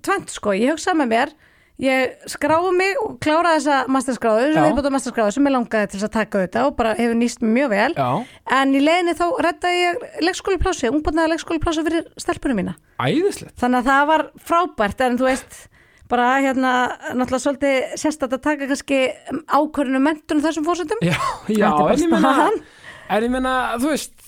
tvent 0.01 0.33
sko, 0.33 0.53
ég 0.57 0.75
hugsaði 0.75 1.01
með 1.01 1.11
mér 1.15 1.33
ég 1.81 2.29
skráði 2.29 2.71
mig 2.77 2.99
og 3.01 3.15
kláraði 3.23 3.61
þessa 3.61 3.79
masterskráðu, 3.91 4.51
sem 4.53 4.67
viðbúta 4.67 4.91
masterskráðu 4.93 5.35
sem 5.35 5.49
ég 5.49 5.55
langaði 5.55 5.89
til 5.93 6.01
að 6.05 6.13
taka 6.13 6.43
þetta 6.45 6.65
og 6.67 6.77
bara 6.77 6.93
hefur 6.99 7.17
nýst 7.17 7.43
mjög 7.45 7.73
vel. 7.73 7.89
Já, 7.97 8.09
en 8.59 8.75
í 8.77 8.83
leiðinni 8.83 9.17
þá 9.17 9.25
reddaði 9.47 9.81
ég 9.81 10.05
leikskóliplási, 10.27 10.91
ungbarnaði 10.93 11.33
leikskóliplási 11.33 11.85
fyrir 11.87 12.07
stelpunum 12.21 12.61
mína. 12.61 12.77
Æðislegt. 13.01 13.57
Þannig 13.61 13.81
að 13.81 13.91
það 13.91 14.07
var 14.11 14.25
frábært 14.51 15.05
en 15.07 15.19
þú 15.19 15.29
veist 15.31 15.59
bara 16.11 16.27
hérna 16.43 16.71
náttúrulega 17.15 17.43
svolítið 17.45 17.95
sérstætt 17.99 18.35
að 18.35 18.43
taka 18.43 18.67
kannski 18.67 18.99
ákvörðinu 19.47 20.01
mentunum 20.03 20.43
þessum 20.43 20.65
fórsöndum 20.67 20.99
já, 21.07 21.15
já, 21.47 21.69
en 23.11 23.25
ég 23.25 23.31
meina, 23.31 23.53
þú 23.79 23.93
veist 23.93 24.20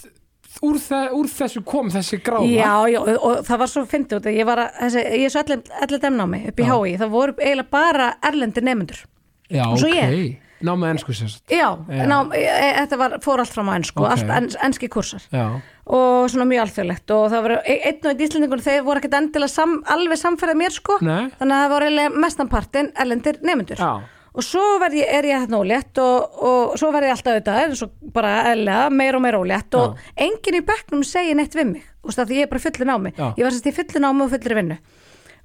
úr, 0.63 0.79
þe 0.81 1.01
úr 1.17 1.31
þessu 1.31 1.63
kom 1.67 1.89
þessi 1.93 2.19
gráða 2.23 2.47
Já, 2.49 2.71
já, 2.93 2.99
og, 3.17 3.41
það 3.47 3.61
var 3.63 3.71
svo 3.73 3.83
fyndið 3.89 4.19
út 4.21 4.29
ég 4.31 4.53
að, 4.53 4.63
þessi, 4.79 5.03
ég 5.19 5.25
er 5.27 5.33
svo 5.33 5.43
allir 5.83 6.03
demnámi 6.05 6.39
upp 6.51 6.59
í. 6.63 6.69
HÍ, 6.69 6.95
það 7.01 7.11
voru 7.17 7.35
eiginlega 7.39 7.69
bara 7.75 8.13
erlendir 8.23 8.65
nefndur 8.67 9.03
já 9.53 9.65
og 9.67 9.77
svo 9.81 9.91
ok, 9.91 9.99
ég. 9.99 10.39
námið 10.63 10.93
ennsku 10.93 11.13
sérst 11.17 11.51
Já. 11.51 11.67
Ná, 12.07 12.17
e, 12.33 12.41
e, 12.47 12.71
þetta 12.79 12.97
var, 13.01 13.17
fór 13.25 13.43
allt 13.43 13.51
fram 13.53 13.67
á 13.69 13.73
ennsku, 13.75 13.99
Ok. 14.05 14.11
allt 14.15 14.29
ens, 14.37 14.55
enski 14.63 14.87
kursar. 14.89 15.25
Já, 15.35 15.59
og 15.85 16.29
svona 16.31 16.45
mjög 16.47 16.61
alþjóðlegt. 16.63 17.11
Og 17.11 17.25
það 17.33 17.41
var 17.43 17.51
e- 17.67 17.79
einn 17.89 17.99
og 17.99 18.09
einn 18.13 18.23
íslendingur 18.23 18.61
þeir 18.63 18.85
voru 18.87 19.01
ekkert 19.01 19.17
endilega 19.19 19.51
sam, 19.51 19.73
alveg 19.91 20.21
samfærið 20.21 20.55
mér 20.61 20.71
sko. 20.71 20.97
Nei. 21.03 21.27
þannig 21.35 21.57
að 21.57 21.63
það 21.65 21.73
voru 21.75 21.89
eiginlega 21.89 22.21
mestanpartin 22.23 22.91
erlendir 22.95 23.41
nefndur 23.43 23.83
já, 23.83 23.91
og 24.33 24.45
svo 24.45 24.63
ég, 24.89 25.05
er 25.05 25.27
ég 25.29 25.43
hérna 25.43 25.59
ólétt 25.61 25.99
og, 26.01 26.37
og 26.41 26.73
svo 26.79 26.89
verð 26.93 27.11
ég 27.11 27.13
alltaf 27.13 27.35
auðvitað 27.35 27.59
eins 27.61 27.83
og 27.85 27.93
bara 28.15 28.33
eðlega, 28.51 28.89
meir 28.89 29.17
og 29.17 29.23
meir 29.25 29.37
ólétt 29.37 29.77
og 29.77 29.99
enginn 30.17 30.57
í 30.57 30.63
bekknum 30.65 31.03
segir 31.05 31.37
neitt 31.37 31.53
við 31.57 31.75
mig. 31.75 31.87
Og 32.03 32.17
ég 32.33 32.43
er 32.43 32.51
bara 32.51 32.63
fullin 32.63 32.93
á 32.93 32.97
mig 32.99 33.13
Já. 33.15 33.27
ég 33.37 33.45
var 33.45 33.53
sérst 33.53 33.69
í 33.69 33.75
fullin 33.77 34.07
á 34.07 34.11
mig 34.11 34.25
og 34.25 34.33
fullri 34.33 34.57
vinnu. 34.57 34.77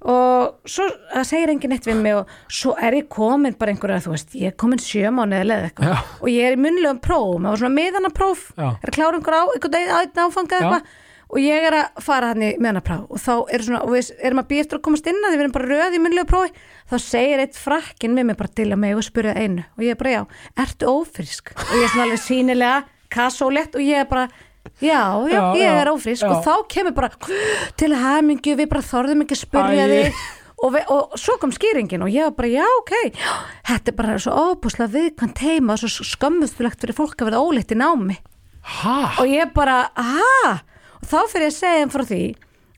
Og 0.08 0.70
svo 0.70 0.86
það 1.10 1.26
segir 1.26 1.52
enginn 1.52 1.74
neitt 1.74 1.88
við 1.88 2.00
mig 2.00 2.16
og 2.16 2.32
svo 2.48 2.72
er 2.78 2.96
ég 3.00 3.10
komin 3.12 3.56
bara 3.58 3.74
einhverja 3.74 4.04
þú 4.06 4.14
veist, 4.14 4.32
ég 4.38 4.52
er 4.52 4.56
komin 4.56 4.80
sjö 4.82 5.10
mánuði 5.12 5.42
eða 5.42 5.68
eitthvað. 5.68 5.92
Já. 5.92 6.16
og 6.22 6.32
ég 6.32 6.48
er 6.48 6.56
í 6.56 6.62
munlegum 6.62 7.02
prófum, 7.02 7.44
það 7.44 7.54
var 7.54 7.62
svona 7.64 7.76
miðana 7.76 8.12
próf 8.14 8.46
Já. 8.54 8.68
er 8.78 8.92
að 8.92 8.96
klára 8.96 9.18
einhver 9.18 9.36
á, 9.36 9.42
einhvern 9.52 10.24
áfanga 10.24 10.54
Já. 10.54 10.62
eitthvað. 10.62 10.96
Og 11.28 11.42
ég 11.44 11.66
er 11.68 11.74
að 11.76 11.98
fara 12.00 12.30
hann 12.32 12.40
í 12.40 12.54
meðanapráf 12.56 13.02
og 13.12 13.20
þá 13.20 13.32
er 13.52 13.64
svona, 13.66 13.82
og 13.84 13.92
við 13.92 14.06
erum 14.24 14.40
að 14.40 14.46
býja 14.48 14.64
eftir 14.64 14.78
að 14.78 14.84
komast 14.86 15.08
inn 15.10 15.18
að 15.20 15.34
við 15.34 15.42
erum 15.44 15.54
bara 15.58 15.68
röð 15.68 15.96
í 15.98 16.00
munlegu 16.00 16.28
prófi 16.30 16.54
þá 16.88 16.96
segir 17.04 17.42
eitt 17.44 17.56
frakkin 17.58 18.16
við 18.16 18.28
mig 18.30 18.38
bara 18.40 18.54
til 18.56 18.68
að 18.72 18.80
mig 18.84 18.96
og 18.96 19.04
spyrja 19.06 19.34
einu 19.36 19.64
og 19.76 19.84
ég 19.84 19.94
er 19.94 20.00
bara 20.00 20.14
já, 20.16 20.22
ertu 20.64 20.88
ófrísk? 20.92 21.52
Og 21.56 21.74
ég 21.76 21.84
er 21.86 21.92
svona 21.92 22.06
alveg 22.08 22.22
sínilega 22.24 22.78
kassólegt 23.12 23.76
og 23.78 23.84
ég 23.84 24.02
er 24.04 24.08
bara 24.10 24.26
já, 24.80 25.00
já, 25.28 25.32
Já, 25.32 25.44
ég 25.56 25.78
er 25.82 25.90
ófrísk. 25.92 26.24
já. 26.24 26.32
og 26.32 26.44
þá 26.44 26.54
kemur 26.72 26.94
bara 26.96 27.10
til 27.80 27.94
hamingju, 27.96 28.56
við 28.58 28.68
bara 28.72 28.84
þorðum 28.84 29.24
ekki 29.24 29.36
að 29.38 29.42
spyrja 29.44 29.86
Æ. 29.86 29.94
þig. 29.94 30.20
Og, 30.58 30.74
og 30.90 31.12
svo 31.14 31.36
kom 31.38 31.52
skýringin 31.54 32.02
og 32.02 32.10
ég 32.10 32.24
var 32.26 32.32
bara 32.34 32.48
já, 32.50 32.64
ok, 32.80 32.92
þetta 33.68 33.92
er 33.92 33.94
bara 34.00 34.16
svo 34.18 34.32
óbúslega 34.34 34.90
viðkvæmt 34.96 35.36
teima 35.38 35.76
og 35.76 35.84
svo 35.84 36.02
skömmustulegt 36.08 36.80
fyrir 36.82 36.96
fólk 36.98 37.14
að 37.22 37.28
verða 37.30 37.42
óleitt 37.46 37.70
í 37.70 37.78
námi. 37.78 38.16
Ha, 38.80 38.96
og 39.22 39.30
ég 39.30 39.52
bara, 39.54 39.76
aha 39.94 40.56
og 40.98 41.06
þá 41.06 41.18
fyrir 41.30 41.46
ég 41.46 41.52
að 41.54 41.58
segja 41.60 41.78
þeim 41.84 41.92
frá 41.94 42.04
því 42.10 42.18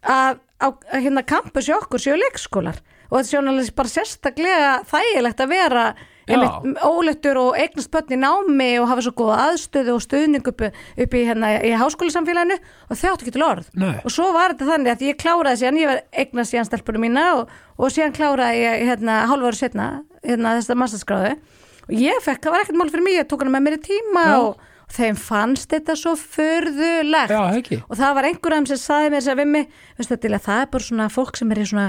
að, 0.05 0.43
að, 0.61 0.75
að 0.93 1.07
hérna 1.07 1.25
campus 1.33 1.71
í 1.71 1.75
okkur 1.79 2.05
séu 2.05 2.19
leikskólar 2.21 2.83
og 3.11 3.19
þetta 3.19 3.43
náttúrulega 3.45 3.77
bara 3.77 3.93
sérstaklega 3.93 4.73
þægilegt 4.91 5.45
að 5.45 5.55
vera 5.55 5.85
óleittur 6.31 7.39
og 7.41 7.57
eignast 7.59 7.91
börn 7.91 8.15
í 8.15 8.19
námi 8.21 8.69
og 8.81 8.89
hafa 8.91 9.03
svo 9.03 9.13
góða 9.19 9.39
aðstöðu 9.49 9.97
og 9.97 10.05
stuðning 10.05 10.47
upp, 10.47 10.63
upp 10.63 11.17
í, 11.17 11.23
hérna, 11.27 11.53
í 11.67 11.73
háskólasamfélaginu 11.81 12.59
og 12.61 13.01
þau 13.01 13.09
áttu 13.11 13.27
ekki 13.27 13.35
til 13.35 13.47
orð 13.47 13.71
Nei. 13.75 13.97
og 14.05 14.15
svo 14.15 14.31
var 14.37 14.55
þetta 14.55 14.69
þannig 14.71 14.93
að 14.95 15.05
ég 15.09 15.21
kláraði 15.21 15.63
síðan 15.63 15.81
ég 15.81 15.91
var 15.91 16.03
eignast 16.23 16.55
síðan 16.55 16.69
stelpunum 16.69 17.07
mína 17.07 17.27
og, 17.41 17.55
og 17.81 17.95
síðan 17.95 18.15
kláraði 18.17 18.63
ég 18.63 18.87
hérna, 18.91 19.21
hálfa 19.31 19.51
ára 19.51 19.61
setna 19.61 19.89
hérna, 20.23 20.57
þessa 20.61 20.79
massaskráðu 20.79 21.35
og 21.35 21.95
ég 21.99 22.23
fekk, 22.25 22.45
það 22.45 22.55
var 22.55 22.65
ekkert 22.67 22.81
mál 22.81 22.91
fyrir 22.93 23.07
mig, 23.09 23.19
ég 23.19 23.31
tók 23.31 23.43
hana 23.43 23.57
með 23.57 23.67
mér 23.67 23.79
í 23.81 23.85
tíma 23.89 24.27
Já. 24.29 24.37
og 24.45 24.70
þeim 24.95 25.19
fannst 25.21 25.71
þetta 25.75 25.97
svo 25.99 26.15
furðulegt. 26.19 27.35
Já, 27.35 27.83
og 27.87 28.01
það 28.01 28.17
var 28.19 28.29
einhver 28.31 28.57
af 28.57 28.61
þeim 28.61 28.71
sem 28.71 28.81
saði 28.83 29.13
mér 29.15 29.27
sem 29.27 29.39
við 29.41 29.53
mig, 29.53 29.69
veistu 29.99 30.17
þetta, 30.17 30.43
það 30.47 30.65
er 30.65 30.73
bara 30.75 30.89
svona 30.89 31.11
fólk 31.13 31.41
sem 31.41 31.53
er 31.55 31.61
í 31.63 31.69
svona 31.71 31.87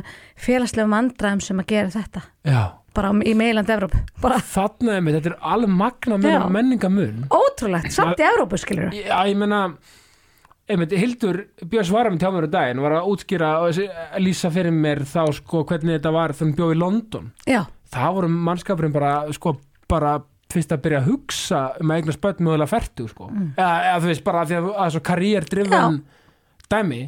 félagslegum 0.48 0.98
andræðum 1.00 1.42
sem 1.46 1.64
að 1.64 1.72
gera 1.74 1.96
þetta, 1.96 2.26
Já, 2.48 2.62
bara 2.98 3.14
í 3.24 3.34
meilandi 3.38 3.76
Evrópu, 3.78 4.04
er 4.22 5.02
mér, 5.02 5.18
þetta 5.18 5.34
er 5.34 5.40
alveg 5.54 5.74
magna 5.82 6.20
með 6.22 6.46
menningamun 6.58 7.26
ótrúlegt, 7.32 7.94
samt 7.96 8.22
í 8.22 8.28
Evrópu 8.28 8.62
skilur 8.62 8.94
Já, 8.96 9.18
ég 9.30 9.38
meina 9.40 9.66
einmitt, 10.72 10.94
Hildur 10.96 11.42
Björns 11.68 11.92
var 11.94 12.08
að 12.08 12.16
með 12.16 12.24
tjámur 12.24 12.48
á 12.48 12.54
daginn 12.54 12.82
var 12.84 12.96
að 12.98 13.10
útskýra 13.12 13.52
og 13.64 13.80
að 13.82 14.24
lýsa 14.24 14.52
fyrir 14.54 14.76
mér 14.76 15.04
þá 15.10 15.24
sko 15.38 15.64
hvernig 15.68 15.98
þetta 15.98 16.14
var 16.16 16.34
þannig 16.38 16.60
bjóð 16.60 16.74
í 16.74 16.80
London. 16.80 17.32
Já, 17.50 17.62
það 17.92 18.18
voru 18.18 18.32
mannskapurinn 18.50 18.96
bara 18.96 19.14
sko 19.36 19.56
bara 19.92 20.14
fyrst 20.56 20.76
að 20.76 20.84
byrja 20.86 21.00
að 21.02 21.10
hugsa 21.12 21.62
um 21.82 21.92
að 21.94 22.02
eigna 22.02 22.16
spöld 22.18 22.44
mögulega 22.46 22.72
færtu 22.72 23.08
sko 23.12 23.30
Mm. 23.32 23.50
eða, 23.58 23.74
eða 23.90 23.98
þú 24.04 24.12
veist 24.12 24.24
bara 24.28 24.42
að 24.44 24.52
því 24.52 24.60
að, 24.62 24.70
að 24.86 24.94
svo 24.96 25.02
karriérdrifan 25.12 26.00
dæmi 26.72 27.02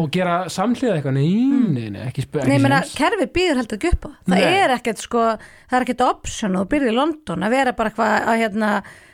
og 0.00 0.06
gera 0.14 0.36
samhliða 0.48 0.94
eitthvað 0.96 1.16
nei, 1.18 1.34
nei, 1.76 1.88
nei, 1.92 2.04
ekki 2.08 2.22
spöld. 2.24 2.46
Nei, 2.48 2.54
ég 2.56 2.62
meina, 2.64 2.78
kerfið 2.96 3.28
býður 3.34 3.58
heldur 3.60 3.76
ekki 3.76 3.90
upp 3.92 4.06
á 4.06 4.08
það. 4.08 4.14
Það 4.24 4.38
Nei. 4.40 4.54
er 4.62 4.72
ekkert 4.78 5.02
sko, 5.04 5.24
það 5.68 5.76
er 5.76 5.84
ekkert 5.84 6.04
option 6.06 6.56
og 6.56 6.68
býrði 6.72 6.88
í 6.88 6.94
London 6.96 7.44
að 7.44 7.52
vera 7.58 7.74
bara 7.76 7.90
eitthvað 7.92 8.14
að, 8.32 8.38
hérna, 8.40 8.70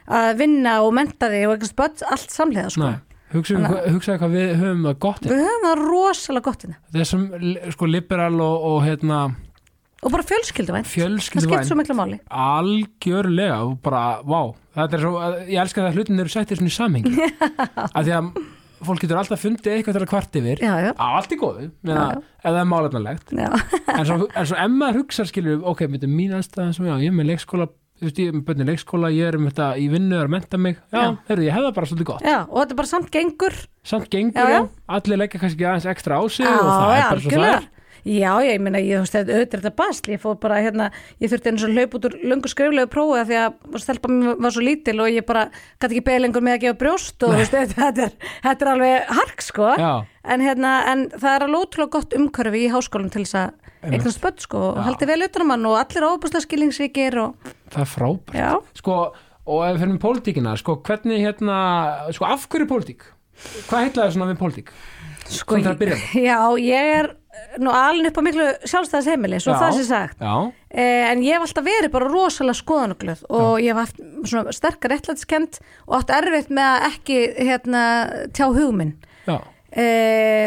að 0.07 0.29
vinna 0.39 0.75
og 0.87 0.93
menta 0.95 1.31
þig 1.33 1.49
og 1.49 1.57
eitthvað 1.57 1.73
spöld 1.73 2.05
allt 2.15 2.31
samlega 2.37 2.71
sko. 2.71 2.93
Nei, 2.93 3.25
hugsaðu 3.35 3.65
hvað, 3.73 3.89
hugsaðu 3.97 4.23
hvað 4.23 4.37
við 4.39 4.55
höfum 4.63 4.87
það 4.87 4.97
gott 5.09 5.27
Við 5.33 5.43
höfum 5.43 5.67
það 5.67 5.83
rosalega 5.89 6.47
gott 6.47 6.63
hérna 6.63 6.79
þessum 7.01 7.27
sko 7.75 7.91
liberal 7.91 8.41
og, 8.47 8.67
og 8.71 8.79
hérna 8.87 9.21
og 10.03 10.11
bara 10.15 10.25
fjölskylduvænt. 10.27 10.89
Það 10.89 10.95
fjölskylduvæn 10.97 11.53
skipt 11.63 11.69
svo 11.71 11.77
miklu 11.79 11.97
máli. 11.99 12.17
algjörlega 12.31 13.59
bara, 13.85 14.03
er 14.99 15.05
svo, 15.05 15.13
ég 15.47 15.61
elska 15.63 15.83
það 15.85 15.91
að 15.91 15.99
hlutin 16.01 16.23
eru 16.25 16.33
settir 16.33 16.59
svona 16.61 16.73
í 16.73 16.77
samhengi. 16.77 17.31
Að 17.97 18.09
því 18.09 18.15
að 18.19 18.33
fólk 18.83 19.05
getur 19.05 19.21
alltaf 19.21 19.39
fundið 19.45 19.77
eitthvað 19.77 19.95
til 19.95 20.03
að 20.03 20.11
kvart 20.11 20.39
yfir. 20.41 20.63
Já, 20.65 20.73
já. 20.83 20.91
á 20.99 21.07
allt 21.07 21.31
í 21.35 21.39
góðu, 21.39 21.69
ef 21.87 22.49
það 22.49 22.59
er 22.65 22.67
málefnalegt. 22.73 23.31
Já, 23.39 23.47
en 23.99 24.09
svo, 24.09 24.17
en 24.27 24.49
svo 24.51 24.67
maður 24.75 24.99
hugsa 25.05 25.27
skilur 25.31 25.63
ok, 25.71 25.85
þetta 25.95 26.11
mín 26.11 26.35
aðstæða 26.35 26.75
sem 26.75 26.89
ég 26.91 27.07
er 27.13 27.15
með 27.15 27.31
leikskóla 27.31 27.69
þú 28.03 28.09
veist, 28.09 28.19
ég 28.19 28.33
er 28.33 28.35
með 28.35 28.47
bönni 28.49 28.65
leikskóla, 28.67 29.11
ég 29.15 29.29
er 29.31 29.37
með 29.39 29.53
þetta 29.53 29.67
í 29.79 29.85
vinnu, 29.93 30.17
er 30.19 30.27
að 30.27 30.33
menta 30.35 30.59
mig, 30.59 30.81
já, 30.91 30.99
Já. 30.99 31.11
heyrðu, 31.29 31.45
ég 31.47 31.55
hef 31.55 31.63
það 31.69 31.75
bara 31.77 31.91
svolítið 31.93 32.09
gott, 32.09 32.25
já, 32.27 32.39
og 32.49 32.57
þetta 32.59 32.75
er 32.75 32.79
bara 32.81 32.91
samt 32.91 33.13
gengur. 33.15 33.55
samt 33.87 34.09
gengur 34.11 34.43
Já, 34.51 34.57
já. 34.57 34.65
allir 34.97 35.21
leggja 35.23 35.41
kannski 35.45 35.69
aðeins 35.69 35.87
ekstra 35.93 36.19
á 36.19 36.23
sig 36.27 36.49
og 36.51 36.67
það 36.67 36.95
er 36.97 37.05
bara 37.07 37.23
svo 37.23 37.31
það 37.37 37.47
er 37.53 37.69
Já, 38.03 38.33
já, 38.43 38.51
ég 38.51 38.63
meina, 38.63 38.81
ég 38.83 38.99
þú 38.99 39.05
veist, 39.05 39.17
auðvitað 39.21 39.61
þetta 39.63 39.71
basl, 39.79 40.11
ég 40.11 40.21
fór 40.23 40.39
bara 40.43 40.59
hérna, 40.59 40.89
ég 41.23 41.31
þurfti 41.31 41.53
eins 41.53 41.63
og 41.63 41.71
hlaup 41.77 41.93
út 41.95 42.07
úr 42.09 42.17
lungu 42.27 42.51
skriflegu 42.51 42.91
prófi 42.91 43.21
af 43.21 43.29
því 43.29 43.37
að 43.39 43.77
stelpa 43.85 44.11
mér 44.11 44.41
var 44.43 44.55
svo 44.57 44.65
lítil 44.67 44.97
og 44.99 45.11
ég 45.13 45.27
bara 45.29 45.45
gæti 45.79 45.93
ekki 45.93 46.05
beðið 46.09 46.25
lengur 46.25 46.43
með 46.43 46.57
að 46.57 46.65
gefa 46.65 46.79
brjóst 46.81 47.23
og 47.23 47.31
þú 47.31 47.39
veist, 47.39 47.55
þetta, 47.55 47.77
þetta, 47.79 48.09
er, 48.09 48.13
þetta 48.49 48.67
er 48.67 48.71
alveg 48.73 49.13
hark, 49.21 49.45
sko. 49.47 49.69
En, 50.23 50.43
hérna, 50.43 50.73
en 50.91 51.05
það 51.15 51.31
er 51.37 51.47
alveg 51.47 51.67
ótrúlega 51.67 51.95
gott 51.95 52.17
umhverfi 52.19 52.65
í 52.65 52.73
háskólum 52.75 53.11
til 53.15 53.23
þess 53.23 53.39
að 53.39 53.49
eignast 53.91 54.23
börn 54.23 54.39
sko 54.43 54.59
og 54.69 54.83
haldi 54.87 55.09
vel 55.11 55.27
utan 55.27 55.43
um 55.47 55.51
hann 55.55 55.67
og 55.71 55.79
allir 55.81 56.07
óbúslega 56.07 56.45
skilningsríkir 56.45 57.19
og 57.23 57.53
það 57.71 57.83
er 57.83 57.91
frábært. 57.91 58.35
Já, 58.39 58.51
sko, 58.79 58.99
og 59.47 59.65
ef 59.67 59.73
við 59.75 59.81
fyrir 59.83 59.95
með 59.95 60.03
pólitíkina 60.05 60.57
sko, 60.59 60.77
hvernig 60.87 61.23
hérna, 61.23 61.59
sko, 62.15 62.29
sko 65.29 65.59
já, 66.29 66.39
ég 66.59 66.95
er 66.99 67.13
nú 67.63 67.73
alin 67.73 68.09
upp 68.09 68.19
á 68.21 68.23
miklu 68.25 68.49
sjálfstæðisheimili 68.69 69.39
svo 69.41 69.55
Já. 69.55 69.61
það 69.63 69.77
sé 69.79 69.85
sagt. 69.89 70.21
Já, 70.21 70.35
eh, 70.71 71.11
en 71.11 71.23
ég 71.25 71.37
hef 71.37 71.47
alltaf 71.47 71.65
verið 71.65 71.93
bara 71.95 72.11
rosalega 72.11 72.59
skoðanuglöð 72.59 73.25
og 73.31 73.55
ég 73.63 73.73
hef 73.73 73.81
haft 73.81 74.03
svona 74.29 74.53
sterkar 74.57 74.93
réttlætiskend 74.93 75.61
og 75.87 75.97
átt 76.01 76.13
erfitt 76.19 76.53
með 76.53 76.69
að 76.69 76.87
ekki 76.91 77.19
hérna, 77.39 77.83
tjá 78.37 78.47
hugminn 78.53 78.95
já, 79.29 79.39
e, 79.73 79.87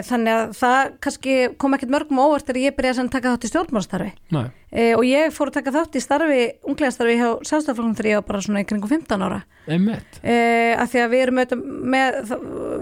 þannig 0.06 0.36
að 0.36 0.56
það 0.62 0.94
kannski 1.08 1.38
kom 1.62 1.78
ekkert 1.78 1.96
mörgum 1.96 2.22
óvart 2.22 2.46
þegar 2.46 2.62
ég 2.68 2.78
byrjaði 2.78 3.06
að 3.06 3.14
taka 3.18 3.34
þátt 3.34 3.48
í 3.48 3.54
stjórnmálstarfi 3.54 4.12
næ, 4.38 4.44
e, 4.76 4.92
og 4.98 5.06
ég 5.08 5.32
fór 5.34 5.50
að 5.52 5.58
taka 5.62 5.74
þátt 5.76 5.96
í 5.96 6.04
starfi 6.04 6.42
unglegastarfi 6.68 7.16
hjá 7.18 7.30
sjálfstæðarflokkum 7.48 7.96
þegar 7.98 8.10
ég 8.12 8.20
var 8.20 8.28
bara 8.30 8.42
svona 8.46 8.62
í 8.64 8.68
kringum 8.70 8.92
15 8.92 9.26
ára 9.26 9.40
e, 9.66 10.76
að 10.76 10.92
því 10.92 11.02
að 11.02 11.14
við 11.16 11.24
erum 11.26 11.40
auðvitað 11.42 11.64
með 11.96 12.18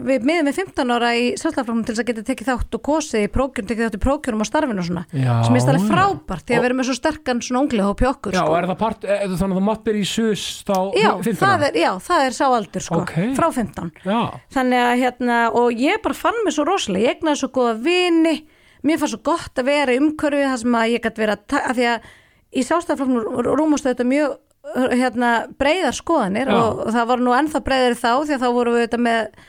við 0.09 0.25
miðum 0.27 0.47
með 0.49 0.57
15 0.59 0.93
ára 0.97 1.11
í 1.15 1.25
sjálfstæðarflokkum 1.39 1.83
til 1.87 1.93
þess 1.93 2.03
að 2.03 2.09
geta 2.09 2.25
tekið 2.29 2.49
þátt 2.51 2.77
og 2.79 2.83
kosið 2.89 3.27
í 3.27 3.31
prókjörn 3.37 3.69
tekið 3.69 3.85
þátt 3.87 3.97
í 3.99 4.01
prókjörum 4.03 4.43
og 4.43 4.49
starfinu 4.49 4.83
og 4.83 4.89
svona 4.89 5.05
Já, 5.13 5.33
sem 5.47 5.59
er 5.59 5.63
stærlega 5.63 5.91
frábært 5.93 6.47
því 6.49 6.57
að 6.57 6.63
við 6.63 6.69
erum 6.69 6.81
með 6.81 6.89
svo 6.89 6.97
sterkan 6.99 7.43
svona 7.45 7.63
unglega 7.63 7.89
hópi 7.91 8.09
okkur 8.09 8.35
Já, 8.35 8.41
sko. 8.43 8.57
er 8.57 8.67
það 8.73 8.79
part, 8.83 9.07
er, 9.07 9.23
þannig 9.23 9.53
að 9.53 9.59
það 9.59 9.67
mátt 9.69 9.85
byrja 9.87 10.03
í 10.03 10.09
sus 10.13 10.45
þá 10.67 10.75
já, 10.97 11.09
15 11.23 11.39
það 11.43 11.67
ára? 11.67 11.71
já, 11.83 11.91
það 12.09 12.25
er 12.27 12.37
sá 12.39 12.45
aldur 12.49 12.87
sko, 12.87 12.99
Ok. 13.03 13.15
frá 13.37 13.47
15 13.53 13.93
Já, 14.03 14.19
þannig 14.57 14.83
að 14.83 14.93
hérna 15.03 15.39
og 15.61 15.83
ég 15.85 16.03
bara 16.03 16.17
fann 16.17 16.41
mig 16.43 16.55
svo 16.57 16.67
rosalega, 16.67 17.07
ég 17.07 17.17
egnaði 17.17 17.43
svo 17.43 17.51
góða 17.55 17.77
vini 17.85 18.35
mér 18.83 19.01
fannst 19.01 19.15
svo 19.15 19.23
gott 19.31 19.59
að 19.59 19.69
vera 19.71 19.95
í 19.95 20.01
umhverfið 20.01 20.49
það 20.49 20.61
sem 20.63 20.79
að 20.79 20.93
ég 20.93 21.05
gæti 21.05 21.23
vera 21.23 21.37
að, 21.37 21.59
að 21.59 21.77
því 21.79 21.89
að 21.93 22.09
í 22.53 22.65
sástaflokknum 22.67 23.47
rúmustu 23.57 23.89
þetta 23.89 24.07
mjög 24.07 24.39
hérna 24.73 25.31
breyðar 25.59 25.95
skoðanir 25.97 26.47
Já. 26.47 26.55
og 26.55 26.93
það 26.95 27.09
var 27.09 27.23
nú 27.23 27.33
ennþá 27.35 27.61
breyðar 27.65 27.97
þá 27.99 28.11
því 28.13 28.35
að 28.37 28.45
þá 28.45 28.47
vorum 28.55 28.77
við 28.77 28.85
þetta 28.85 28.99
með 29.03 29.41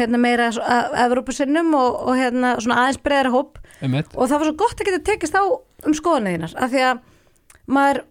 hérna, 0.00 0.20
meira 0.20 0.48
Evrópusinnum 1.04 1.70
og, 1.78 2.00
og 2.02 2.18
hérna 2.18 2.56
svona 2.58 2.80
aðeins 2.82 2.98
breyðar 3.04 3.30
hóp 3.34 3.60
einmitt 3.78 4.10
og 4.16 4.26
það 4.26 4.42
var 4.42 4.50
svo 4.50 4.56
gott 4.64 4.82
að 4.82 4.90
geta 4.90 5.06
tekist 5.06 5.38
á 5.38 5.44
um 5.46 5.94
skoðanir 5.96 6.48
af 6.50 6.72
því 6.72 6.82
að 6.88 7.00
maður 7.76 8.02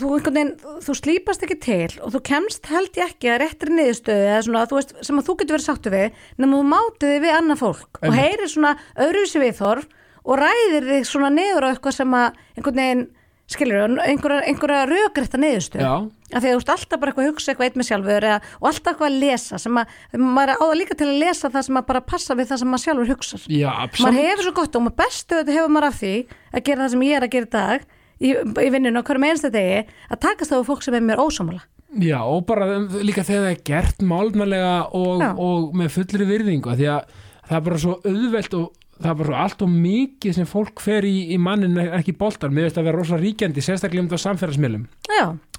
þú, 0.00 0.10
veginn, 0.26 0.52
þú 0.82 0.96
slípast 0.98 1.46
ekki 1.46 1.58
til 1.62 1.88
og 2.02 2.14
þú 2.16 2.22
kemst 2.26 2.68
held 2.70 2.98
ég 2.98 3.14
ekki 3.14 3.30
að 3.30 3.40
réttri 3.44 3.78
niðurstöðu 3.78 4.28
eða 4.32 4.42
svona, 4.48 4.66
þú 4.70 4.80
veist, 4.80 4.92
sem 5.06 5.22
að 5.22 5.30
þú 5.30 5.38
getur 5.40 5.56
verið 5.56 5.68
sáttu 5.68 5.94
við 5.94 6.20
nema 6.42 6.58
þú 6.58 6.68
mátið 6.74 7.14
þig 7.14 7.24
við 7.24 7.38
annað 7.38 7.62
fólk 7.62 8.02
og 8.02 8.06
Einmitt. 8.06 8.20
heyrir 8.20 8.50
svona 8.50 8.76
öðruvísi 8.98 9.42
viðþorf 9.44 9.88
og 10.24 10.40
ræðir 10.40 10.90
þig 10.90 11.08
svona 11.08 11.32
niður 11.34 11.66
á 11.66 11.70
eitthvað 11.72 11.96
sem 12.00 12.14
að 12.20 12.28
einhvern 12.56 12.80
veginn 12.82 13.08
skilur, 13.50 13.96
einhverja, 14.04 14.44
einhverja 14.46 14.82
rökrætta 14.86 15.38
niðurstöðu. 15.42 15.82
Já, 15.82 15.94
af 16.30 16.44
því 16.44 16.50
að 16.50 16.52
þú 16.52 16.58
ert 16.60 16.72
alltaf 16.74 17.00
bara 17.02 17.10
eitthvað 17.10 17.24
að 17.24 17.30
hugsa 17.32 17.50
eitthvað 17.50 17.66
eitt 17.66 17.78
með 17.80 17.88
sjálfur 17.88 18.26
eða, 18.28 18.36
og 18.60 18.68
alltaf 18.70 18.92
eitthvað 18.92 19.08
að 19.08 19.16
lesa 19.24 19.58
sem 19.58 19.80
að, 19.80 19.96
maður 20.22 20.52
er 20.52 20.60
á 20.60 20.64
það 20.64 20.74
líka 20.78 20.96
til 21.00 21.08
að 21.08 21.18
lesa 21.24 21.50
það 21.50 21.64
sem 21.66 21.80
að 21.80 21.88
bara 21.88 22.02
passa 22.12 22.36
við 22.38 22.50
það 22.52 22.60
sem 22.62 22.70
maður 22.70 22.84
sjálfur 22.84 23.10
hugsar. 23.10 23.46
Já, 23.50 23.72
maður 24.04 24.20
hefur 24.20 24.46
svo 24.46 24.54
gott 24.60 24.78
og 24.78 24.84
maður 24.86 24.98
bestu 25.02 25.40
þetta 25.40 25.56
hefur 25.56 25.74
maður 25.74 25.88
af 25.88 25.98
því 25.98 26.14
að 26.30 26.64
gera 26.68 26.84
það 26.84 26.94
sem 26.94 27.04
ég 27.08 27.18
er 27.18 27.26
að 27.26 27.34
gera 27.34 27.50
í 27.50 27.52
dag 27.56 27.88
í, 28.20 28.30
í 28.38 28.70
vinninu 28.70 29.02
á 29.02 29.06
hverjum 29.08 29.26
einsta 29.30 29.50
degi 29.52 29.82
að 29.82 30.22
takast 30.22 30.54
á 30.54 30.58
við 30.60 30.66
fólk 30.70 30.84
sem 30.86 30.96
er 30.96 31.04
mér 31.04 31.22
ósámála 31.22 31.64
Já, 31.98 32.20
og 32.22 32.44
bara 32.46 32.68
um, 32.76 32.84
líka 33.02 33.24
þegar 33.26 33.48
það 33.48 33.50
er 33.50 33.62
gert 33.66 34.04
málmælega 34.06 34.74
og, 34.94 35.24
og 35.42 35.72
með 35.74 35.96
fullri 35.96 36.28
virðingu 36.28 36.76
því 36.78 36.86
að 36.92 37.16
það 37.48 37.56
er 37.58 37.64
bara 37.66 37.80
svo 37.82 37.96
auðvelt 38.04 38.54
og 38.60 38.68
það 39.00 39.10
er 39.10 39.18
bara 39.20 39.28
svo 39.30 39.38
allt 39.44 39.64
og 39.64 39.72
mikið 39.72 40.36
sem 40.36 40.48
fólk 40.48 40.82
fer 40.84 41.06
í, 41.08 41.16
í 41.34 41.38
mannin 41.40 41.78
ekki 41.98 42.14
boltar, 42.18 42.52
mér 42.52 42.68
veist 42.68 42.80
að 42.80 42.90
vera 42.90 43.00
rosa 43.00 43.18
ríkjandi 43.20 43.64
sérstaklega 43.64 44.04
um 44.04 44.10
á 44.12 44.18
samfélagsmiðlum. 44.26 44.86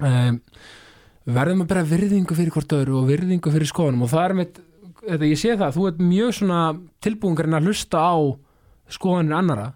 Um, 0.02 0.40
verðum 1.38 1.64
að 1.66 1.72
bera 1.74 1.86
virðingu 1.90 2.38
fyrir 2.38 2.54
hvort 2.54 2.76
öðru 2.78 3.00
og 3.02 3.10
virðingu 3.10 3.54
fyrir 3.54 3.70
skoðunum. 3.70 4.06
Og 4.06 4.14
það 4.14 4.26
er 4.28 4.38
með, 4.40 4.62
þetta, 5.02 5.30
ég 5.32 5.42
sé 5.42 5.58
það 5.58 5.76
þú 5.78 5.90
ert 5.92 6.02
mjög 6.06 6.34
svona 6.38 6.62
tilbúingarinn 7.06 7.60
að 7.60 7.70
hlusta 7.70 8.02
á 8.02 8.16
skoðunir 8.92 9.38
annara 9.40 9.68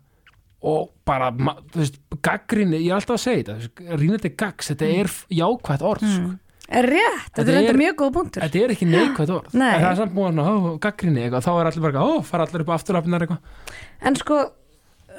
og 0.66 0.90
bara, 1.06 1.30
þú 1.30 1.82
veist, 1.82 2.00
gaggrinni 2.26 2.80
ég 2.82 2.90
er 2.90 2.98
alltaf 2.98 3.20
að 3.20 3.24
segja 3.26 3.54
þetta, 3.54 3.98
rínandi 4.02 4.32
gags 4.38 4.72
þetta 4.72 4.88
er 4.90 5.12
jákvætt 5.38 5.84
orð 5.86 6.08
sko. 6.10 6.32
Rétt, 6.70 7.32
þetta 7.36 7.52
er 7.52 7.58
enda 7.62 7.74
mjög 7.78 7.96
góð 8.02 8.12
punktur. 8.16 8.42
Þetta 8.46 8.60
er 8.66 8.72
ekki 8.74 8.88
neikvætt 8.90 9.30
orð. 9.36 9.54
Nei. 9.54 9.74
en 9.76 9.82
það 9.84 9.92
er 9.92 10.00
samt 10.02 10.16
múið 10.16 10.40
ó, 10.42 10.80
gaggrinni 10.82 11.22
eitthvað. 11.26 11.46
Þá 11.46 11.52
er 11.62 11.70
allir 11.70 11.84
bara, 11.86 12.06
ó, 12.06 12.12
fara 12.26 12.46
allir 12.48 12.62
upp 12.66 12.72
á 12.74 12.76
afturlapinar 12.80 13.22
eitthvað. 13.22 13.40
En 14.02 14.16
sko, 14.16 14.40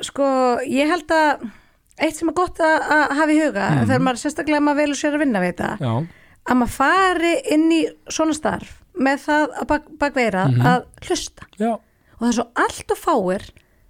sko 0.02 0.26
ég 0.66 0.90
held 0.90 1.08
að 1.14 1.46
eitt 2.02 2.16
sem 2.18 2.28
er 2.28 2.34
gott 2.36 2.58
að, 2.60 2.76
að 2.92 3.14
hafa 3.16 3.32
í 3.32 3.38
huga 3.40 3.66
Mhm. 3.70 3.86
þegar 3.88 4.02
maður 4.04 4.20
sérstaklega 4.24 4.60
maður 4.60 4.80
velur 4.82 4.98
sér 5.00 5.14
að 5.14 5.22
vinna 5.24 5.40
við 5.40 5.52
þetta 5.54 5.70
já, 5.80 5.92
að 6.46 6.56
maður 6.60 6.74
fari 6.76 7.34
inn 7.54 7.70
í 7.72 7.82
svona 8.10 8.34
starf 8.36 8.74
með 9.00 9.22
það 9.26 9.46
að 9.60 9.66
bak, 9.66 9.82
bakveira 9.98 10.44
Mhm. 10.50 10.60
að 10.66 10.84
hlusta. 11.06 11.46
Já, 11.58 11.72
og 11.72 12.20
það 12.20 12.28
er 12.28 12.36
svo 12.36 12.46
allt 12.56 12.90
og 12.90 12.98
fáir 12.98 13.42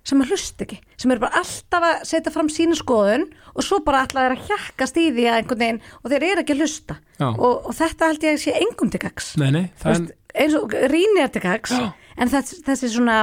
sem 0.06 0.22
að 0.22 0.34
hlusta 0.34 0.66
ekki, 0.66 0.78
sem 1.00 1.12
eru 1.12 1.24
bara 1.24 1.40
alltaf 1.42 1.86
að 1.88 2.04
setja 2.10 2.32
fram 2.34 2.50
sína 2.52 2.78
skoðun 2.78 3.26
og 3.54 3.66
svo 3.66 3.80
bara 3.86 4.04
alltaf 4.04 4.22
er 4.22 4.36
að 4.36 4.44
hjakkast 4.50 5.00
í 5.02 5.08
því 5.16 5.26
að 5.30 5.40
einhvern 5.40 5.62
veginn 5.64 5.80
og 6.02 6.12
þeir 6.12 6.28
eru 6.30 6.44
ekki 6.44 6.54
að 6.54 6.62
hlusta. 6.62 6.98
Og, 7.26 7.66
og 7.66 7.72
þetta 7.74 8.12
held 8.12 8.28
ég 8.28 8.36
að 8.36 8.44
sé 8.44 8.54
engum 8.60 8.92
til 8.92 9.02
gags 9.02 9.32
nei, 9.40 9.50
nei 9.50 9.64
það 9.80 9.92
Veist, 9.92 10.14
eins 10.36 10.56
og 10.58 10.78
rýni 10.92 11.24
er 11.24 11.32
til 11.32 11.42
gags 11.42 11.74
Já. 11.74 11.86
en 12.20 12.32
þess, 12.32 12.60
þessi 12.66 12.92
svona 12.92 13.18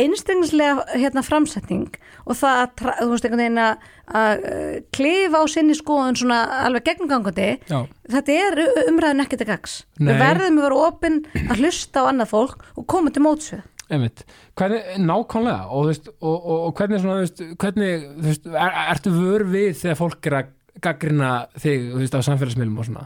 einstaklingslega 0.00 0.86
hérna 0.96 1.22
framsetning 1.22 1.92
og 2.24 2.38
það 2.40 2.60
að, 2.62 2.70
þú 2.98 3.08
veist, 3.12 3.26
einhvern 3.28 3.42
veginn 3.44 3.60
að, 3.62 3.84
að 4.20 4.46
uh, 4.48 4.72
klifa 4.96 5.42
á 5.42 5.44
sinni 5.52 5.76
skoðun 5.78 6.18
svona 6.18 6.38
alveg 6.64 6.88
gegnumgangandi 6.88 7.50
já, 7.70 7.78
þetta 8.16 8.38
er 8.40 8.58
umræðin 8.88 9.22
ekki 9.26 9.38
til 9.38 9.48
gags 9.52 9.76
við 10.00 10.18
verðum 10.18 10.58
að 10.58 10.66
vera 10.66 10.80
opinn 10.88 11.20
að 11.44 11.62
hlusta 11.62 12.02
á 12.02 12.08
annað 12.10 12.32
fólk 12.32 12.66
og 12.74 12.88
koma 12.90 13.14
til 13.14 13.22
mótsvið 13.28 13.62
einmitt. 13.92 14.24
Hvernig, 14.58 14.82
nákvæmlega 15.04 15.66
og, 15.70 15.88
veist, 15.90 16.08
og, 16.20 16.36
og, 16.36 16.60
og 16.68 16.76
hvernig 16.78 17.02
svona, 17.02 17.18
veist, 17.24 17.42
hvernig, 17.60 18.06
þú 18.20 18.28
veist, 18.30 18.46
er, 18.54 18.78
ertu 18.94 19.12
vör 19.16 19.44
við 19.52 19.74
þegar 19.82 20.00
fólk 20.00 20.30
er 20.30 20.38
að 20.40 20.54
gaggrina 20.84 21.34
þig, 21.60 21.90
þú 21.92 22.00
veist, 22.04 22.16
á 22.16 22.26
samfélagsmiðlum 22.30 22.80
og 22.82 22.88
svona? 22.88 23.04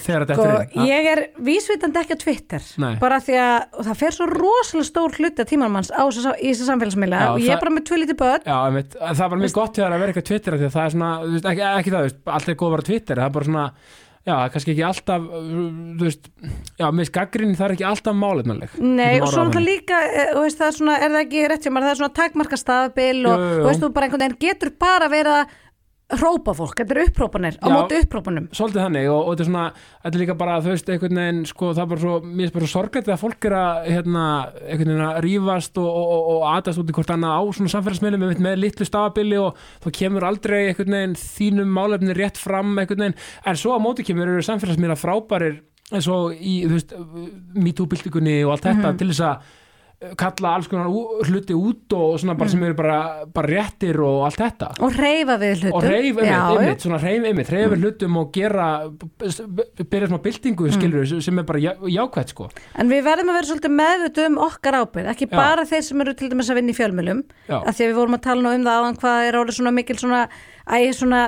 Þegar 0.00 0.24
þetta 0.24 0.36
Sko, 0.38 0.44
er 0.48 0.62
þig 0.72 0.86
ég 0.88 1.06
er 1.10 1.20
vísvitandi 1.44 2.00
ekki 2.00 2.16
á 2.16 2.22
Twitter 2.22 2.62
Nei. 2.80 2.94
bara 3.02 3.18
því 3.20 3.34
að 3.36 3.82
það 3.90 3.98
fer 4.00 4.14
svo 4.16 4.26
rosalega 4.30 4.88
stór 4.88 5.16
hluti 5.20 5.44
að 5.44 5.50
tímanmanns 5.52 5.90
á 5.92 6.02
þessa- 6.08 6.32
í 6.40 6.48
þessu 6.48 6.68
samfélagsmiðla 6.70 7.18
og 7.34 7.42
ég 7.44 7.52
er 7.52 7.60
bara 7.60 7.74
með 7.76 7.84
tvö 7.90 7.98
lítið 8.00 8.18
börn. 8.22 8.46
Já, 8.48 8.56
einmitt, 8.64 8.96
það 8.96 9.20
er 9.26 9.32
bara 9.34 9.42
mjög 9.44 9.52
gott 9.60 9.76
þegar 9.76 9.92
að 9.98 10.04
vera 10.06 10.24
Twitter 10.30 10.56
af 10.56 10.60
því 10.62 10.66
að 10.70 10.76
það 10.78 10.86
er 10.86 10.94
svona, 10.96 11.10
ekki, 11.52 11.66
ekki 11.68 11.94
það, 11.94 12.08
allt 12.38 12.48
er 12.48 12.58
góð 12.64 12.70
að 12.70 12.74
vera 12.78 12.88
Twitter, 12.88 13.20
það 13.20 13.28
er 13.28 13.36
bara 13.36 13.50
svona 13.50 13.66
já, 14.26 14.34
það 14.36 14.50
kannski 14.54 14.72
ekki 14.74 14.84
alltaf 14.90 15.24
þú 15.30 16.04
veist, 16.04 16.28
já, 16.80 16.86
með 16.92 17.08
skaggrinni 17.08 17.56
það 17.58 17.66
er 17.68 17.74
ekki 17.76 17.86
alltaf 17.90 18.18
málefnaleg 18.20 18.76
Nei, 18.80 19.16
og 19.20 19.30
svo 19.32 19.46
orðað 19.46 19.48
náttúrulega 19.48 19.54
þannig. 19.54 19.70
líka, 19.70 20.02
eh, 20.10 20.30
þú 20.34 20.44
veist, 20.44 20.60
það 20.60 20.68
er 20.70 20.76
svona, 20.78 20.98
er 21.00 21.14
það 21.14 21.24
ekki 21.24 21.46
rétt 21.54 21.66
sem 21.66 21.74
maður, 21.76 21.88
það 21.88 21.94
er 21.96 22.00
svona 22.02 22.18
takmarka 22.20 22.60
staðbil 22.60 23.18
og, 23.30 23.44
þú 23.48 23.66
veist, 23.70 23.82
þú 23.84 23.92
bara 23.96 24.08
einhvern 24.10 24.24
veginn 24.26 24.40
getur 24.46 24.72
bara 24.86 25.08
verið 25.12 25.38
að 25.40 25.58
hrópa 26.18 26.54
fólk, 26.56 26.74
þetta 26.80 26.94
er 26.96 27.00
upprópanir 27.04 27.56
á 27.62 27.66
móti 27.70 27.98
upprópunum. 28.02 28.48
Svolítið 28.56 28.82
þannig 28.84 29.08
og, 29.10 29.20
og 29.20 29.30
þetta 29.34 29.44
er 29.44 29.48
svona, 29.50 29.64
þetta 30.04 30.18
er 30.18 30.22
líka 30.24 30.36
bara 30.40 30.56
þú 30.64 30.72
veist, 30.72 30.90
einhvern 30.94 31.20
veginn, 31.20 31.40
sko, 31.50 31.70
það 31.76 31.82
er 31.84 31.90
bara 31.92 32.04
svo 32.04 32.14
mér 32.24 32.48
er 32.48 32.54
bara 32.56 32.66
svo 32.66 32.72
sorgætt 32.74 33.10
að 33.10 33.22
fólk 33.22 33.48
er 33.50 33.56
að 33.60 33.88
hérna, 33.90 34.24
einhvern 34.66 34.92
veginn 34.92 35.06
að 35.06 35.20
rífast 35.26 35.80
og, 35.82 35.88
og, 35.88 36.12
og, 36.16 36.28
og 36.34 36.46
aðast 36.50 36.82
út 36.82 36.92
í 36.92 36.98
hvort 36.98 37.14
annað 37.14 37.36
á 37.38 37.42
svona 37.60 37.74
samfélagsmiðlum 37.76 38.26
með, 38.26 38.44
með 38.48 38.60
litlu 38.64 38.88
stafabili 38.88 39.40
og 39.40 39.64
þá 39.84 39.88
kemur 40.00 40.28
aldrei 40.30 40.58
einhvern 40.64 40.98
veginn 40.98 41.18
þínum 41.22 41.74
málefni 41.78 42.18
rétt 42.18 42.40
fram 42.40 42.74
einhvern 42.74 43.06
veginn, 43.06 43.18
en 43.46 43.60
svo 43.62 43.76
á 43.76 43.78
móti 43.82 44.06
kemur 44.06 44.34
eru 44.34 44.46
samfélagsmiðla 44.46 44.98
frábærir 45.00 45.60
eins 45.90 46.06
og 46.10 46.36
í, 46.36 46.60
þú 46.66 46.76
veist, 46.76 46.92
MeToo-byltingunni 47.58 48.36
og 48.44 48.54
allt 48.54 48.68
þetta 48.68 48.94
til 48.98 49.10
þess 49.10 49.26
að 49.26 49.56
kalla 50.16 50.54
alls 50.56 50.68
konar 50.70 50.88
hluti 51.28 51.52
út 51.52 51.92
og 51.92 52.14
svona 52.22 52.32
bara 52.38 52.48
sem 52.48 52.62
eru 52.64 52.76
bara, 52.78 53.26
bara 53.28 53.50
réttir 53.50 53.98
og 54.00 54.22
allt 54.24 54.40
þetta 54.40 54.68
Og 54.80 54.94
reyfa 54.96 55.36
við 55.42 55.66
hlutum. 55.66 55.76
og 55.76 55.84
reyfa 55.84 56.24
mm. 56.24 57.74
hlutum 57.82 58.16
og 58.22 58.30
gera 58.32 58.68
byrja 59.20 60.08
svona 60.08 60.22
byltingu 60.24 60.70
skilur 60.72 61.04
sem 61.20 61.42
er 61.42 61.46
bara 61.50 61.60
já, 61.60 61.72
jákvætt 61.84 62.32
sko 62.32 62.48
En 62.80 62.88
við 62.88 63.04
verðum 63.04 63.34
að 63.34 63.38
vera 63.40 63.50
svolítið 63.50 63.76
meðvituð 63.76 64.30
um 64.30 64.40
okkar 64.46 64.78
ábyrð, 64.80 65.12
ekki 65.12 65.28
Já. 65.28 65.36
bara 65.36 65.68
þeir 65.68 65.84
sem 65.90 66.04
eru 66.06 66.16
til 66.16 66.32
dæmis 66.32 66.50
að 66.50 66.60
vinna 66.60 66.72
í 66.72 66.78
fjölmjölum, 66.80 67.22
að 67.60 67.72
því 67.76 67.84
að 67.84 67.90
við 67.90 67.98
vorum 68.00 68.16
að 68.16 68.24
tala 68.24 68.44
nú 68.46 68.54
um 68.56 68.66
það 68.66 68.80
áðan 68.80 69.00
hvað 69.04 69.28
er 69.28 69.40
orðið 69.42 69.58
svona 69.60 69.74
mikil 69.76 69.98
svona, 70.00 70.22
æ, 70.64 70.78
svona, 70.96 71.22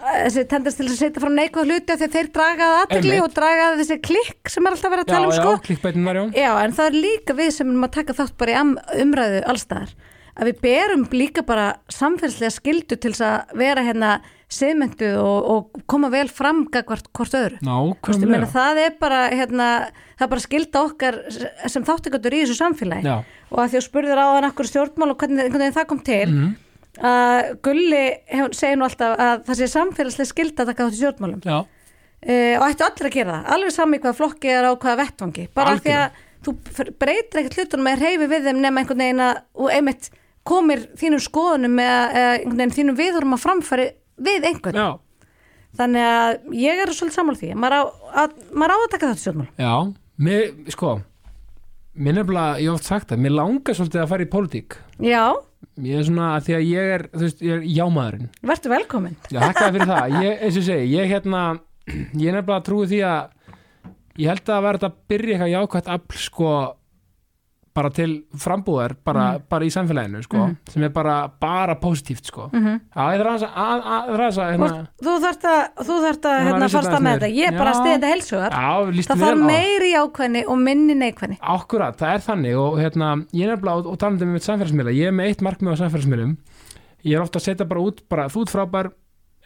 þessi 0.00 0.44
tendast 0.50 0.80
til 0.80 0.86
að 0.88 0.96
setja 0.98 1.22
fram 1.22 1.36
neikvæð 1.38 1.70
hluti 1.70 1.92
af 1.94 2.00
því 2.00 2.06
að 2.08 2.16
þeir 2.16 2.28
draga 2.36 2.66
að 2.68 2.76
aðtegli 2.82 3.20
og 3.24 3.32
draga 3.36 3.68
að 3.70 3.78
þessi 3.82 3.98
klikk 4.08 4.52
sem 4.52 4.66
er 4.68 4.76
alltaf 4.76 4.92
verið 4.94 5.04
að 5.04 5.08
já, 5.08 5.14
tala 5.14 5.26
um 5.26 5.32
já, 5.34 5.40
sko. 5.40 5.54
klikkbætunar 5.68 6.20
já 6.20 6.24
Já, 6.36 6.50
en 6.64 6.76
það 6.76 6.90
er 6.90 6.98
líka 7.06 7.36
við 7.38 7.50
sem 7.56 7.70
erum 7.72 7.88
að 7.88 7.94
taka 7.98 8.16
þátt 8.20 8.36
bara 8.42 8.54
í 8.54 9.02
umræðu 9.06 9.42
allstaðar 9.52 9.94
að 10.36 10.50
við 10.50 10.58
berum 10.66 11.04
líka 11.16 11.42
bara 11.48 11.66
samfélagslega 11.88 12.52
skildu 12.52 12.98
til 13.00 13.12
þess 13.14 13.24
að 13.24 13.54
vera 13.56 13.84
hérna 13.86 14.10
siðmynduð 14.52 15.16
og, 15.18 15.46
og 15.50 15.80
koma 15.90 16.10
vel 16.12 16.28
fram 16.30 16.60
gagvart 16.70 17.08
hvort 17.16 17.32
öðru. 17.34 17.56
Meina, 17.66 17.78
nákvæmlega 17.96 18.50
það 18.52 18.80
er 18.84 18.92
bara 19.00 19.22
hérna, 19.32 19.70
það 20.14 20.26
er 20.26 20.30
bara 20.34 20.44
skilda 20.44 20.82
okkar 20.86 21.18
sem 21.66 21.86
þáttekandur 21.88 22.36
í 22.36 22.42
þessu 22.44 22.58
samfélagi 22.60 23.08
já, 23.08 23.16
og 23.50 23.58
að 23.64 23.72
því 23.72 23.80
að 23.80 23.86
spurðir 23.88 24.20
á 24.22 24.26
hann 24.36 24.46
akkur 24.50 24.68
stjórnmál 24.70 25.10
og 25.14 25.18
hvernig, 25.24 25.50
hvernig 25.50 25.74
það 25.74 25.88
kom 25.90 26.04
til 26.06 26.28
Mhm. 26.30 26.54
Að 26.96 27.54
Gulli 27.64 28.04
segir 28.56 28.78
nú 28.78 28.86
alltaf 28.86 29.16
að 29.20 29.42
það 29.48 29.58
sé 29.60 29.70
samfélagslega 29.72 30.30
skilda 30.30 30.64
að 30.64 30.70
taka 30.72 30.86
þátt 30.86 30.96
í 30.96 31.00
stjórnmálum. 31.00 31.42
Uh, 32.26 32.54
og 32.58 32.64
ættu 32.66 32.86
allir 32.86 33.08
að 33.10 33.16
gera 33.18 33.34
það. 33.34 33.48
Alveg 33.54 33.74
sami 33.74 33.98
hvað 34.02 34.20
flokki 34.20 34.52
er 34.52 34.68
á 34.68 34.72
hvaða 34.72 35.00
vettvangi. 35.02 35.48
Bara 35.54 35.74
því 35.78 35.96
að 35.96 36.22
þú 36.46 36.54
breytir 37.00 37.42
ekkert 37.42 37.58
hlutunum 37.60 37.88
með 37.88 38.04
reyfi 38.04 38.30
við 38.30 38.48
þeim 38.48 38.62
nema 38.62 38.82
einhvern 38.82 39.02
veginn 39.04 39.24
að 39.26 39.42
og 39.56 39.74
einmitt 39.74 40.08
komir 40.46 40.86
þínum 40.98 41.22
skoðunum 41.22 41.82
eða, 41.82 42.00
eða 42.12 42.32
einhvern 42.36 42.60
veginn 42.60 42.76
þínum 42.78 42.98
viðurum 43.00 43.36
að 43.36 43.42
framfæri 43.42 43.86
við 44.26 44.48
einhvern. 44.50 44.80
Já, 44.80 45.32
þannig 45.80 46.08
að 46.08 46.56
ég 46.62 46.82
er 46.82 46.94
svolítið 46.94 47.18
sammála 47.18 47.40
því. 47.42 47.52
Að 47.52 47.60
maður 47.62 47.76
á 47.76 47.82
að, 48.22 48.40
maður 48.52 48.74
á 48.74 48.78
að 48.78 48.88
taka 48.94 49.10
þetta 49.10 49.24
stjórnmál 49.24 49.48
já. 49.60 49.72
Mér, 50.16 50.44
sko 50.72 50.94
mér 51.96 52.18
nefnilega, 52.20 52.60
ég 52.60 52.70
hef 52.70 52.78
oft 52.78 52.88
sagt 52.88 53.10
það, 53.10 53.22
mér 53.24 53.34
langar 53.36 53.76
svolítið 53.76 54.02
að 54.02 54.10
fara 54.12 54.24
í 54.24 54.30
pólitík. 54.32 54.78
Já, 55.04 55.24
ég 55.86 56.00
er 56.00 56.06
svona, 56.08 56.28
því 56.44 56.56
að 56.56 56.66
ég 56.70 56.90
er, 56.96 57.06
þú 57.12 57.22
veist, 57.26 57.42
ég 57.44 57.54
er 57.56 57.64
jámaðurinn 57.76 58.30
verður 58.50 58.74
velkomin 58.74 59.16
Já, 59.30 59.38
þakkaði 59.44 59.76
fyrir 59.76 59.90
það. 59.92 60.16
Ég, 60.24 60.42
eins 60.46 60.58
og 60.60 60.66
segi, 60.68 60.90
ég 60.94 61.10
hérna, 61.12 61.42
ég 61.86 62.28
er 62.30 62.38
nefnilega 62.38 62.58
að 62.58 62.66
trúi 62.68 62.90
því 62.90 63.00
að 63.10 63.54
ég 64.16 64.30
held 64.32 64.52
að 64.56 64.66
þetta 64.78 64.90
að 64.90 64.98
byrja 65.12 65.36
eitthvað 65.36 65.54
jákvætt 65.54 65.90
afl, 65.96 66.20
sko, 66.26 66.52
bara 67.76 67.90
til 67.92 68.10
frambúðar, 68.40 68.94
bara, 69.04 69.24
bara 69.52 69.66
í 69.66 69.70
samfélaginu, 69.74 70.22
sko, 70.24 70.46
sem 70.72 70.84
er 70.86 70.92
bara, 70.94 71.16
bara 71.42 71.74
positíft, 71.80 72.30
sko. 72.30 72.48
mm 72.52 72.62
-hmm. 72.64 72.80
Að, 72.96 73.20
að, 73.20 73.44
að, 73.44 73.86
að, 73.96 74.22
að, 74.24 74.50
hérna, 74.54 74.70
þú 75.04 75.16
þarft 75.24 75.44
að, 75.50 75.60
þú 75.84 75.98
þarft 76.06 76.28
að 76.30 76.38
hérna, 76.46 76.68
fasta 76.68 76.82
þetta 76.90 77.00
með 77.06 77.18
þetta. 77.18 77.30
ég 77.36 77.46
er 77.52 77.58
bara 77.58 77.70
að 77.70 77.80
stiða 77.80 77.96
þetta 77.96 78.92
líst 78.96 79.10
það 79.10 79.24
þarf 79.24 79.42
meiri 79.46 79.90
ákvæðni 80.02 80.44
og 80.46 80.58
minni 80.58 80.94
neikvæðni. 80.94 81.38
Akkurat, 81.40 81.96
það 82.00 82.14
er 82.14 82.20
þannig 82.28 82.56
og 82.56 82.78
hérna, 82.80 83.10
ég 83.32 83.44
er 83.46 83.50
nefnilega, 83.56 83.76
og, 83.76 83.86
og 83.86 83.98
talandi 83.98 84.24
með 84.24 84.46
samfélagsmiðla, 84.48 84.92
ég 84.96 85.06
er 85.06 85.12
með 85.12 85.26
eitt 85.26 85.42
markmið 85.42 85.72
á 85.76 85.80
samfélagsmiðlum, 85.82 86.36
ég 87.04 87.14
er 87.16 87.22
ofta 87.22 87.38
að 87.38 87.46
setja 87.50 87.66
bara 87.68 87.80
út, 87.80 88.00
bara, 88.08 88.28
þú 88.28 88.40
ert 88.46 88.54
frábær, 88.56 88.90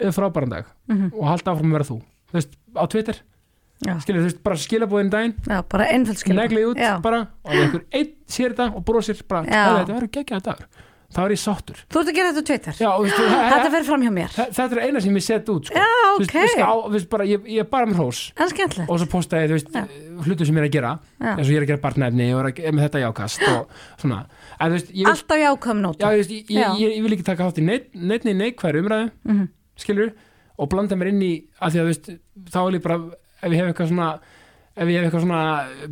eða 0.01 0.12
frábæran 0.16 0.51
dag 0.51 0.64
Mhm. 0.88 1.12
og 1.19 1.27
halda 1.29 1.51
áfram 1.53 1.71
að 1.71 1.77
vera 1.77 1.85
þú, 1.90 1.99
þú 2.31 2.33
veist, 2.38 2.53
á 2.77 2.85
Twitter, 2.87 3.16
skilur, 4.05 4.21
þú 4.21 4.29
veist, 4.29 4.43
bara 4.45 4.57
skilabúðin 4.61 5.11
daginn, 5.11 5.35
já 5.49 5.62
bara 5.69 5.87
einföld 5.95 6.19
skil 6.21 6.37
neglið 6.37 6.71
út 6.75 6.77
Já. 6.85 7.01
bara 7.01 7.21
og 7.45 7.51
ef 7.55 7.61
einhver 7.64 7.85
einn 7.97 8.12
sér 8.29 8.53
þetta 8.53 8.75
og 8.77 8.85
brosir 8.85 9.23
bara, 9.29 9.45
Já. 9.49 9.51
"Heyrðu, 9.64 9.81
þetta 9.81 9.95
verður 10.01 10.11
geggjað 10.19 10.43
dagur. 10.51 10.66
Þá 11.11 11.19
er 11.27 11.33
ég 11.35 11.40
sáttur. 11.43 11.79
Þú 11.90 11.99
ert 12.01 12.09
að 12.11 12.14
gera 12.14 12.31
þetta 12.31 12.43
það- 13.35 13.51
þetta 13.51 13.71
fer 13.75 13.85
fram 13.88 14.03
hjá 14.05 14.11
mér. 14.14 14.29
þetta 14.31 14.77
er 14.77 14.81
eina 14.85 15.01
sem 15.03 15.16
ég 15.16 15.23
set 15.27 15.49
út 15.51 15.64
sko. 15.66 15.75
já, 15.75 15.87
Þú 16.11 16.19
veist, 16.21 16.31
ok, 16.31 16.37
veistu, 16.45 16.62
á, 16.62 16.75
veistu, 16.93 17.09
bara, 17.11 17.25
ég, 17.25 17.40
ég 17.51 17.59
er 17.59 17.64
bara 17.64 17.87
með 17.87 17.97
hrós. 17.99 18.21
Er 18.38 18.47
og 18.87 18.99
svo 19.01 19.07
posta 19.11 19.37
ég 19.43 19.49
þú 19.51 19.57
veist, 19.59 19.73
Já. 19.75 19.83
hlutu 20.23 20.47
sem 20.47 20.55
ég 20.55 20.62
er 20.62 20.69
að 20.69 20.73
gera. 20.77 20.93
Eins 21.21 21.49
og 21.49 21.51
ég 21.51 21.57
er 21.59 21.62
að 21.66 21.71
gera 21.73 21.83
barnefni 21.83 22.29
og 22.37 22.47
er 22.61 22.73
með 22.73 22.85
þetta 22.87 23.03
jákast 23.03 23.43
og 23.49 23.66
svona. 23.99 24.27
En, 24.61 24.71
veist, 24.71 24.87
ég, 24.93 25.03
vil, 25.03 25.07
alltaf 25.11 25.38
jákvæðum 25.43 25.81
nótum. 25.83 25.99
Já, 25.99 26.11
veist, 26.14 26.31
ég, 26.31 26.47
ég, 26.47 26.79
ég, 26.79 27.03
vil 27.03 27.12
ekki 27.16 27.25
taka 27.27 27.43
þátt 27.51 27.59
í 27.59 27.64
neitt, 27.66 27.90
neitni 27.95 28.35
neikværi 28.38 28.79
umræðu 28.85 29.11
Mhm. 29.27 29.49
skilur 29.83 30.12
og 30.61 30.68
blanda 30.70 30.95
mér 30.95 31.09
inn 31.09 31.22
í 31.26 31.33
að 31.61 31.70
því 31.72 31.78
að 31.81 31.83
þú 31.83 31.91
veist, 31.91 32.07
þá 32.55 32.59
vil 32.70 32.78
ég 32.78 32.83
bara 32.83 32.99
ef 33.41 33.51
ég 33.51 33.59
hef 33.61 33.70
eitthvað 33.72 33.91
svona 33.93 34.11
ef 34.80 34.88
ég 34.88 34.97
hef 34.97 35.09
eitthvað 35.09 35.24
svona 35.26 35.43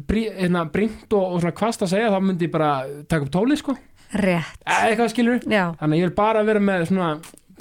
brí, 0.08 0.24
hérna, 0.38 0.64
bringt 0.72 1.12
og, 1.12 1.34
og 1.34 1.42
svona 1.42 1.56
kvast 1.58 1.84
að 1.84 1.92
segja 1.94 2.12
þá 2.14 2.18
myndi 2.24 2.48
ég 2.48 2.54
bara 2.54 2.70
taka 3.10 3.26
upp 3.26 3.34
tóli 3.34 3.58
sko. 3.58 3.74
Rétt, 4.08 4.62
eða 4.64 4.88
eitthvað 4.88 5.10
skilur 5.12 5.42
já, 5.44 5.64
þannig 5.80 5.98
að 5.98 5.98
ég 6.00 6.06
vil 6.06 6.16
bara 6.16 6.44
vera 6.48 6.62
með 6.64 6.86
svona 6.88 7.10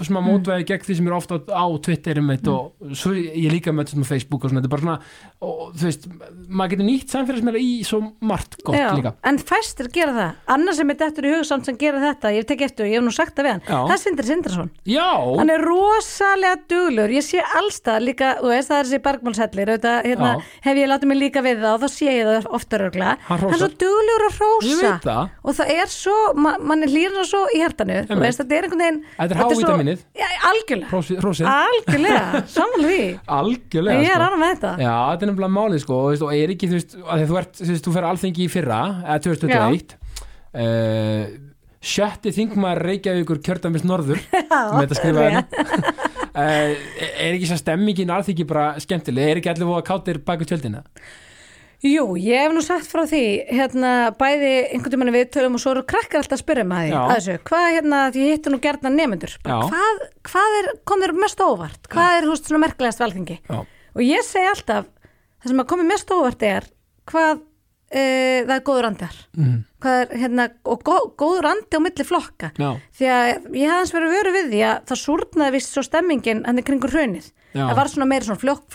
smá 0.05 0.19
mótvæði 0.21 0.65
gegn 0.69 0.83
því 0.85 0.95
sem 0.99 1.07
er 1.09 1.15
ofta 1.17 1.39
á 1.49 1.65
Twitter 1.81 2.19
um 2.21 2.29
eitt 2.33 2.47
og 2.51 2.93
svo 2.97 3.13
ég 3.17 3.49
líka 3.51 3.73
með 3.73 3.87
þetta 3.89 4.01
með 4.03 4.09
Facebook 4.11 4.45
og 4.45 4.51
svona, 4.51 4.61
þetta 4.61 4.69
er 4.69 4.73
bara 4.75 4.83
svona 4.85 4.97
og 5.47 5.73
þú 5.77 5.87
veist, 5.87 6.07
maður 6.49 6.71
getur 6.73 6.87
nýtt 6.87 7.13
samfélagsmeila 7.15 7.61
í 7.61 7.71
svo 7.87 7.99
margt 8.21 8.57
gott 8.63 8.77
Já, 8.77 8.87
líka. 8.97 9.13
en 9.23 9.37
fæstir 9.41 9.89
gera 9.93 10.13
það. 10.15 10.31
Annars 10.55 10.79
sem 10.81 10.93
er 10.93 10.99
dettur 11.01 11.27
í 11.27 11.33
hugsamt 11.35 11.65
sem 11.69 11.77
gera 11.81 12.01
þetta 12.03 12.33
ég 12.37 12.47
tekið 12.49 12.69
eftir 12.69 12.85
og 12.87 12.91
ég 12.91 12.99
hef 12.99 13.05
nú 13.07 13.13
sagt 13.15 13.35
það 13.37 13.47
við 13.47 13.53
hann 13.55 13.63
Já. 13.67 13.77
það 13.77 13.95
er 13.97 14.01
Sindri 14.03 14.27
Sindrason. 14.27 14.71
Já, 14.85 15.09
hann 15.41 15.53
er 15.53 15.65
rosalega 15.65 16.61
duglur 16.69 17.15
ég 17.17 17.25
sé 17.25 17.43
allstað 17.57 18.05
líka, 18.07 18.33
þú 18.41 18.53
veist 18.53 18.71
það 18.71 18.79
er 18.81 18.89
þessi 18.89 19.01
bergmálshellir 19.07 19.73
auðvitað, 19.73 19.99
hérna, 20.11 20.31
hef 20.67 20.81
ég 20.81 20.91
látið 20.91 21.11
mig 21.11 21.21
líka 21.21 21.43
við 21.45 21.63
það 21.65 21.77
og 21.77 21.83
þá 21.85 21.89
sé 21.97 22.09
ég 22.11 22.31
það 22.31 22.49
ofta 22.57 22.81
rögla 22.81 23.15
Hann 23.27 23.51
er 23.51 23.61
svo 23.61 23.69
duglur 23.81 24.25
að 24.27 24.37
það. 25.03 25.29
Og 25.43 25.55
það 25.57 25.71
er 25.73 25.91
svo, 25.91 26.15
ma 26.37 26.53
mann 26.61 26.85
er 26.85 26.91
hlýrna 26.91 27.23
svo 27.27 27.43
í 27.53 27.61
hjartanu. 27.61 27.99
Þú 28.09 28.19
veist, 28.21 28.41
þetta 28.41 28.57
er 28.57 28.67
einhvern 28.67 28.83
veginn 28.83 28.99
H-vítamínið. 29.87 30.03
Já, 30.17 30.27
algjörlega, 30.47 30.89
Hrósið, 31.21 31.47
algjörlega 31.51 32.41
samanlega 32.55 32.91
því, 32.91 33.07
algjörlega 33.37 34.03
ég 34.03 34.11
er 34.11 34.15
sko. 34.15 34.27
annað 34.27 34.41
með 34.41 34.53
þetta. 34.53 34.71
Já, 34.83 34.93
þetta 35.11 35.25
er 35.25 35.31
nefnilega 35.31 35.53
málið 35.57 35.83
sko. 35.83 35.97
Og, 35.97 36.09
veist, 36.13 36.25
og 36.27 36.33
er 36.37 36.53
ekki, 36.55 36.69
þú 36.71 36.77
veist, 36.79 36.95
að 37.03 37.25
þú 37.31 37.39
ert 37.41 37.59
þú 37.61 37.69
veist, 37.71 37.85
þú 37.87 37.93
fer 37.97 38.07
alþengi 38.11 38.45
í 38.45 38.49
fyrra, 38.51 38.79
eða 39.05 39.19
2021 39.27 39.95
uh, 40.57 41.37
sjötti 41.87 42.33
þingmaður 42.35 42.83
Reykjavíkur 42.89 43.39
kjördæmis 43.45 43.85
norður 43.87 44.23
með 44.73 44.81
þetta 44.81 44.99
skrifa 44.99 45.27
hérna. 45.27 45.45
uh, 46.33 46.73
er 47.23 47.37
ekki 47.37 47.49
svo 47.51 47.59
stemmingin 47.61 48.11
alþengi 48.17 48.47
bara 48.49 48.71
skemmtileg, 48.83 49.31
er 49.31 49.41
ekki 49.41 49.53
allir 49.53 49.69
voða 49.69 49.85
kátir 49.87 50.19
baku 50.25 50.47
tjöldina? 50.49 50.83
Jú, 51.85 52.15
ég 52.17 52.41
hef 52.41 52.53
nú 52.55 52.61
sagt 52.65 52.87
frá 52.89 53.03
því 53.05 53.23
hérna 53.53 53.89
bæði 54.17 54.53
einhvern 54.73 54.93
tímann 54.95 55.13
við 55.13 55.27
tölum 55.35 55.57
og 55.59 55.61
svo 55.61 55.75
eru 55.75 55.83
krakkar 55.85 56.23
alltaf 56.23 56.39
að 56.39 56.41
spyrja 56.41 56.65
maður 56.65 56.87
því 56.87 56.95
Já. 56.95 57.01
að 57.03 57.11
þessu, 57.13 57.35
hvað 57.49 57.65
hérna, 57.75 57.99
því 58.15 58.23
ég 58.23 58.33
hitti 58.33 58.53
nú 58.53 58.59
gerðna 58.63 58.91
nefndur 58.95 59.35
Já. 59.37 59.57
hvað, 59.69 60.01
hvað 60.31 60.57
er, 60.61 60.69
kom 60.89 61.03
þér 61.05 61.13
mest 61.21 61.43
óvart? 61.45 61.91
Hvað 61.93 62.15
er 62.15 62.29
húst 62.31 62.49
svona 62.49 62.63
merkilegast 62.65 63.03
valgengi 63.03 63.37
Já, 63.43 63.59
og 63.61 64.01
ég 64.01 64.25
segi 64.25 64.49
alltaf, 64.49 64.89
það 65.37 65.53
sem 65.53 65.61
að 65.61 65.69
komi 65.69 65.87
mest 65.91 66.17
óvart 66.17 66.47
er 66.49 66.69
hvað 67.13 67.45
e, 67.93 68.01
það 68.49 68.57
er 68.57 68.67
góður 68.71 68.89
andjar 68.89 69.23
mm. 69.37 69.55
hvað 69.85 70.01
er 70.01 70.21
hérna, 70.25 70.49
og 70.65 70.81
gó, 70.81 70.97
góður 71.13 71.51
andi 71.53 71.77
á 71.77 71.81
milli 71.85 72.09
flokka. 72.09 72.53
Já, 72.57 72.71
því 72.97 73.05
að 73.13 73.25
ég 73.29 73.69
hafði 73.69 73.73
hans 73.77 73.93
verið 73.93 74.15
vöru 74.17 74.33
við 74.33 74.53
því 74.55 74.67
að 74.73 74.77
það 74.89 75.05
súrnaði 75.05 75.59
vist 75.59 75.77
svo 75.77 75.85
stemmingin 75.85 76.41
hann 76.41 76.57
er 76.57 76.65
kringur 76.65 76.89
hrunið. 76.89 77.29
Já. 77.53 77.63
það 77.69 77.77
var 77.77 77.89
svona 77.93 78.09
meira 78.09 78.27
svona 78.27 78.41
flokk, 78.41 78.65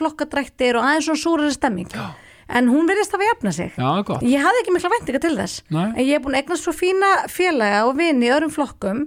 en 2.52 2.68
hún 2.72 2.90
verðist 2.90 3.14
hafa 3.16 3.30
jafna 3.30 3.52
sig 3.56 3.72
já, 3.78 3.88
gott 4.06 4.22
Ég 4.26 4.44
hafði 4.44 4.62
ekki 4.62 4.76
mikla 4.76 4.92
væntinga 4.92 5.22
til 5.24 5.34
þess 5.38 5.64
Nei. 5.72 5.88
en 5.88 6.04
ég 6.04 6.14
er 6.18 6.22
búin 6.24 6.36
að 6.36 6.44
eignast 6.44 6.68
svo 6.68 6.76
fína 6.76 7.12
félaga 7.32 7.82
og 7.88 7.96
vini 7.98 8.28
í 8.28 8.32
öðrum 8.34 8.52
flokkum 8.52 9.06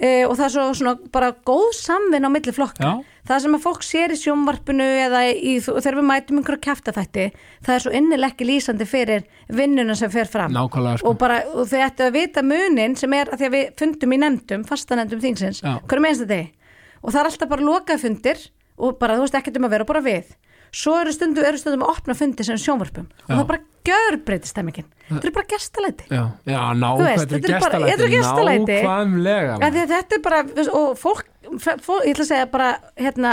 e, 0.00 0.24
og 0.26 0.34
það 0.38 0.44
er 0.46 0.52
svo 0.54 0.66
svona 0.80 0.96
bara 1.12 1.30
góð 1.46 1.70
samvinn 1.76 2.24
á 2.24 2.30
milli 2.32 2.54
flokka. 2.56 2.82
Já. 2.82 3.16
Það 3.30 3.42
sem 3.44 3.56
að 3.56 3.64
fólk 3.66 3.82
sér 3.84 4.14
í 4.14 4.16
sjónvarpinu 4.18 4.86
eða 5.04 5.20
í, 5.28 5.58
þegar 5.60 5.98
við 6.00 6.06
mætum 6.08 6.38
einhverja 6.40 6.62
kæftafætti 6.64 7.26
það 7.66 7.74
er 7.74 7.84
svo 7.84 7.92
innileg 7.94 8.32
ekki 8.32 8.48
lýsandi 8.48 8.86
fyrir 8.88 9.26
vinnuna 9.54 9.94
sem 9.98 10.10
fer 10.10 10.30
fram 10.30 10.54
Nákvæmlega 10.56 11.02
sko 11.02 11.12
og, 11.12 11.18
bara, 11.20 11.42
og 11.52 11.68
þau 11.70 11.82
ættu 11.84 12.06
að 12.08 12.16
vita 12.16 12.42
munin 12.42 12.96
sem 12.98 13.12
er 13.14 13.30
að 13.30 13.42
því 13.42 13.50
að 13.50 13.54
við 13.54 13.68
fundum 13.82 14.16
í 14.16 14.20
nefndum, 14.24 14.64
fastanefndum 14.66 15.22
þingsins, 15.22 15.60
Já. 15.62 15.76
hverju 15.84 16.06
meðinst 16.06 16.24
þetta 16.26 16.40
og 17.00 17.12
það 17.12 17.20
er 17.20 17.30
alltaf 17.30 17.52
bara 17.52 17.68
lokað 17.68 18.02
fundir 18.06 18.42
og 18.80 18.96
bara 18.98 19.18
þú 19.18 19.26
veist 19.26 19.38
ekkert 19.38 19.60
um 19.60 19.68
að 19.68 19.76
vera 19.76 19.88
bara 19.92 20.02
við 20.04 20.32
svo 20.72 20.94
eru 21.00 21.12
stundum, 21.12 21.44
eru 21.44 21.58
stundum 21.58 21.82
að 21.86 21.92
opna 21.96 22.14
fundi 22.14 22.44
sem 22.46 22.56
sjónvarpum. 22.56 23.06
Og 23.26 23.30
Já. 23.30 23.36
það 23.40 23.46
bara 23.46 23.60
gjör 23.90 24.16
breytist 24.24 24.52
stemmingin 24.54 24.84
þetta 25.10 25.26
er 25.26 25.32
bara 25.34 25.48
gestalæti. 25.50 26.04
Já, 26.10 26.24
já 26.46 26.60
nákvæmlega, 26.76 27.06
veist, 27.06 27.28
þetta 27.30 27.48
er 27.50 27.60
bara- 27.60 28.10
gestalæti. 28.10 28.76
Þetta 29.90 30.14
er 30.14 30.22
bara, 30.22 30.40
og 30.72 30.98
fólk, 31.00 31.24
fólk 31.58 32.04
ég 32.06 32.14
ætla 32.14 32.24
að 32.24 32.30
segja 32.30 32.50
bara, 32.50 32.68
hérna 33.00 33.32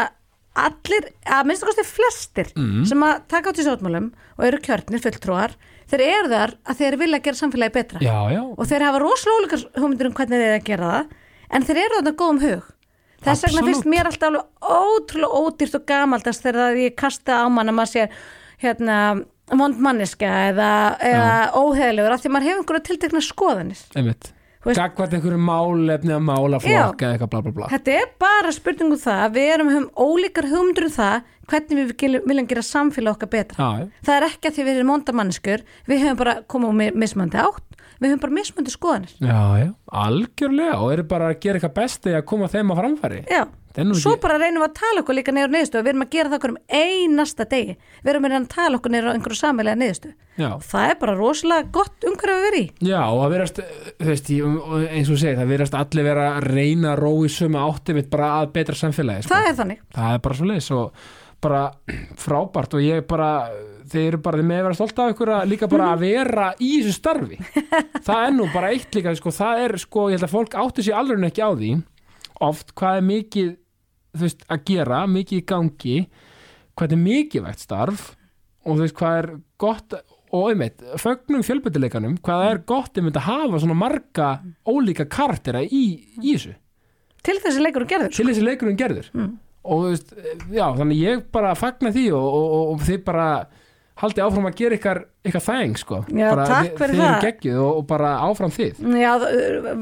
allir, 0.57 1.05
að 1.29 1.45
minnst 1.45 1.63
að 1.63 1.69
kosti 1.71 1.85
flestir 1.85 2.47
Mhm. 2.55 2.85
sem 2.89 2.99
að 3.03 3.27
taka 3.27 3.51
átt 3.51 3.59
í 3.61 3.65
sjótmálum 3.67 4.11
og 4.39 4.45
eru 4.45 4.57
kjörnir 4.57 5.01
fulltrúar, 5.03 5.51
þeir 5.91 6.01
eru 6.01 6.27
þar 6.33 6.55
að 6.65 6.77
þeir 6.79 6.97
vilja 6.97 7.19
gera 7.23 7.35
samfélagi 7.35 7.73
betra. 7.73 7.99
Já, 8.01 8.31
já, 8.33 8.41
og 8.57 8.65
þeir 8.67 8.81
hafa 8.87 8.99
rosalega 8.99 9.57
hugmyndir 9.77 10.05
um 10.07 10.13
hvernig 10.13 10.39
þeir 10.41 10.49
eiga 10.49 10.59
að 10.61 10.65
gera 10.65 10.89
það 10.91 11.05
en 11.51 11.63
þeir 11.63 11.77
eru 11.85 12.01
þarna 12.01 12.15
góðum 12.17 12.41
hug 12.41 12.63
þess 13.25 13.43
vegna 13.47 13.61
Absolutt. 13.61 13.69
finnst 13.71 13.89
mér 13.93 14.09
alltaf 14.11 14.29
alveg 14.29 14.45
ótrúlega 14.61 15.41
ódýrt 15.41 15.75
og 15.79 15.85
gamaldast 15.89 16.45
þegar 16.45 16.77
ég 16.81 16.95
kasta 16.99 17.41
á 17.41 17.45
mann 17.49 17.71
að 17.71 17.77
maður 17.79 17.93
sé 17.95 18.07
hérna 18.63 18.97
vond 19.57 19.77
manneska 19.79 20.31
eða, 20.51 20.71
eða 20.99 21.35
óheðilegur 21.55 22.15
af 22.17 22.23
því 22.23 22.33
maður 22.33 22.49
hefur 22.49 22.63
einhverja 22.63 22.87
tiltekna 22.89 23.23
skoðanir 23.23 23.85
einmitt 23.95 24.33
Gagvært 24.67 25.13
einhverju 25.15 25.37
málefni 25.39 26.11
að 26.11 26.23
mála 26.27 26.57
flokka 26.59 27.05
eða 27.07 27.13
eitthvað 27.15 27.29
bla 27.31 27.41
bla 27.45 27.51
bla 27.55 27.67
Þetta 27.71 27.93
er 28.01 28.09
bara 28.19 28.51
spurning 28.51 28.91
um 28.91 28.99
það 28.99 29.21
að 29.23 29.37
við 29.37 29.51
erum 29.53 29.69
höfum 29.71 29.85
ólíkar 29.95 30.49
hugmyndur 30.51 30.87
um 30.89 30.95
það 30.97 31.29
hvernig 31.47 31.77
við 31.79 31.93
viljum- 32.27 32.47
gera 32.49 32.61
samfélag 32.65 33.15
okkar 33.15 33.29
betra. 33.31 33.55
Já. 33.55 33.87
Það 34.03 34.15
er 34.17 34.25
ekki 34.27 34.49
að 34.49 34.55
því 34.57 34.63
við 34.67 34.75
erum 34.75 34.89
mondamanniskur, 34.91 35.63
við 35.87 36.01
höfum 36.03 36.17
bara 36.19 36.33
komið 36.43 36.67
úr 36.67 36.97
mismöndi 36.99 37.39
átt, 37.39 37.63
við 38.01 38.09
höfum 38.11 38.23
bara 38.25 38.35
mismöndi 38.39 38.73
skoðanir. 38.73 39.13
Já, 39.19 39.39
já, 39.63 39.69
algjörlega 40.05 40.79
og 40.81 40.91
eru 40.93 41.03
bara 41.09 41.31
að 41.33 41.39
gera 41.45 41.59
eitthvað 41.59 41.77
besti 41.81 42.13
að 42.17 42.25
koma 42.29 42.47
þeim 42.51 42.71
á 42.71 42.75
framfæri 42.81 43.21
Já, 43.31 43.43
svo 43.77 44.13
ekki- 44.15 44.21
bara 44.23 44.37
reynum 44.41 44.63
við 44.63 44.69
að 44.69 44.77
tala 44.79 45.01
okkur 45.03 45.15
líka 45.17 45.33
neyður 45.35 45.51
niðurstu 45.53 45.81
við 45.85 45.91
erum 45.93 46.05
að 46.05 46.13
gera 46.15 46.29
það 46.31 46.37
okkur 46.39 46.53
um 46.53 46.57
einasta 46.81 47.45
degi. 47.51 47.75
Við 48.03 48.09
erum 48.13 48.25
að 48.29 48.47
tala 48.53 48.77
okkur 48.79 48.91
neyður 48.93 49.09
á 49.09 49.13
einhverju 49.17 49.37
samfélagi 49.41 49.81
niðurstu. 49.81 50.13
Já, 50.37 50.49
Það 50.61 50.89
er 50.89 50.95
bara 51.01 51.15
rosalega 51.17 51.71
gott 51.73 52.05
umhverju 52.05 52.33
að 52.37 52.43
vera 52.47 52.57
í. 52.61 52.65
já 52.85 52.99
og 53.09 53.21
það 53.23 53.31
verðast 53.35 53.61
veist, 54.05 54.27
ég, 54.29 54.57
eins 54.93 55.09
og 55.09 55.15
þú 55.15 55.19
segir, 55.21 55.37
það 55.37 55.51
verðast 55.53 55.77
allir 55.77 56.03
vera 56.05 56.25
að 56.37 56.47
reyna 56.53 56.91
að 56.93 56.99
rói 57.01 57.29
sömu 57.33 57.57
átti 57.63 57.93
mitt 57.97 58.09
bara 58.13 58.27
að 58.41 58.51
betra 58.53 58.75
samfélagi 58.77 59.23
sko. 59.25 59.33
Það 59.33 59.47
er 59.49 59.55
þannig. 59.61 59.79
það 59.97 60.13
er 60.13 60.19
bara 60.25 60.35
þeir 63.91 64.07
eru 64.07 64.19
bara, 64.23 64.39
þeir 64.39 64.49
með 64.49 64.59
að 64.59 64.65
vera 64.67 64.77
stolt 64.79 64.99
af 65.03 65.13
ykkur 65.13 65.31
að 65.35 65.51
líka 65.51 65.69
bara 65.71 65.91
að 65.93 66.03
vera 66.05 66.47
í 66.59 66.71
þessu 66.81 66.95
starfi. 66.95 67.37
Það 68.07 68.23
er 68.23 68.33
nú 68.35 68.47
bara 68.53 68.71
eitt 68.73 68.97
líka 68.97 69.13
sko, 69.17 69.33
það 69.35 69.63
er 69.65 69.77
sko, 69.81 70.09
ég 70.11 70.17
held 70.17 70.27
að 70.27 70.33
fólk 70.33 70.57
átti 70.63 70.85
sér 70.87 70.99
alveg 71.01 71.29
ekki 71.29 71.45
á 71.45 71.51
því 71.51 71.71
oft 72.47 72.75
hvað 72.77 72.99
er 72.99 73.07
mikið 73.07 73.49
þú 74.17 74.25
veist, 74.25 74.45
að 74.51 74.67
gera, 74.67 74.99
mikið 75.09 75.39
í 75.39 75.47
gangi 75.47 75.95
hvað 76.77 76.93
er 76.93 77.01
mikilvægt 77.01 77.63
starf 77.65 78.05
og 78.67 78.77
þú 78.77 78.83
veist 78.83 78.97
hvað 78.99 79.17
er 79.21 79.29
gott 79.61 79.97
og 80.37 80.49
einmitt, 80.51 80.83
fögnum 80.99 81.43
fjölbyrtileikanum 81.47 82.17
hvað 82.23 82.45
er 82.51 82.63
gott 82.67 82.97
einmitt 82.99 83.17
að 83.19 83.29
hafa 83.29 83.61
svona 83.63 83.77
marga 83.79 84.31
ólíka 84.67 85.07
kartera 85.09 85.63
í, 85.63 85.83
í 86.19 86.33
þessu. 86.35 86.55
Til 87.25 87.37
þessi 87.43 87.63
leikur 87.63 87.85
og 87.85 87.91
gerður. 87.91 88.13
til 88.15 88.27
þessi 88.29 88.43
leikurinn 88.45 88.79
gerður 88.79 89.11
og 89.67 89.81
þú 89.83 89.91
veist, 89.91 90.11
já, 90.53 90.65
þannig 90.77 90.99
ég 91.01 91.23
bara 91.33 91.55
fagna 91.57 91.91
því 91.95 92.05
og, 92.15 92.27
og, 92.27 92.45
og, 92.57 92.69
og 92.75 92.85
þið 92.87 93.01
bara 93.07 93.29
haldið 93.97 94.23
áfram 94.27 94.47
að 94.49 94.55
gera 94.61 94.77
ykkar, 94.77 95.01
ykkar 95.25 95.43
þæng 95.47 95.75
sko, 95.81 95.99
Já, 96.13 96.29
bara 96.29 96.47
takk 96.47 96.67
þið, 96.69 96.79
fyrir 96.79 96.95
þið 96.95 97.03
eru 97.03 97.11
það. 97.11 97.27
geggjuð 97.27 97.59
og, 97.63 97.77
og 97.81 97.85
bara 97.89 98.13
áfram 98.27 98.53
þið. 98.53 98.81
Já, 99.01 99.11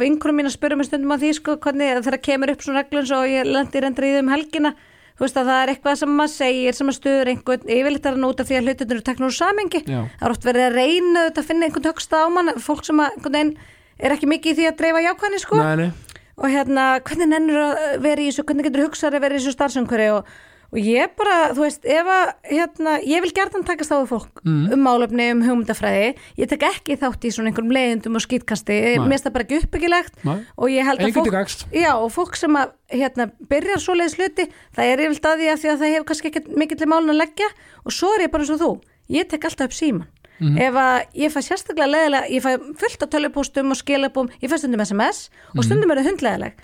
vinkurum 0.02 0.40
mín 0.40 0.50
að 0.50 0.56
spyrja 0.56 0.80
mig 0.80 0.90
stundum 0.90 1.16
að 1.16 1.26
því 1.26 1.32
sko 1.40 1.56
hvernig 1.66 2.04
þegar 2.06 2.22
kemur 2.30 2.54
upp 2.56 2.66
svona 2.66 2.84
reglun 2.84 3.10
svo 3.10 3.24
ég 3.28 3.50
lendi 3.50 3.84
reyndri 3.84 4.12
í 4.12 4.20
þeim 4.20 4.32
helgina 4.32 4.76
þú 5.16 5.24
veist 5.24 5.38
að 5.40 5.50
það 5.50 5.62
er 5.62 5.72
eitthvað 5.72 6.00
sem 6.02 6.16
maður 6.20 6.34
segir 6.34 6.76
sem 6.76 6.90
að 6.92 6.98
stuður 6.98 7.30
einhvern, 7.32 7.70
yfirleitt 7.72 8.08
er 8.10 8.16
að 8.16 8.24
nota 8.24 8.46
því 8.48 8.58
að 8.58 8.66
hlutunir 8.66 8.96
eru 8.96 9.06
teknur 9.08 9.30
úr 9.30 9.36
samengi, 9.36 9.82
það 9.88 10.26
er 10.28 10.34
oft 10.34 10.48
verið 10.48 10.66
að 10.66 10.76
reyna 10.76 11.22
auðvitað 11.22 11.40
að 11.44 11.48
finna 11.52 11.70
einhvern 11.70 11.88
högsta 11.88 12.20
á 12.20 12.28
mann 12.36 12.52
fólk 12.60 12.84
sem 12.84 13.00
að 13.00 13.14
einhvern 13.14 13.38
veginn 13.38 13.54
er 13.96 14.16
ekki 14.16 14.28
mikið 14.28 14.52
í 14.52 14.58
því 14.60 14.68
að 14.68 14.76
dreifa 14.82 15.04
jákvæðni 15.06 15.40
sko. 15.40 15.62
Nei, 15.62 15.86
nei. 15.86 16.20
og 16.36 16.52
hérna 16.52 16.88
hvernig 17.08 17.32
nennur 17.32 17.62
að 17.64 18.04
vera 18.04 18.26
í 18.26 18.28
þessu 18.28 18.44
hvernig 18.44 18.68
getur 18.68 18.86
hugsað 18.90 19.16
að 19.16 19.24
vera 19.24 19.38
í 19.38 19.40
þessu 19.40 19.56
starfsumhverju 19.56 20.18
og, 20.18 20.34
og 20.76 20.80
ég 20.84 21.14
bara, 21.16 21.36
þú 21.56 21.62
veist, 21.64 21.86
ef 21.88 22.10
að 22.12 22.32
hérna, 22.52 22.94
ég 23.08 23.22
vil 23.24 23.32
gerðan 23.38 23.64
takast 23.66 23.94
á 23.96 23.98
við 24.04 24.10
fólk 24.12 24.42
Mm. 24.44 24.74
um 24.76 24.82
málefni, 24.84 25.32
um 25.32 25.42
hugmyndafræði. 25.42 26.10
Ég 26.38 26.50
tek 26.52 26.66
ekki 26.68 26.98
þátt 27.00 27.24
í 27.24 27.32
svona 27.32 27.50
einhverjum 27.50 27.72
leiðindum 27.72 28.16
og 28.20 28.24
skýtkasti, 28.26 28.76
mér 29.00 29.10
finnst 29.16 29.26
það 29.26 29.34
bara 29.38 29.46
ekki 29.48 29.60
uppbyggilegt. 29.64 30.14
Nei. 30.26 30.40
og 30.58 30.68
ég 30.70 30.84
held 30.86 31.00
að 31.00 31.14
fólk 31.16 31.32
já, 31.72 31.92
fólk 32.12 32.36
sem 32.36 32.54
að 32.60 32.72
hérna, 32.92 33.32
byrjar 33.50 33.80
svoleiðis 33.80 34.18
hluti, 34.20 34.50
það 34.76 34.86
er 34.92 35.00
yfirlt 35.08 35.26
að 35.26 35.40
því 35.40 35.48
að 35.54 35.60
því 35.64 35.70
að 35.72 35.80
það 35.80 35.94
hefur 35.96 36.06
kannski 36.12 36.30
ekki 36.32 36.58
mikill 36.58 36.88
málun 36.92 37.10
að 37.16 37.22
leggja. 37.24 37.50
Og 37.86 37.92
svo 37.92 38.12
er 38.16 38.28
ég 38.28 38.32
bara 38.32 38.44
eins 38.44 38.52
og 38.52 38.60
þú, 38.60 38.82
ég 39.10 39.28
tek 39.30 39.42
alltaf 39.48 39.66
upp 39.66 39.72
síman 39.74 40.08
Mhm. 40.38 40.58
ef 40.60 40.74
að 40.74 41.06
ég 41.16 41.32
fæ 41.32 41.40
sérstaklega 41.48 41.88
leðilega, 41.88 42.28
ég 42.30 42.42
fæ 42.44 42.60
fullt 42.76 43.04
af 43.04 43.10
tölupústum 43.10 43.72
og 43.72 43.78
skilabúm, 43.80 44.28
ég 44.44 44.50
fæ 44.52 44.58
stundum 44.60 44.82
SMS 44.84 45.30
stundum 45.64 45.90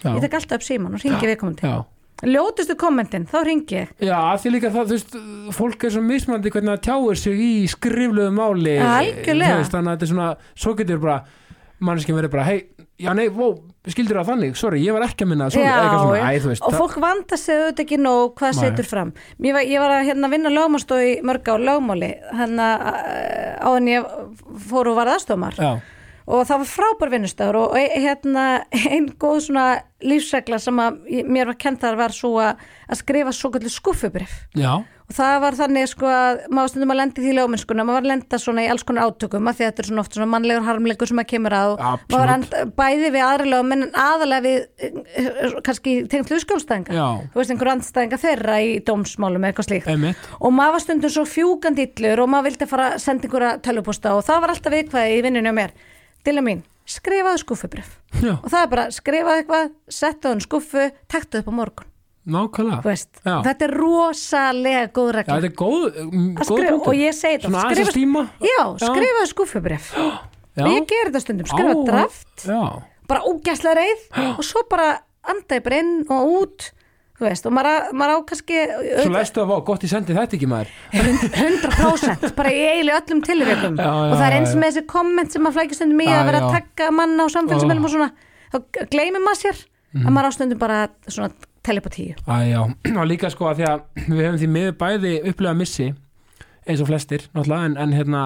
Mhm. 0.04 0.16
Upp 0.52 0.62
síman 0.62 0.94
og 0.94 1.00
viðkomandi. 1.38 1.62
Já. 1.64 1.86
Ljótustu 2.24 2.76
kommentin, 2.78 3.26
þá 3.26 3.38
ringi 3.48 3.78
ég. 3.82 3.88
Já, 4.00 4.18
af 4.34 4.44
því 4.44 4.52
líka 4.56 4.70
það, 4.74 4.92
þú 4.92 4.98
veist, 4.98 5.16
fólk 5.58 5.84
er 5.88 5.96
svo 5.96 6.02
mismandi 6.06 6.52
hvernig 6.54 6.76
það 6.76 6.84
tjáir 6.88 7.18
sig 7.24 7.40
í 7.42 7.52
skrifluðu 7.72 8.32
máli 8.38 8.78
Algjörlega. 8.78 9.56
Þú 9.56 9.64
veist, 9.64 9.72
þannig 9.76 9.90
að 9.90 9.96
þetta 9.96 10.08
er 10.08 10.12
svona, 10.14 10.30
svo 10.56 10.76
getur 10.78 11.02
bara 11.02 11.20
manneskinn 11.82 12.14
verið 12.20 12.30
bara, 12.36 12.44
hei, 12.46 12.60
já 13.02 13.10
nei, 13.18 13.26
ó, 13.34 13.48
skildir 13.90 14.20
það 14.20 14.28
þannig, 14.30 14.52
sorry, 14.60 14.84
ég 14.86 14.94
var 14.94 15.02
ekki 15.08 15.26
að 15.26 15.30
minna 15.32 15.48
svona, 15.50 15.66
Já, 15.66 15.80
eitthvað 15.82 16.04
svona, 16.06 16.28
æ, 16.30 16.42
þú 16.44 16.50
veist 16.52 16.62
og 16.62 16.74
það- 16.76 16.82
fólk 16.84 16.98
vanda 17.02 17.38
sig 17.42 17.56
auðvitað 17.58 17.86
ekki 17.88 17.98
nóg 17.98 18.36
hvað 18.38 18.52
Nei. 18.54 18.60
setur 18.62 18.86
fram. 18.86 19.14
Ég 19.42 19.54
var, 19.58 19.62
ég 19.66 19.80
var 19.82 19.90
að 19.96 20.06
hérna, 20.12 20.30
vinna 20.30 20.50
lögmástof 20.54 21.02
í 21.02 21.16
mörg 21.26 21.50
á 21.50 21.56
lögmáli. 21.58 22.12
Hann 22.38 22.62
að 22.62 22.86
á 23.58 23.68
henni 23.74 23.98
ég 23.98 24.06
fór 24.70 24.94
og 26.32 26.48
það 26.48 26.64
var 26.64 26.72
frábær 26.72 27.14
vinnustöður 27.16 27.60
og 27.66 27.78
e- 27.80 28.02
hérna 28.06 28.46
einn 28.72 29.12
góð 29.20 29.44
svona 29.50 29.66
lífsregla 30.02 30.58
sem 30.62 30.80
að 30.82 31.04
mér 31.30 31.52
var 31.52 31.60
kent 31.62 31.84
þar 31.84 32.00
var 32.00 32.16
svo 32.16 32.38
að, 32.42 32.64
að 32.90 33.04
skrifa 33.04 33.36
svo 33.36 33.52
kallu 33.54 33.70
skuffubrif 33.72 34.34
Já, 34.58 34.80
og 35.12 35.14
það 35.18 35.36
var 35.44 35.58
þannig 35.60 35.90
sko 35.92 36.08
að 36.10 36.40
maður 36.56 36.72
stundum 36.72 36.94
að 36.94 37.00
lendi 37.02 37.26
því 37.26 37.32
ljóminnskuna, 37.38 37.86
maður 37.86 37.98
var 38.00 38.06
að 38.06 38.12
lenda 38.14 38.40
svona 38.42 38.64
í 38.64 38.70
alls 38.72 38.86
konar 38.88 39.12
átökum 39.12 39.52
að 39.52 39.60
því 39.60 39.66
að 39.66 39.70
þetta 39.70 39.84
er 39.84 39.90
svona 39.90 40.04
oft 40.06 40.18
svona 40.18 40.30
mannlegur 40.32 40.68
harmleikur 40.70 41.12
sem 41.12 41.22
að 41.22 41.30
kemur 41.34 41.58
að 41.58 41.74
og 41.76 41.86
Absolutt. 41.92 42.16
maður 42.16 42.28
var 42.32 42.74
bæði 42.80 43.12
við 43.12 43.28
aðra 43.28 43.52
lögum 43.52 43.76
en 43.76 43.86
aðalega 44.06 44.46
við 44.48 44.58
eh, 44.88 45.00
eh, 45.22 45.58
kannski 45.68 45.96
tengd 46.12 46.32
hluskjólstæðinga 46.32 46.98
Já. 46.98 47.08
þú 47.36 47.42
veist 47.42 47.54
einhver 47.56 47.74
andstæðinga 47.76 48.22
þeirra 48.26 48.60
í 48.64 48.74
dómsmálum 48.88 49.44
eða 49.44 49.52
eitthvað 49.52 49.70
slíkt. 49.70 49.92
Einmitt. 49.92 50.30
Og 50.40 50.56
maður 50.56 50.78
var 50.78 50.86
stundum 50.88 51.14
svo 51.14 51.28
fjúkandi 51.28 51.90
illur 51.90 52.24
og 52.24 52.32
maður 52.32 52.52
vildi 52.52 52.72
fara 52.72 52.94
að 52.96 53.02
senda 53.04 53.28
einhverja 53.28 53.56
á 56.22 56.26
mér 56.26 56.26
Dilla 56.26 56.42
mín, 56.46 56.62
skrifaðu 56.86 57.42
skuffubrif 57.42 57.98
og 58.44 58.50
það 58.52 58.62
er 58.62 58.68
bara, 58.70 58.86
skrifaðu 58.92 59.42
eitthvað, 59.42 59.72
settu 59.90 60.28
hann 60.30 60.42
skuffu 60.44 60.92
taktu 61.10 61.40
upp 61.42 61.48
á 61.50 61.54
morgun, 61.54 61.88
nákvæmlega. 62.28 62.82
Þetta 63.48 63.66
er 63.66 63.72
rosalega 63.80 64.88
góð 64.94 65.12
regla. 65.18 65.38
Er 65.42 65.54
góð, 65.58 65.86
Að 66.38 66.52
góð 66.52 66.88
og 66.88 66.94
ég 67.00 67.14
segi 67.18 67.40
þetta 67.42 67.50
að 67.50 67.76
skrifa- 67.76 67.96
já, 68.46 68.60
skrifaðu 68.78 69.30
skuffubrif 69.32 69.88
Já. 70.52 70.66
og 70.66 70.72
ég 70.76 70.86
ger 70.90 71.08
þetta 71.10 71.22
stundum, 71.24 71.48
skrifa 71.48 71.72
Á, 71.72 71.86
draft. 71.88 72.46
Já, 72.46 72.62
bara 73.08 73.22
ógæslega 73.24 73.76
reið. 73.80 74.02
Og 74.38 74.44
svo 74.44 74.62
bara 74.70 75.00
anda 75.24 75.56
ég 75.58 75.64
bara 75.64 75.80
inn 75.80 76.06
og 76.12 76.32
út 76.42 76.72
þú 77.22 77.28
veist, 77.30 77.46
og 77.46 77.54
maður, 77.54 77.92
maður 78.02 78.16
á 78.18 78.18
kannski 78.32 78.60
svo 79.04 79.12
læstu 79.14 79.44
að 79.44 79.50
vá, 79.52 79.56
gott 79.70 79.84
ég 79.86 79.92
sendi 79.94 80.16
þetta 80.18 80.38
ekki 80.40 80.50
maður. 80.50 80.72
100% 81.38 82.34
bara 82.38 82.52
í 82.54 82.62
eiginlega 82.72 83.02
öllum 83.06 83.78
já, 83.78 83.90
og 83.92 84.16
það 84.18 84.26
er 84.28 84.36
eins 84.40 84.56
með 84.58 84.72
þessi 84.72 84.84
komment 84.90 85.34
sem 85.36 85.44
maður 85.46 85.58
flækir 85.60 85.78
stundum 85.80 86.02
í 86.02 86.08
Já, 86.10 86.16
að 86.22 86.30
vera 86.32 86.42
að 86.42 86.48
já. 86.48 86.54
takka 86.58 86.90
manna 86.98 87.26
á 87.26 87.28
samfélagsmeilum 87.36 87.86
og 87.88 87.94
svona. 87.94 88.10
Þá 88.52 88.58
gleymir 88.94 89.24
maður 89.26 89.42
sér 89.46 89.62
Mhm. 89.92 90.06
að 90.08 90.14
maður 90.16 90.28
á 90.32 90.32
stundum 90.32 90.60
bara 90.62 90.76
svona 91.12 91.30
telepatíu 91.68 92.14
Æjá, 92.24 92.62
og 93.00 93.06
líka 93.12 93.28
sko 93.30 93.50
að 93.52 93.58
því 93.60 93.66
að 93.68 93.82
við 94.08 94.22
hefum 94.24 94.38
því 94.40 94.48
miður 94.54 94.76
bæði 94.80 95.12
upplega 95.28 95.54
missi 95.60 95.88
eins 96.66 96.80
og 96.80 96.88
flestir, 96.88 97.26
náttúrulega 97.36 97.66
en, 97.68 97.76
en 97.78 97.92
hérna, 97.98 98.22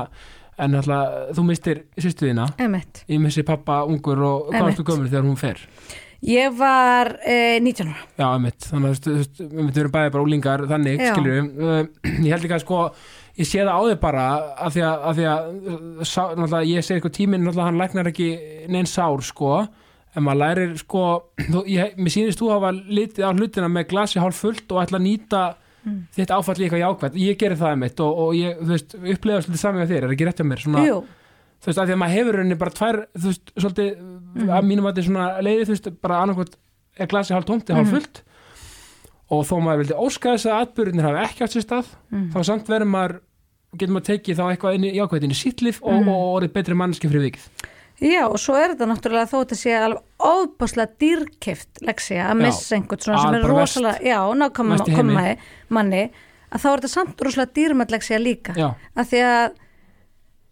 en 0.62 0.76
náttúrulega 0.78 1.34
þú 1.34 1.46
mistir 1.50 1.82
sýstuðina, 1.98 2.46
ég 2.62 3.20
missi 3.24 3.42
pappa 3.48 3.80
ungur 3.90 4.22
og 4.22 4.46
hvað 4.52 4.60
Einmitt. 4.60 4.78
varstu 4.78 4.86
gömul 4.92 5.10
þegar 5.10 5.26
hún 5.26 5.42
fer 5.42 5.58
ég 6.26 6.56
var 6.58 7.12
eh, 7.22 7.60
19 7.62 7.92
ára. 7.92 8.08
Já, 8.18 8.26
einmitt, 8.32 8.66
þannig 8.72 8.98
að 8.98 9.20
við 9.70 9.80
erum 9.84 9.94
bæði 9.94 10.14
bara 10.16 10.26
úlingar 10.26 10.66
þannig, 10.72 11.00
Já. 11.04 11.12
skilur 11.14 11.36
við 11.36 11.48
ég 12.26 12.34
held 12.34 12.48
ekki 12.48 12.58
að 12.58 12.64
sko, 12.66 12.80
ég 13.40 13.50
sé 13.50 13.62
það 13.64 13.74
á 13.76 13.82
þig 13.90 14.00
bara 14.04 14.28
að 14.66 14.78
því 14.78 14.86
að, 14.90 15.06
að, 15.10 15.20
því 15.20 15.28
að 15.32 15.50
sá, 16.10 16.22
náttúrulega, 16.36 16.64
ég 16.72 16.88
segi 16.88 16.98
eitthvað 17.00 17.18
tíminn, 17.20 17.46
náttúrulega 17.46 17.70
hann 17.70 17.82
læknar 17.84 18.12
ekki 18.12 18.30
neinn 18.74 18.90
sár, 18.90 19.26
sko. 19.26 19.52
En 20.16 20.24
maður 20.24 20.42
lærir, 20.46 20.74
sko 20.80 21.04
þú, 21.44 21.66
ég, 21.68 21.98
mér 22.00 22.14
sýnist 22.14 22.40
þú 22.40 22.54
hafa 22.54 22.72
litið 22.72 23.26
á 23.28 23.36
hlutina 23.36 23.68
með 23.68 23.90
glasi 23.92 24.22
hálf 24.24 24.38
fullt 24.46 24.72
og 24.72 24.80
ætla 24.86 25.02
að 25.02 25.08
nýta 25.10 25.42
þitt 26.16 26.32
áfall 26.34 26.56
í 26.58 26.66
eitthvað 26.66 26.82
jákvæmt, 26.82 27.18
ég 27.22 27.38
gerir 27.38 27.60
það 27.60 27.74
einmitt 27.76 28.00
og, 28.02 28.22
og 28.24 28.32
ég, 28.38 28.56
þú 28.62 28.72
veist, 28.72 28.96
upplega 28.96 29.42
svolítið 29.44 29.62
saman 29.62 29.84
með 29.84 29.92
þér, 29.92 30.06
er 30.08 30.14
ekki 30.16 30.26
rétt 30.30 30.40
hjá 30.42 30.48
mér, 30.50 30.64
svona 30.64 30.86
Jú, 30.88 30.96
þú 31.66 31.72
veist, 31.72 31.82
að 31.82 31.90
því 31.90 31.96
að 31.96 32.02
maður 32.04 32.16
hefur 32.20 32.40
henni 32.42 32.58
bara 32.62 32.76
tvær, 32.78 33.02
þú 33.18 33.32
veist, 33.32 33.52
svolítið 33.58 34.50
að 34.54 34.70
mínum 34.70 34.86
að 34.86 34.92
þetta 34.92 35.02
er 35.02 35.08
svona 35.10 35.28
leiði, 35.42 35.66
þú 35.66 35.76
veist, 35.76 35.92
bara 36.06 36.22
annarkvæmt 36.22 36.58
er 37.02 37.12
glasi 37.12 37.36
hálf 37.36 37.48
tómt 37.50 37.70
eða 37.70 37.82
hálf 37.82 37.94
fullt. 37.96 38.24
Og 39.34 39.46
þó 39.50 39.56
maður 39.66 39.82
vildi 39.82 40.02
óska 40.06 40.36
þess 40.36 40.50
að 40.52 40.60
atbyrðinir 40.66 41.08
hafi 41.10 41.24
ekki 41.24 41.46
átt 41.46 41.56
sér 41.56 41.66
stað 41.66 41.88
þá 42.36 42.38
samt 42.46 42.70
verður 42.70 42.92
maður, 42.94 43.16
getur 43.74 43.96
maður 43.96 44.10
tekið 44.12 44.38
þá 44.38 44.44
eitthvað 44.52 44.78
inn 44.78 44.86
í 44.86 45.32
í 45.34 45.40
sýtlif 45.40 45.82
og, 45.82 46.06
og 46.06 46.28
orðið 46.36 46.54
betri 46.60 46.78
mannski 46.78 47.10
fyrir 47.10 47.26
vikið. 47.32 47.48
Já 48.04 48.26
og 48.28 48.36
svo 48.44 48.58
er 48.60 48.74
þetta 48.74 48.90
náttúrulega 48.92 49.32
þó 49.32 49.36
þetta 49.40 49.58
sé 49.58 49.76
alveg 49.80 50.02
óbáslega 50.20 51.00
dýrkeft 51.00 51.84
leksja 51.88 52.26
að 52.28 52.42
missa 52.42 52.76
einhvern 52.76 53.04
svona 53.06 53.22
sem 53.24 53.38
er 53.38 53.46
rosalega 53.48 54.02
já, 54.04 54.18
í 54.76 54.96
heimi. 54.98 55.36
manni 55.72 56.02
að 56.52 56.60
þá 56.60 56.68
er 56.70 56.82
þetta 56.82 56.92
samt 56.92 57.24
rosalega 57.24 57.56
dýrmætt 57.56 57.94
leksja 57.96 58.20
líka. 58.20 58.56
Já, 58.60 58.68
að 59.00 59.14
því 59.14 59.22
að 59.30 59.46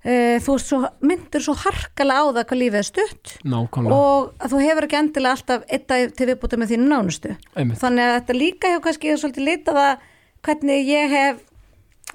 e, 0.04 0.16
þú 0.44 0.58
svo, 0.62 0.80
myndur 1.06 1.44
svo 1.46 1.56
harkalega 1.64 2.24
á 2.24 2.26
það 2.38 2.48
hvað 2.50 2.62
lífið 2.62 2.80
er 2.80 2.88
stutt. 2.90 3.34
Nákvæmlega. 3.48 3.98
Og 3.98 4.34
að 4.44 4.54
þú 4.54 4.62
hefur 4.68 4.88
ekki 4.88 5.00
endilega 5.00 5.38
alltaf 5.38 5.66
eitt 5.70 5.88
dag 5.92 6.14
til 6.18 6.30
viðbúta 6.30 6.60
með 6.60 6.76
þínu 6.76 6.90
nánustu. 6.92 7.36
Einmitt, 7.56 7.82
þannig 7.82 8.10
að 8.10 8.16
þetta 8.20 8.38
líka 8.40 8.74
hefur 8.74 8.86
kannski 8.88 9.18
svolítið 9.22 9.50
litað 9.50 9.82
að 9.84 10.08
hvernig 10.44 10.92
ég 10.92 11.18
hef 11.18 11.42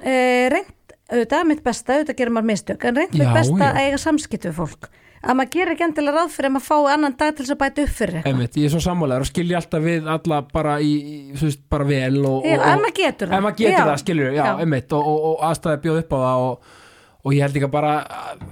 e, 0.05 0.15
reynd 0.55 0.75
auðvitað 1.09 1.45
mitt 1.49 1.65
besta, 1.65 1.97
auðvitað 1.97 2.19
gerir 2.21 2.35
maður 2.37 2.51
mistök 2.53 2.89
en 2.89 2.99
reynd 2.99 3.15
mitt 3.17 3.37
besta 3.37 3.61
já. 3.63 3.69
að 3.71 3.85
eiga 3.85 4.01
samskipt 4.03 4.49
við 4.49 4.59
fólk. 4.59 4.91
Að 5.19 5.35
maður 5.35 5.51
gerir 5.57 5.73
ekki 5.75 5.85
endilega 5.89 6.21
ráð 6.21 6.35
fyrir 6.35 6.47
að 6.47 6.53
maður 6.55 6.67
fái 6.69 6.91
annan 6.93 7.15
dag 7.19 7.33
til 7.35 7.45
þess 7.45 7.55
að 7.55 7.61
bæta 7.63 7.83
upp 7.83 7.95
fyrir 7.97 8.19
eitthvað. 8.21 8.59
Ég 8.61 8.67
er 8.69 8.75
svo 8.75 8.83
sammálaður 8.85 9.25
og 9.25 9.31
skilja 9.33 9.57
alltaf 9.59 9.83
við 9.83 10.11
alla 10.15 10.41
bara 10.53 10.75
í, 10.79 10.93
veist, 11.41 11.65
bara 11.73 11.89
vel 11.89 12.21
og, 12.21 12.47
Já, 12.47 12.59
og, 12.59 12.67
ef 12.69 12.83
maður 12.85 12.95
getur 13.01 13.33
það. 13.33 13.43
maður 13.47 13.59
getur 13.63 13.81
það, 13.81 13.97
skilur, 14.05 14.37
já, 14.37 14.45
einmitt 14.63 14.95
og, 14.95 15.09
og, 15.11 15.25
og 15.33 15.43
aðstæði 15.49 15.83
bjóð 15.87 15.99
upp 16.05 16.15
á 16.15 16.19
það 16.23 16.45
og, 16.45 16.77
og 17.25 17.35
ég 17.35 17.43
held 17.43 17.57
líka 17.59 17.69
bara, 17.71 17.93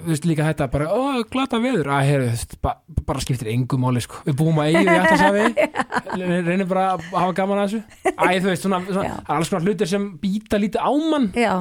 þú 0.02 0.10
veist 0.10 0.24
líka 0.26 0.44
þetta 0.48 0.66
bara, 0.72 0.86
ó, 0.90 1.22
glata 1.30 1.60
veður, 1.62 1.86
að 1.94 2.08
heyrðu, 2.10 2.58
ba, 2.66 2.72
bara 3.06 3.20
skiptir 3.22 3.48
engu 3.52 3.78
máli, 3.80 4.02
sko, 4.02 4.18
við 4.26 4.36
búum 4.40 4.58
að 4.60 4.72
eigið 4.72 4.90
í 4.90 4.96
ættasafi, 4.96 5.68
reynir 6.48 6.66
bara 6.70 6.86
að 6.96 7.04
hafa 7.14 7.36
gaman 7.38 7.62
að 7.62 7.68
þessu, 7.68 7.82
æ, 8.10 8.26
þú 8.42 8.50
veist, 8.50 8.64
svona, 8.66 8.80
svona 8.88 9.12
það 9.14 9.30
er 9.30 9.36
alls 9.38 9.52
konar 9.52 9.66
hlutir 9.68 9.90
sem 9.92 10.08
býta 10.22 10.58
lítið 10.60 10.82
á 10.82 10.90
mann, 11.12 11.28
Já, 11.38 11.52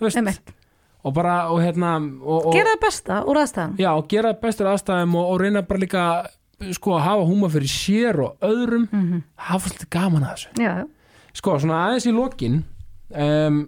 þú 0.00 0.08
veist, 0.08 0.18
einmitt. 0.20 0.52
og 1.06 1.14
bara, 1.16 1.36
og 1.54 1.62
hérna, 1.62 1.92
og, 2.26 2.50
og 2.50 2.58
gera 2.58 2.74
það 2.74 2.82
besta 2.88 3.20
úr 3.30 3.40
aðstæðan 3.44 3.78
já, 3.84 3.90
og 3.94 4.08
gera 4.10 4.34
bestur 4.42 4.72
aðstæðum 4.74 5.14
og, 5.22 5.30
og 5.36 5.40
reyna 5.44 5.62
bara 5.70 5.84
líka, 5.86 6.04
sko, 6.74 6.96
að 6.98 7.04
hafa 7.06 7.28
húma 7.30 7.52
fyrir 7.54 7.70
sér 7.70 8.18
og 8.26 8.36
öðrum, 8.50 8.88
Mhm. 8.90 9.22
hafa 9.46 9.70
svolítið 9.70 9.90
gaman 9.94 10.26
að 10.26 10.34
þessu. 10.34 10.54
Já, 10.66 10.74
Sko, 11.38 11.52
svona 11.62 11.84
aðeins 11.86 12.06
í 12.08 12.12
lokin 12.16 12.54
um, 13.14 13.58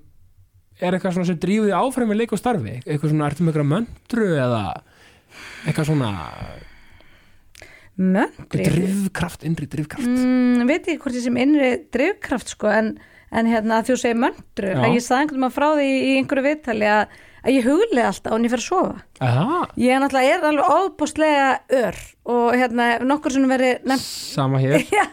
er 0.80 0.96
eitthvað 0.96 1.16
svona 1.16 1.28
sem 1.28 1.38
drífið 1.40 1.76
áfram 1.76 2.10
með 2.10 2.22
leik 2.22 2.34
og 2.34 2.40
starfi? 2.40 2.80
Eitthvað 2.84 3.12
svona, 3.12 3.30
ertu 3.30 3.44
með 3.46 3.52
eitthvað 3.54 3.70
möndru 3.74 4.28
eða 4.36 4.64
eitthvað 5.68 5.88
svona 5.90 6.10
möndri 8.00 8.66
drifkraft, 8.66 9.44
innri 9.44 9.68
drifkraft. 9.70 10.08
Mm, 10.08 10.66
veit 10.68 10.86
ekki 10.86 11.00
hvort 11.02 11.16
ég 11.18 11.26
sem 11.26 11.40
innri 11.40 11.72
drifkraft 11.92 12.54
sko 12.54 12.70
en, 12.72 12.94
en 13.30 13.50
hérna 13.50 13.82
þú 13.86 13.98
segir 14.00 14.20
möndru 14.20 14.76
að 14.76 14.94
ég 14.96 15.04
sagði 15.04 15.26
einhvern 15.26 15.44
veginn 15.44 15.58
frá 15.58 15.66
því 15.74 15.90
í 15.90 16.14
einhverju 16.20 16.46
viðtali 16.46 16.88
að, 16.88 17.18
að 17.44 17.56
ég 17.58 17.68
huglega 17.68 18.12
alltaf 18.12 18.36
án 18.36 18.46
ég 18.46 18.54
fer 18.54 18.62
að 18.62 18.68
sofa. 18.68 19.02
Aha, 19.26 19.58
ég 19.82 19.92
er 19.96 20.02
náttúrulega 20.04 20.38
er 20.38 20.46
alveg 20.50 20.72
óbúslega 20.78 21.50
ör 21.82 22.00
og 22.30 22.48
hérna 22.56 22.88
nokkur 23.04 23.36
sem 23.36 23.52
verið 23.52 23.90
nefnt 23.90 24.06
sama 24.06 24.62
hér. 24.62 24.86
Já, 24.96 25.04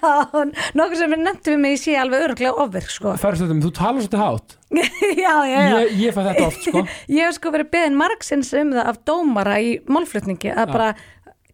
nokkur 0.78 1.02
sem 1.02 1.12
verið 1.12 1.28
nefnt 1.28 1.52
við 1.52 1.60
mig 1.66 1.76
ég 1.76 1.84
sé 1.84 2.00
alveg 2.00 2.30
örglega 2.30 2.56
ofvirk 2.64 2.94
sko. 2.94 3.18
Færstöðum, 3.20 3.66
þú 3.68 3.74
talar 3.76 4.00
svolítið 4.00 4.24
hátt 4.24 4.57
já, 5.24 5.34
já, 5.48 5.60
já. 5.64 5.78
Ég, 5.80 5.92
ég 6.02 6.16
fæ 6.16 6.22
þetta 6.26 6.48
oft, 6.48 6.66
sko. 6.66 6.82
Ég 7.18 7.24
hef 7.24 7.38
sko 7.38 7.52
verið 7.56 7.70
beðin 7.76 8.00
margsins 8.00 8.50
um 8.60 8.74
það 8.76 8.90
af 8.92 8.98
dómara 9.08 9.60
í 9.64 9.78
málflutningi 9.88 10.52
að 10.52 10.74
bara 10.74 10.90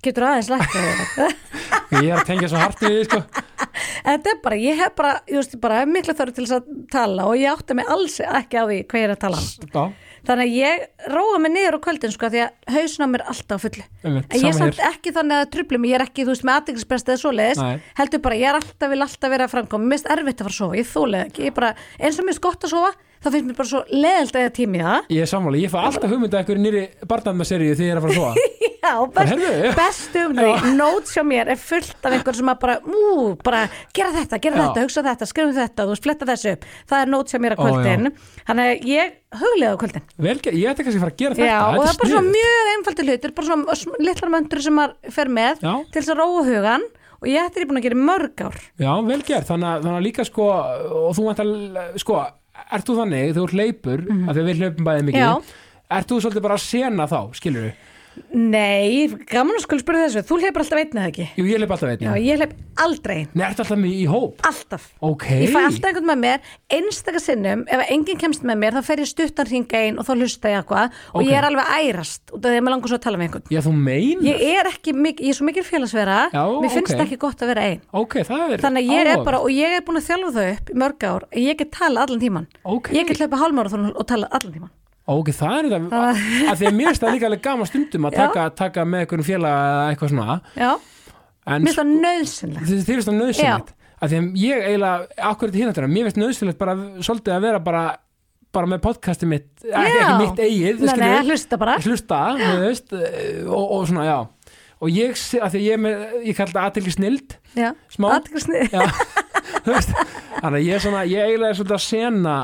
getur 0.03 0.26
aðeins 0.28 0.49
þetta 0.51 1.28
ég 2.03 2.09
er 2.09 2.18
að 2.18 2.26
tengja 2.28 2.49
svo 2.51 2.59
hart 2.59 2.82
við, 2.84 2.97
þig, 2.97 3.11
sko. 3.11 3.43
Þetta 4.03 4.34
er 4.34 4.39
bara, 4.43 4.57
ég 4.59 4.82
hef 4.82 4.95
bara, 4.97 5.14
veist, 5.30 5.53
bara 5.64 5.84
hef 5.84 5.91
mikla 5.93 6.16
þörf 6.18 6.36
til 6.36 6.47
þess 6.47 6.57
að 6.57 6.74
tala 6.91 7.28
og 7.30 7.38
ég 7.39 7.53
átta 7.53 7.78
mig 7.78 7.91
alls 7.93 8.18
ekki 8.26 8.59
á 8.59 8.64
því 8.66 8.80
hvað 8.89 9.03
ég 9.03 9.07
er 9.07 9.14
að 9.14 9.22
tala. 9.22 9.43
Já, 9.43 9.84
Þannig 10.24 10.47
að 10.47 10.53
ég 10.55 10.84
róa 11.11 11.39
mig 11.43 11.51
niður 11.51 11.76
á 11.76 11.80
kvöldin 11.84 12.13
sko 12.15 12.30
því 12.32 12.41
að 12.45 12.76
hausna 12.78 13.07
mér 13.11 13.24
alltaf 13.28 13.59
á 13.59 13.63
fullu. 13.65 13.84
einmitt, 14.07 14.28
En 14.32 14.39
ég 14.39 14.47
er 14.47 14.55
samt 14.55 14.78
hér. 14.80 14.91
ekki 14.93 15.11
þannig 15.17 15.38
að 15.43 15.49
trubli 15.51 15.78
mig, 15.84 15.89
ég 15.91 15.97
er 15.99 16.05
ekki, 16.07 16.24
þú 16.24 16.32
veist, 16.32 16.45
með 16.47 16.59
aðeinsprest 16.61 17.09
eða 17.11 17.21
svoleiðis, 17.24 17.63
heldur 17.99 18.21
bara, 18.24 18.36
ég 18.39 18.47
er 18.47 18.55
alltaf, 18.61 18.89
vil 18.93 19.01
alltaf 19.03 19.34
vera 19.36 19.43
að 19.49 19.51
framkoma, 19.57 19.84
mér 19.84 19.97
finnst 19.99 20.11
erfitt 20.15 20.39
að 20.39 20.47
fara 20.47 20.53
að 20.53 20.59
sofa, 20.61 20.78
ég 20.80 20.88
þólega 20.93 21.28
ekki, 21.28 21.51
bara, 21.59 21.74
eins 21.99 22.19
og 22.19 22.24
mér 22.24 22.32
finnst 22.34 22.45
gott 22.47 22.63
að 22.63 22.74
sofa, 22.78 22.93
þá 23.24 23.30
finnst 23.32 23.47
mér 23.49 23.57
bara 23.59 23.71
svo 23.71 23.84
leðilt 23.89 24.38
að 24.38 24.45
ég 24.45 24.53
tími 24.59 24.84
það. 24.84 25.09
Ég 25.15 25.26
er 25.26 25.32
sammála, 25.32 25.61
ég 25.63 25.71
fæ 25.74 25.80
alltaf 25.88 26.11
hugmynda 26.11 26.41
eitthvað 26.41 26.63
nýri 26.63 26.84
barnafnaseríu 27.07 27.78
þegar 27.80 27.88
ég 27.88 27.95
er 27.95 28.01
að 28.01 28.07
fara 28.07 28.13
að 28.13 28.21
sofa 28.21 28.51
Já, 28.84 28.97
best, 29.15 29.30
heyrðu. 29.32 29.69
best 29.78 30.15
um 30.19 30.34
því, 30.36 30.71
nót 30.76 31.11
hjá 31.13 31.21
mér 31.24 31.51
er 31.53 31.59
fullt 31.59 32.03
af 32.03 32.15
einhver 32.17 32.36
sem 32.36 32.49
að 32.51 32.57
bara, 32.59 32.74
ú, 32.84 33.30
bara 33.39 33.61
gera 33.95 34.11
þetta, 34.11 34.39
gera 34.43 34.57
Já. 34.57 34.63
þetta, 34.65 34.84
hugsa 34.84 35.03
þetta, 35.05 35.28
skrifum 35.30 35.53
þetta, 35.55 35.86
þú 35.88 35.93
veist, 35.93 36.03
fletta 36.03 36.28
þessu 36.28 36.51
upp, 36.57 36.67
það 36.91 37.03
er 37.05 37.11
nót 37.13 37.32
hjá 37.32 37.39
mér 37.45 37.55
Ó, 37.55 37.61
kvöldin, 37.61 38.09
þannig 38.49 38.74
að 38.74 38.84
ég 38.91 39.15
huglega 39.39 39.71
á 39.71 39.82
kvöldin. 39.86 40.05
Vel, 40.28 40.36
ég 40.51 40.67
ætti 40.74 40.84
kannski 40.84 40.99
að 40.99 41.05
fara 41.05 41.15
að 41.15 41.24
gera 41.24 41.39
þetta 41.39 41.47
Já, 41.47 41.61
og 41.63 41.80
það 41.80 41.93
er 41.93 42.01
bara 42.03 42.11
svona 42.11 42.36
mjög 42.36 42.74
einfaldi 42.74 43.07
hlutur, 43.07 43.36
bara 43.39 43.49
svona 43.53 44.03
litlar 44.09 44.36
möndur 44.36 44.65
sem 44.67 44.78
maður 44.82 45.15
fer 45.15 45.34
með 45.39 45.63
Já. 45.63 45.74
til 45.88 46.01
þess 46.01 46.11
að 46.11 46.21
róa 46.26 46.45
hugan 46.51 46.88
og 47.24 47.32
ég 47.32 47.47
ætti 47.47 47.67
búin 47.69 47.80
að 47.80 47.88
gera 47.88 48.03
mörg 48.03 48.41
ár. 48.43 48.61
Já, 48.84 48.91
vel 49.07 49.21
gert, 49.24 49.47
þannig 49.47 49.69
að, 49.69 49.86
þannig 49.88 49.99
að 50.01 50.07
líka 50.11 50.28
sko 50.28 50.47
og 50.51 51.13
þú 51.15 51.30
vant 51.30 51.39
að, 51.39 51.53
sko 52.03 52.17
ert 52.72 52.88
þú 52.88 52.95
þannig, 53.01 53.34
þú 53.36 53.43
ert 53.43 53.53
leipur, 53.53 54.01
mm 54.01 54.07
-hmm. 54.07 54.30
að 54.30 54.34
því 54.34 54.41
að 54.41 54.49
við 54.49 54.57
hlaupum 54.61 54.86
bæði 54.86 55.03
mikið 55.03 55.53
ert 55.93 56.07
þú 56.09 56.20
svolítið 56.22 56.41
bara 56.41 56.53
að 56.53 56.64
sena 56.64 57.07
þá, 57.07 57.20
skilur 57.34 57.61
við 57.61 57.74
Nei, 58.34 59.07
gaman 59.30 59.57
að 59.57 59.64
skulu 59.66 59.82
spyrja 59.82 60.07
þessu 60.07 60.22
Þú 60.30 60.38
hleypur 60.41 60.64
alltaf 60.64 60.80
einn 60.82 60.97
eða 60.97 61.09
ekki 61.09 61.26
Jú, 61.38 61.45
ég 61.49 61.59
leip 61.61 61.72
alltaf 61.74 61.89
einn. 61.93 62.03
Já, 62.05 62.14
ég 62.22 62.39
hleyp 62.41 62.53
aldrei 62.84 63.18
Nei, 63.34 63.43
ertu 63.47 63.64
alltaf 63.64 63.80
með 63.82 63.93
í 63.97 64.03
hóp? 64.09 64.43
Alltaf 64.49 64.88
Ok. 65.05 65.26
Ég 65.43 65.53
fæ 65.53 65.59
alltaf 65.64 65.88
einhvern 65.89 66.09
með 66.09 66.20
mér, 66.24 66.51
einstaka 66.78 67.22
sinnum 67.24 67.64
ef 67.70 67.84
enginn 67.93 68.20
kemst 68.22 68.45
með 68.45 68.59
mér, 68.64 68.78
þá 68.78 68.88
fer 68.89 69.01
ég 69.03 69.09
stuttan 69.09 69.49
hringa 69.49 69.82
einn 69.88 69.97
og 70.01 70.07
þá 70.07 70.14
hlusta 70.18 70.51
ég 70.53 70.59
eitthvað 70.61 70.97
og 71.14 71.22
Ok. 71.22 71.28
ég 71.30 71.38
er 71.39 71.47
alveg 71.49 71.72
ærast 71.80 72.34
út 72.34 72.39
af 72.41 72.49
því 72.53 72.59
að 72.61 72.66
mér 72.68 72.76
langar 72.76 72.93
svo 72.93 72.99
að 72.99 73.05
tala 73.07 73.22
með 73.22 73.28
einhvern 73.30 73.55
Já, 73.55 73.61
þú 73.68 73.74
mein? 73.88 74.24
Ég 74.30 74.45
er 74.53 74.72
ekki, 74.74 74.95
ég 75.14 75.34
er 75.34 75.39
svo 75.39 75.49
mikil 75.49 75.66
félagsvera 75.68 76.20
Já, 76.34 76.43
mér 76.64 76.74
finnst 76.78 76.93
ok. 76.97 77.03
ekki 77.07 77.20
gott 77.26 77.41
að 77.45 77.53
vera 77.53 77.68
einn 77.72 77.82
Ok, 78.03 78.20
það 78.30 78.55
er 78.57 78.64
þannig 78.68 78.93
ég 78.93 79.11
er 79.16 79.24
bara, 79.26 79.41
og 79.45 79.51
ég 79.53 79.78
er 79.80 79.86
búin 79.88 80.01
að 80.01 80.07
þjálfa 80.11 80.34
þau 80.38 80.47
upp 80.53 80.72
í 80.74 80.80
mörg 80.86 81.07
ár, 81.09 81.28
ég 81.38 81.59
get 81.61 81.74
tala 81.78 82.05
allan 82.07 82.22
tíman 82.24 82.47
ég 82.93 83.07
get 83.09 83.22
hlaupa 83.22 83.41
hálmára 83.43 83.84
og 83.93 84.07
tala 84.09 84.30
allan 84.34 84.53
tíman 84.57 84.74
Ok, 85.04 85.34
það 85.36 85.58
er 85.58 85.66
þetta, 85.74 86.01
að 86.47 86.60
því 86.60 86.68
að 86.70 86.76
mér 86.78 86.88
finnst 86.88 87.04
það 87.04 87.16
líka 87.18 87.28
alveg 87.28 87.41
gaman 87.43 87.68
stundum 87.68 88.06
að 88.08 88.20
taka, 88.22 88.43
taka 88.56 88.86
með 88.88 89.04
einhverjum 89.04 89.28
félag 89.28 89.56
eða 89.64 89.88
eitthvað 89.91 90.14
svona. 90.14 90.38
Mér 91.43 91.66
finnst 91.66 91.80
það 91.82 91.89
nöðsynlegt 92.06 92.70
þið 92.70 92.86
finnst 92.88 93.10
það 93.10 93.18
nöðsynlegt 93.20 93.74
að 94.04 94.14
því 94.14 94.20
að 94.20 94.39
ég 94.43 94.64
eiginlega, 94.70 95.20
akkur 95.32 95.51
þetta 95.51 95.62
hináttina 95.64 95.91
mér 95.91 96.08
finnst 96.08 96.22
nöðsynlegt 96.22 96.60
bara 96.62 96.76
svolítið 97.04 97.36
að 97.36 97.45
vera 97.49 97.60
bara 97.64 97.84
bara 98.54 98.70
með 98.70 98.84
podcasti 98.84 99.28
mitt, 99.30 99.49
ekki, 99.66 99.93
Já. 99.97 100.04
ekki 100.04 100.18
mitt 100.22 100.41
eigið 100.43 100.84
Nei, 100.86 100.93
nei, 101.01 101.14
hlusta 101.26 101.58
bara. 101.60 101.78
Hlusta, 101.82 102.20
veist 102.62 102.93
eh, 102.93 103.41
og, 103.47 103.64
og 103.80 103.88
svona, 103.89 104.06
já. 104.06 104.18
Og 104.84 104.91
ég, 104.93 105.16
að 105.39 105.56
því 105.56 105.62
að 105.62 105.66
ég, 105.66 105.82
með, 105.82 106.04
ég 106.28 106.38
kalli 106.38 106.54
það 106.54 106.68
aðtekli 106.68 106.93
snild 106.93 107.36
Já, 107.58 107.70
Smá. 107.93 108.10
þannig 109.62 110.58
að 110.60 110.66
ég 110.68 110.74
er 110.78 110.84
svona, 110.84 111.04
ég 111.08 111.24
eiginlega 111.28 111.49
er 111.54 111.58
svolítið 111.60 111.78
að 111.78 111.84
sena 111.86 112.36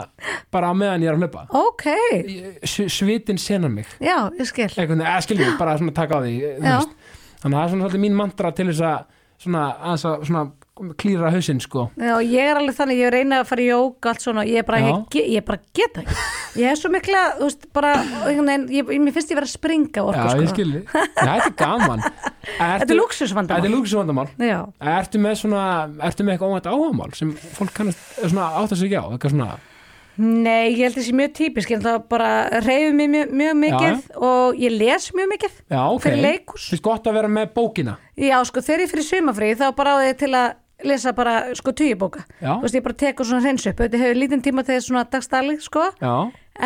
bara 0.53 0.69
á 0.71 0.73
meðan 0.77 1.03
ég 1.03 1.09
er 1.11 1.17
að 1.17 1.23
hlaupa. 1.23 1.43
Ok, 1.59 1.85
Ég- 1.89 2.59
s- 2.63 2.93
svitin 2.95 3.37
senar 3.41 3.69
mig. 3.73 3.87
Já, 3.99 4.29
ég 4.39 4.47
skil. 4.49 4.69
Eða 4.69 5.19
skiljum, 5.25 5.57
bara 5.59 5.77
svona 5.81 5.93
taka 5.97 6.19
á 6.19 6.21
því 6.23 6.35
þannig 6.59 6.85
að 7.43 7.57
það 7.57 7.63
er 7.63 7.69
svona 7.73 7.83
svolítið 7.89 8.03
mín 8.05 8.17
mantra 8.19 8.51
til 8.55 8.67
þess 8.71 8.81
að 8.81 9.03
svona, 9.39 9.65
að 9.79 10.25
svona 10.27 10.45
klýra 10.99 11.29
hausinn 11.33 11.59
sko. 11.63 11.87
Já, 11.99 12.13
ég 12.23 12.49
er 12.49 12.59
alveg 12.59 12.75
þannig, 12.77 12.99
ég 13.03 13.11
reyna 13.13 13.41
að 13.43 13.49
fara 13.51 13.63
í 13.63 13.67
jóga 13.69 14.11
allt 14.13 14.23
svona, 14.23 14.45
ég 14.47 14.61
er 14.61 14.67
bara, 14.67 14.79
Já. 14.83 14.91
ég, 15.19 15.29
ég 15.35 15.45
bara 15.47 15.59
geta 15.75 16.03
ekki. 16.03 16.17
Ég 16.59 16.71
er 16.71 16.79
svo 16.79 16.91
mikla, 16.93 17.23
þú 17.37 17.47
veist, 17.49 17.67
bara 17.75 17.93
veginn, 18.25 18.67
ég, 18.73 18.91
ég, 18.95 19.01
mér 19.03 19.15
finnst 19.15 19.33
ég 19.33 19.39
vera 19.39 19.49
að 19.49 19.53
springa 19.53 20.03
orku, 20.05 20.25
Já, 20.25 20.35
ég 20.39 20.49
sko. 20.49 20.55
skilji, 20.55 20.83
Já, 20.89 21.31
þetta 21.31 21.49
er 21.51 21.57
gaman. 21.59 22.05
Þetta 22.49 22.89
er 22.89 22.99
lúxusvandamál. 22.99 23.59
Þetta 23.59 23.69
er 23.69 23.75
lúksusvandamál 23.75 24.29
Já, 24.41 24.59
Ertu 24.97 25.19
með 25.21 25.35
svona, 25.43 25.63
ertu 26.07 26.25
með 26.25 26.37
eitthvað 26.37 26.53
óvænt 26.53 26.69
áhagamál 26.71 27.11
sem 27.19 27.33
fólk 27.57 27.75
kannast, 27.75 28.05
er 28.23 28.31
svona 28.31 28.47
átt 28.61 28.73
að 28.73 28.81
sig 28.81 28.95
á? 28.95 29.03
Eitthvað 29.05 29.35
svona, 29.35 29.49
nei, 30.19 30.73
ég 30.73 30.81
held 30.87 30.97
þessi 30.97 31.13
mjög 31.15 31.35
típisk, 31.37 31.73
ég 31.75 31.83
það 31.83 31.99
bara 32.11 32.31
reyfi 32.65 32.95
mig 32.95 33.11
mjög, 33.13 33.35
mjög 33.41 33.59
mikið 33.61 34.01
og 34.29 34.57
ég 34.59 34.73
les 34.75 35.09
mjög 35.15 35.29
mikið 35.35 35.59
já, 35.71 35.81
ok. 35.93 36.07
leikhús. 36.23 36.65
Finnst 36.73 36.83
gott 36.83 37.07
að 37.07 37.19
vera 37.19 37.31
með 37.31 37.53
bókina. 37.55 37.97
Já, 38.19 38.39
sko, 38.49 38.63
þegar 38.65 38.83
ég 38.83 38.91
fyrir 38.91 39.07
sumafrí 39.07 39.53
þá 39.59 39.69
bara 39.77 39.95
á 39.95 39.97
því 40.01 40.17
til 40.19 40.31
að 40.35 40.49
lesa 40.87 41.13
bara, 41.17 41.33
sko, 41.57 41.73
tugibóka. 41.75 42.23
Já. 42.39 42.53
Þú 42.59 42.63
veist, 42.67 42.77
ég 42.79 42.83
bara 42.85 42.97
tekur 43.03 43.25
svona 43.27 43.43
hreins 43.43 43.65
upp, 43.67 43.81
þetta 43.83 43.99
hefur 44.03 44.19
lítinn 44.21 44.43
tíma 44.45 44.63
þess 44.67 44.87
svona 44.89 45.03
dagstali, 45.11 45.57
sko. 45.63 45.89
Já, 46.01 46.13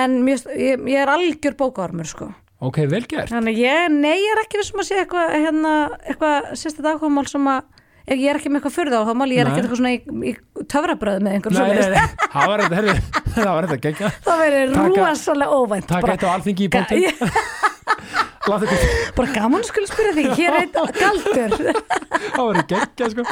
en 0.03 0.17
mjög, 0.25 0.47
ég, 0.57 0.83
ég 0.93 1.01
er 1.03 1.11
algjör 1.13 1.55
bókaormur, 1.59 2.05
sko. 2.09 2.29
Ok, 2.63 2.77
vel 2.87 3.03
gert. 3.09 3.27
Þannig 3.33 3.57
ég, 3.59 3.89
nei, 3.91 4.15
ég 4.21 4.35
er 4.37 4.43
ekki 4.45 4.61
vissum 4.61 4.79
að 4.79 4.87
sé 4.91 4.99
eitthvað, 5.01 5.33
hérna, 5.35 5.71
eitthvað 6.07 6.51
sérstætt 6.61 6.85
áhugamál 6.93 7.25
sem 7.27 7.49
að, 7.51 7.65
ég 8.13 8.23
er 8.31 8.39
ekki 8.39 8.51
með 8.53 8.61
eitthvað 8.61 8.75
furða 8.77 9.01
áhugamál, 9.01 9.27
ég 9.33 9.41
er 9.43 9.49
ekki 9.51 9.63
eitthvað 9.63 9.81
svona 9.81 9.91
í, 9.91 9.99
í 10.31 10.63
töfrabröð 10.71 11.19
með 11.25 11.35
einhverjum 11.37 11.59
Nei, 11.59 11.75
nei, 11.75 11.89
nei, 11.91 12.15
það 12.33 12.47
var 12.53 12.63
þetta, 12.63 12.95
Það 13.33 13.49
var 13.49 13.67
þetta 13.67 13.81
gegga 13.87 14.13
Það 14.23 14.41
verður 14.45 14.73
Taka- 14.77 15.03
rosalega 15.09 15.59
óvænt. 15.59 15.87
Takk 15.91 16.13
eitt 16.13 16.23
á 16.23 16.29
alþingi 16.37 16.63
í 16.63 16.71
ga- 16.71 16.85
ekki, 18.43 18.77
bara 19.17 19.33
gaman 19.33 19.65
skulle 19.67 19.87
spyrja 19.89 20.13
þig, 20.17 20.29
hér 20.37 20.51
er 20.51 20.65
eitt 20.65 20.77
galdur. 20.99 21.57
það 22.35 22.47
var 22.49 22.61
geggja 22.69 23.09
sko. 23.13 23.25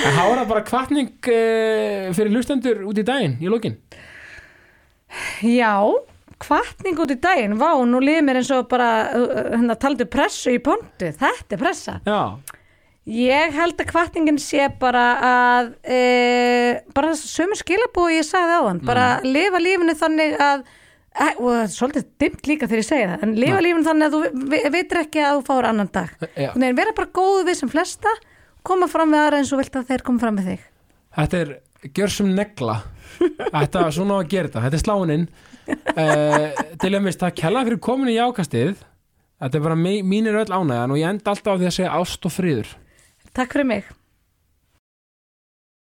En 0.00 0.16
það 0.16 0.30
var 0.32 0.44
bara 0.50 0.64
kvartning 0.66 1.10
uh, 1.32 2.06
fyrir 2.16 2.32
lustendur 2.34 2.84
út 2.90 3.00
í 3.00 3.06
daginn, 3.06 3.36
í 3.40 3.50
lókin 3.50 3.78
Já, 5.42 5.74
kvartning 6.42 6.98
út 7.02 7.12
í 7.14 7.18
daginn, 7.22 7.58
vá, 7.60 7.72
nú 7.86 8.00
liðið 8.02 8.26
mér 8.26 8.40
eins 8.42 8.54
og 8.54 8.70
bara, 8.70 8.90
uh, 9.14 9.36
hérna, 9.54 9.78
taldu 9.78 10.06
pressu 10.10 10.54
í 10.54 10.62
pontu, 10.62 11.10
þetta 11.10 11.56
er 11.56 11.62
pressa. 11.62 12.00
Já, 12.06 12.22
Ég 13.10 13.54
held 13.56 13.80
að 13.80 13.88
kvartningin 13.90 14.36
sé 14.38 14.66
bara 14.78 15.04
að 15.24 15.70
e, 15.82 16.00
bara 16.94 17.14
sömu 17.16 17.56
skilabúi 17.58 18.18
ég 18.18 18.26
sagði 18.28 18.58
á 18.60 18.62
hann, 18.68 18.82
bara 18.84 19.06
lifa 19.24 19.58
lífinu 19.58 19.96
þannig 19.98 20.36
að 20.36 20.66
og 21.40 21.46
það 21.50 21.62
er 21.64 21.72
svolítið 21.74 22.04
dimmt 22.22 22.46
líka 22.46 22.68
þegar 22.70 22.80
ég 22.82 22.86
segi 22.88 23.06
það, 23.10 23.22
en 23.26 23.32
lifa 23.42 23.60
lífinu 23.64 23.86
þannig 23.88 24.06
að 24.06 24.14
þú 24.14 24.50
ve 24.52 24.60
veitir 24.76 25.00
ekki 25.02 25.22
að 25.26 25.38
þú 25.40 25.44
fáir 25.50 25.68
annan 25.70 25.90
dag. 25.92 26.12
Já. 26.38 26.50
Nei, 26.62 26.68
vera 26.78 26.94
bara 26.96 27.10
góðu 27.18 27.42
við 27.48 27.58
sem 27.60 27.72
flesta 27.72 28.12
koma 28.62 28.86
fram 28.92 29.10
við 29.14 29.22
aðra 29.24 29.40
eins 29.42 29.52
og 29.52 29.60
vilt 29.62 29.76
að 29.80 29.88
þeir 29.90 30.04
koma 30.06 30.22
fram 30.22 30.38
við 30.38 30.50
þig. 30.52 30.64
Þetta 31.18 31.40
er 31.42 31.52
gjörsum 31.98 32.30
negla. 32.36 32.76
Þetta 33.20 33.82
var 33.86 33.94
svona 33.96 34.20
að 34.20 34.28
gera 34.30 34.48
þetta. 34.48 34.62
Þetta 34.66 34.78
er 34.78 34.84
sláininn 34.84 35.26
uh, 35.70 36.60
Til 36.80 36.92
að 36.94 37.02
mist, 37.04 37.20
það 37.24 37.34
kella 37.42 37.64
fyrir 37.66 37.80
komin 37.84 38.12
í 38.12 38.18
ákastið. 38.22 38.76
Þetta 39.40 39.58
er 39.58 39.64
bara 39.66 39.78
mí- 39.80 40.04
mínir 40.06 40.36
öll 40.40 40.52
ánægjan 40.52 40.92
og 40.94 41.00
ég 41.00 41.08
enda 41.10 41.32
alltaf 41.32 41.56
á 41.56 41.60
því 41.60 41.68
að 41.70 41.76
segja 41.78 41.96
ást 41.98 42.28
og 42.28 42.34
friður. 42.36 42.70
Takk 43.36 43.56
fyrir 43.56 43.68
mig 43.72 43.88